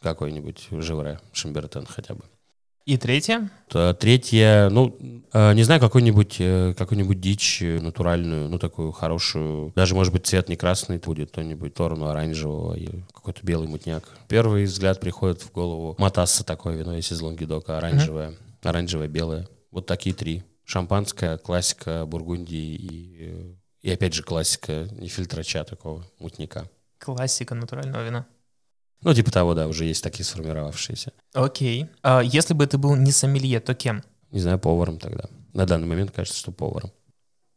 Какой-нибудь 0.02 0.68
Живре, 0.72 1.20
Шамбертен 1.32 1.86
хотя 1.86 2.16
бы. 2.16 2.24
И 2.86 2.98
третье? 2.98 3.52
Третье, 4.00 4.70
ну, 4.70 4.98
э, 5.32 5.54
не 5.54 5.64
знаю, 5.64 5.80
э, 5.80 6.74
какую-нибудь 6.74 7.22
дичь 7.22 7.62
натуральную, 7.62 8.50
ну, 8.50 8.58
такую 8.58 8.92
хорошую. 8.92 9.72
Даже, 9.76 9.94
может 9.94 10.12
быть, 10.12 10.26
цвет 10.26 10.50
не 10.50 10.56
красный 10.56 10.98
будет, 10.98 11.30
кто-нибудь 11.30 11.74
сторону 11.74 12.08
оранжевого 12.08 12.74
и 12.74 13.04
какой-то 13.14 13.46
белый 13.46 13.68
мутняк. 13.68 14.04
Первый 14.28 14.64
взгляд 14.64 15.00
приходит 15.00 15.42
в 15.44 15.52
голову 15.52 15.96
матасса 16.00 16.44
такое 16.44 16.76
вино, 16.76 16.96
если 16.96 17.14
из 17.14 17.22
лонгидока, 17.22 17.78
оранжевое, 17.78 18.30
mm-hmm. 18.30 18.70
оранжевое, 18.70 19.08
белое. 19.08 19.48
Вот 19.70 19.86
такие 19.86 20.16
три. 20.16 20.44
Шампанское, 20.66 21.38
классика 21.38 22.06
Бургундии 22.06 22.76
и, 22.76 23.58
и 23.82 23.92
опять 23.92 24.14
же, 24.14 24.24
классика 24.24 24.88
не 24.92 25.08
фильтрача 25.08 25.64
такого 25.64 26.06
мутника. 26.18 26.68
Классика 26.98 27.54
натурального 27.56 28.04
вина. 28.04 28.26
Ну, 29.04 29.14
типа 29.14 29.32
того, 29.32 29.54
да, 29.54 29.68
уже 29.68 29.86
есть 29.86 30.04
такие 30.04 30.24
сформировавшиеся. 30.26 31.12
Окей. 31.34 31.88
А 32.04 32.22
если 32.22 32.54
бы 32.54 32.68
ты 32.68 32.78
был 32.78 32.96
не 32.96 33.12
сомелье, 33.12 33.60
то 33.60 33.74
кем? 33.74 34.04
Не 34.32 34.40
знаю, 34.40 34.60
поваром 34.60 35.00
тогда. 35.00 35.26
На 35.54 35.66
данный 35.66 35.88
момент 35.88 36.12
кажется, 36.12 36.38
что 36.40 36.52
поваром. 36.52 36.92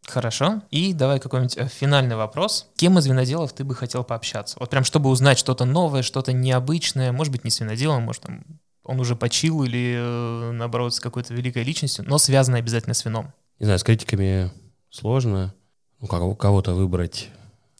Хорошо. 0.07 0.62
И 0.70 0.92
давай 0.92 1.18
какой-нибудь 1.20 1.57
э, 1.57 1.68
финальный 1.68 2.16
вопрос. 2.16 2.68
Кем 2.76 2.99
из 2.99 3.07
виноделов 3.07 3.53
ты 3.53 3.64
бы 3.64 3.74
хотел 3.74 4.05
пообщаться? 4.05 4.57
Вот 4.61 4.68
прям 4.70 4.84
чтобы 4.84 5.09
узнать 5.11 5.38
что-то 5.38 5.64
новое, 5.64 6.03
что-то 6.03 6.32
необычное, 6.32 7.12
может 7.12 7.32
быть, 7.32 7.45
не 7.45 7.51
с 7.51 7.61
виноделом, 7.61 8.03
может, 8.03 8.22
там, 8.22 8.45
он 8.84 9.01
уже 9.01 9.16
почил 9.16 9.62
или, 9.62 9.95
э, 9.97 10.51
наоборот, 10.53 10.95
с 10.95 11.01
какой-то 11.01 11.32
великой 11.32 11.62
личностью, 11.62 12.05
но 12.07 12.18
связанной 12.18 12.59
обязательно 12.59 12.92
с 12.95 13.05
вином. 13.05 13.32
Не 13.61 13.64
знаю, 13.64 13.78
с 13.78 13.82
критиками 13.82 14.51
сложно. 14.90 15.55
Ну, 16.01 16.07
кого- 16.07 16.34
кого-то 16.34 16.74
выбрать. 16.74 17.30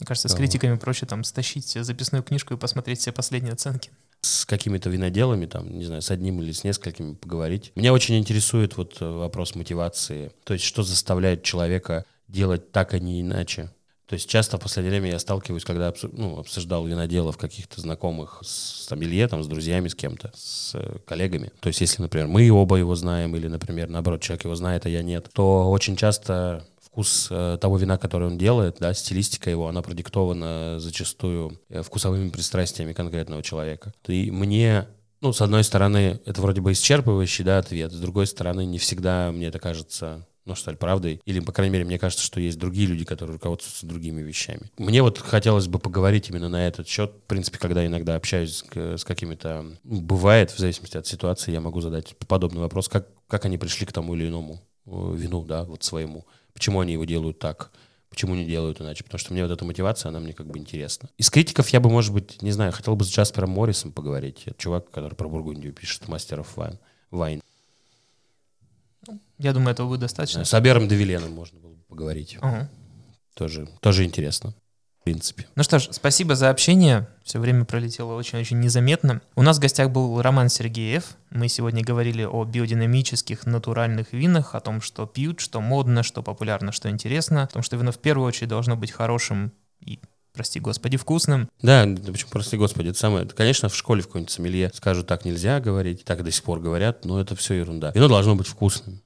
Мне 0.05 0.09
кажется, 0.09 0.29
с 0.29 0.35
критиками 0.35 0.77
проще 0.77 1.07
там 1.07 1.25
стащить 1.25 1.67
записную 1.67 2.23
книжку 2.23 2.53
и 2.53 2.59
посмотреть 2.59 2.99
все 2.99 3.11
последние 3.11 3.55
оценки. 3.55 3.89
С 4.21 4.45
какими-то 4.45 4.91
виноделами, 4.91 5.47
там, 5.47 5.79
не 5.79 5.87
знаю, 5.87 6.03
с 6.03 6.11
одним 6.11 6.43
или 6.43 6.53
с 6.53 6.63
несколькими 6.63 7.15
поговорить. 7.15 7.73
Меня 7.75 7.95
очень 7.95 8.19
интересует 8.19 8.77
вот 8.77 9.01
э, 9.01 9.07
вопрос 9.07 9.55
мотивации. 9.55 10.31
То 10.45 10.53
есть, 10.53 10.67
что 10.67 10.83
заставляет 10.83 11.43
человека 11.43 12.05
делать 12.29 12.71
так, 12.71 12.93
а 12.93 12.99
не 12.99 13.23
иначе. 13.23 13.71
То 14.07 14.13
есть 14.13 14.29
часто 14.29 14.59
в 14.59 14.61
последнее 14.61 14.91
время 14.91 15.13
я 15.13 15.19
сталкиваюсь, 15.19 15.65
когда 15.65 15.95
ну, 16.13 16.39
обсуждал 16.39 16.87
виноделов 16.87 17.39
каких-то 17.39 17.81
знакомых 17.81 18.41
с 18.43 18.85
сомелье, 18.87 19.27
там, 19.27 19.43
с 19.43 19.47
друзьями, 19.47 19.89
с 19.89 19.95
кем-то, 19.95 20.33
с 20.37 20.75
э, 20.75 20.99
коллегами. 21.07 21.51
То 21.61 21.69
есть 21.69 21.81
если, 21.81 22.03
например, 22.03 22.27
мы 22.27 22.51
оба 22.51 22.77
его 22.77 22.95
знаем, 22.95 23.35
или, 23.37 23.49
например, 23.49 23.89
наоборот, 23.89 24.21
человек 24.21 24.45
его 24.45 24.55
знает, 24.55 24.85
а 24.85 24.91
я 24.91 25.03
нет, 25.03 25.31
то 25.33 25.71
очень 25.71 25.97
часто 25.97 26.67
вкус 26.95 27.27
э, 27.29 27.59
того 27.61 27.77
вина, 27.77 27.99
который 27.99 28.29
он 28.29 28.39
делает, 28.39 28.77
да, 28.79 28.95
стилистика 28.95 29.51
его, 29.51 29.67
она 29.67 29.83
продиктована 29.83 30.79
зачастую 30.79 31.59
э, 31.69 31.83
вкусовыми 31.83 32.31
пристрастиями 32.31 32.93
конкретного 32.93 33.43
человека. 33.43 33.93
И 34.07 34.31
мне 34.31 34.87
ну, 35.21 35.33
с 35.33 35.41
одной 35.41 35.65
стороны, 35.65 36.21
это 36.25 36.41
вроде 36.41 36.61
бы 36.61 36.71
исчерпывающий, 36.71 37.43
да, 37.43 37.59
ответ. 37.59 37.91
С 37.91 37.99
другой 37.99 38.29
стороны, 38.29 38.65
не 38.65 38.79
всегда 38.79 39.33
мне 39.33 39.47
это 39.47 39.59
кажется, 39.59 40.25
ну, 40.45 40.55
что 40.55 40.71
ли, 40.71 40.77
правдой. 40.77 41.21
Или, 41.25 41.41
по 41.41 41.51
крайней 41.51 41.73
мере, 41.73 41.85
мне 41.85 41.99
кажется, 41.99 42.25
что 42.25 42.39
есть 42.39 42.61
другие 42.61 42.87
люди, 42.87 43.05
которые 43.05 43.35
руководствуются 43.35 43.87
другими 43.87 44.23
вещами. 44.23 44.71
Мне 44.79 45.03
вот 45.03 45.19
хотелось 45.19 45.67
бы 45.67 45.81
поговорить 45.81 46.29
именно 46.31 46.49
на 46.49 46.69
этот 46.69 46.87
счет. 46.87 47.11
В 47.25 47.27
принципе, 47.27 47.59
когда 47.59 47.85
иногда 47.85 48.15
общаюсь 48.15 48.63
с, 48.63 48.99
с 49.01 49.05
какими-то... 49.05 49.65
ну, 49.83 50.01
Бывает, 50.01 50.53
в 50.53 50.59
зависимости 50.59 50.97
от 50.97 51.09
ситуации, 51.09 51.51
я 51.51 51.61
могу 51.61 51.81
задать 51.81 52.15
подобный 52.29 52.61
вопрос, 52.61 52.89
как, 52.89 53.09
как 53.27 53.47
они 53.47 53.59
пришли 53.59 53.85
к 53.85 53.93
тому 53.93 54.15
или 54.15 54.29
иному 54.29 54.61
э, 54.87 55.15
вину, 55.17 55.45
да, 55.45 55.65
вот 55.65 55.83
своему. 55.83 56.25
Почему 56.55 56.81
они 56.81 56.95
его 56.95 57.05
делают 57.05 57.39
так? 57.39 57.71
Почему 58.09 58.37
не 58.37 58.45
делают 58.45 58.81
иначе? 58.81 59.03
Потому 59.03 59.19
что 59.19 59.33
мне 59.33 59.43
вот 59.43 59.51
эта 59.51 59.65
мотивация, 59.65 60.09
она 60.09 60.21
мне 60.21 60.33
как 60.33 60.47
бы 60.47 60.59
интересна. 60.59 61.11
Из 61.19 61.31
критиков 61.31 61.69
я 61.71 61.81
бы, 61.81 61.91
может 61.91 62.13
быть, 62.13 62.41
не 62.43 62.53
знаю, 62.53 62.71
хотел 62.71 62.95
бы 62.95 63.05
с 63.05 63.09
Джаспером 63.09 63.51
Моррисом 63.51 63.91
поговорить. 63.91 64.43
Это 64.47 64.57
чувак, 64.57 64.89
который 64.91 65.15
про 65.15 65.29
Бургундию 65.29 65.73
пишет, 65.73 66.07
мастеров 66.07 66.57
вайн. 66.57 66.79
вайн. 67.11 67.43
Я 69.39 69.53
думаю, 69.53 69.73
этого 69.73 69.89
будет 69.89 70.01
достаточно. 70.01 70.45
С 70.45 70.55
Абером 70.55 70.87
Девиленом 70.87 71.33
можно 71.33 71.59
было 71.59 71.75
бы 71.75 71.83
поговорить. 71.89 72.39
Ага. 72.41 72.71
Тоже, 73.35 73.69
тоже 73.81 74.05
интересно, 74.05 74.55
в 75.05 75.11
принципе. 75.13 75.47
Ну 75.55 75.63
что 75.63 75.79
ж, 75.79 75.89
спасибо 75.91 76.35
за 76.35 76.49
общение. 76.49 77.07
Все 77.25 77.39
время 77.39 77.67
пролетело 77.67 78.15
очень-очень 78.15 78.59
незаметно. 78.59 79.21
У 79.37 79.43
нас 79.43 79.59
в 79.59 79.61
гостях 79.61 79.91
был 79.91 80.23
Роман 80.23 80.49
Сергеев. 80.49 81.19
Мы 81.29 81.49
сегодня 81.49 81.85
говорили 81.85 82.23
о 82.23 82.43
биодинамических 82.45 83.45
натуральных 83.45 84.15
винах, 84.15 84.55
о 84.55 84.61
том, 84.61 84.81
что 84.81 85.05
пьют, 85.05 85.41
что 85.41 85.61
модно, 85.61 86.03
что 86.03 86.23
популярно, 86.23 86.73
что 86.73 86.89
интересно, 86.89 87.43
о 87.43 87.47
том, 87.49 87.63
что 87.63 87.77
вино 87.77 87.93
в 87.93 87.99
первую 87.99 88.27
очередь 88.27 88.49
должно 88.49 88.77
быть 88.77 88.93
хорошим 88.93 89.53
и, 89.81 90.01
прости 90.33 90.59
господи, 90.59 90.97
вкусным. 90.97 91.51
Да, 91.61 91.87
почему, 92.07 92.31
прости 92.31 92.57
господи, 92.57 92.89
это 92.89 92.99
самое, 92.99 93.27
конечно, 93.27 93.69
в 93.69 93.77
школе 93.77 94.01
в 94.01 94.07
какой-нибудь 94.07 94.33
сомелье 94.33 94.71
скажут, 94.73 95.07
так 95.07 95.27
нельзя 95.27 95.61
говорить, 95.61 96.07
так 96.07 96.25
до 96.25 96.31
сих 96.31 96.45
пор 96.45 96.61
говорят, 96.61 97.05
но 97.05 97.21
это 97.21 97.37
все 97.37 97.53
ерунда. 97.53 97.93
Вино 97.95 98.09
должно 98.09 98.37
быть 98.37 98.47
вкусным. 98.47 99.03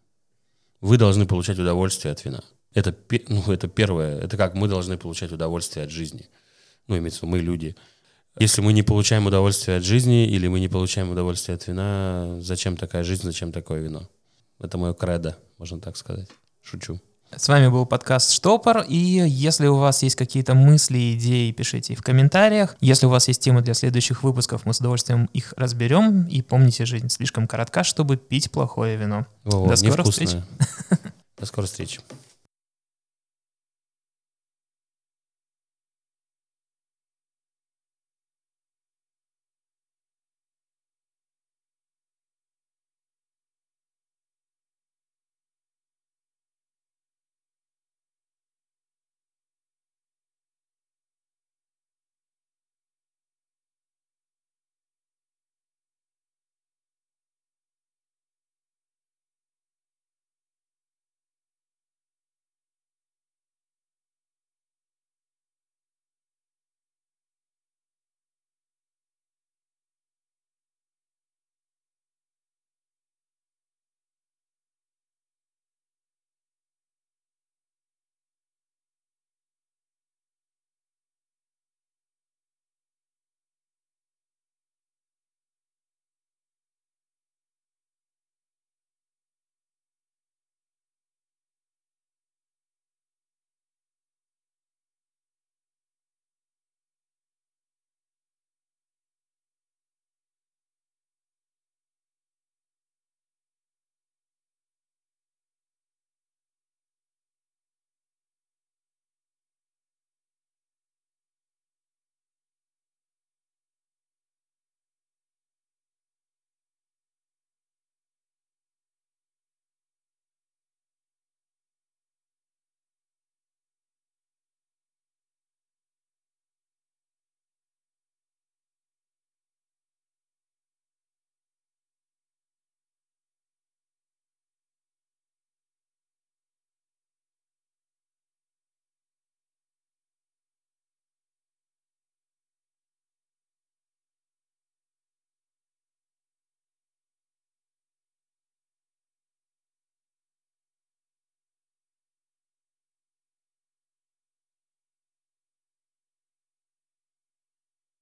Вы 0.80 0.96
должны 0.96 1.26
получать 1.26 1.58
удовольствие 1.58 2.12
от 2.12 2.24
вина. 2.24 2.44
Это, 2.74 2.94
ну, 3.28 3.42
это 3.50 3.68
первое, 3.68 4.20
это 4.20 4.36
как 4.36 4.54
мы 4.54 4.68
должны 4.68 4.98
получать 4.98 5.32
удовольствие 5.32 5.84
от 5.84 5.90
жизни. 5.90 6.28
Ну, 6.86 6.98
имеется 6.98 7.20
в 7.20 7.22
виду, 7.22 7.32
мы 7.32 7.38
люди. 7.38 7.76
Если 8.38 8.60
мы 8.60 8.72
не 8.72 8.82
получаем 8.82 9.26
удовольствие 9.26 9.78
от 9.78 9.84
жизни 9.84 10.26
или 10.26 10.46
мы 10.46 10.60
не 10.60 10.68
получаем 10.68 11.10
удовольствие 11.10 11.56
от 11.56 11.66
вина, 11.66 12.36
зачем 12.40 12.76
такая 12.76 13.02
жизнь, 13.02 13.22
зачем 13.24 13.52
такое 13.52 13.80
вино? 13.80 14.08
Это 14.60 14.78
мое 14.78 14.94
кредо, 14.94 15.36
можно 15.58 15.80
так 15.80 15.96
сказать. 15.96 16.28
Шучу. 16.62 17.00
С 17.36 17.46
вами 17.48 17.68
был 17.68 17.84
подкаст 17.84 18.32
Штопор, 18.32 18.84
и 18.88 18.96
если 18.96 19.66
у 19.66 19.76
вас 19.76 20.02
есть 20.02 20.16
какие-то 20.16 20.54
мысли, 20.54 21.14
идеи, 21.14 21.52
пишите 21.52 21.92
их 21.92 21.98
в 21.98 22.02
комментариях. 22.02 22.76
Если 22.80 23.06
у 23.06 23.10
вас 23.10 23.28
есть 23.28 23.42
темы 23.42 23.60
для 23.60 23.74
следующих 23.74 24.22
выпусков, 24.22 24.64
мы 24.64 24.72
с 24.72 24.80
удовольствием 24.80 25.28
их 25.34 25.52
разберем. 25.56 26.26
И 26.26 26.40
помните, 26.40 26.86
жизнь 26.86 27.10
слишком 27.10 27.46
коротка, 27.46 27.84
чтобы 27.84 28.16
пить 28.16 28.50
плохое 28.50 28.96
вино. 28.96 29.26
Во-во, 29.44 29.68
До 29.68 29.76
скорых 29.76 29.98
невкусное. 29.98 30.46
До 31.38 31.46
скорой 31.46 31.66
встречи. 31.66 32.00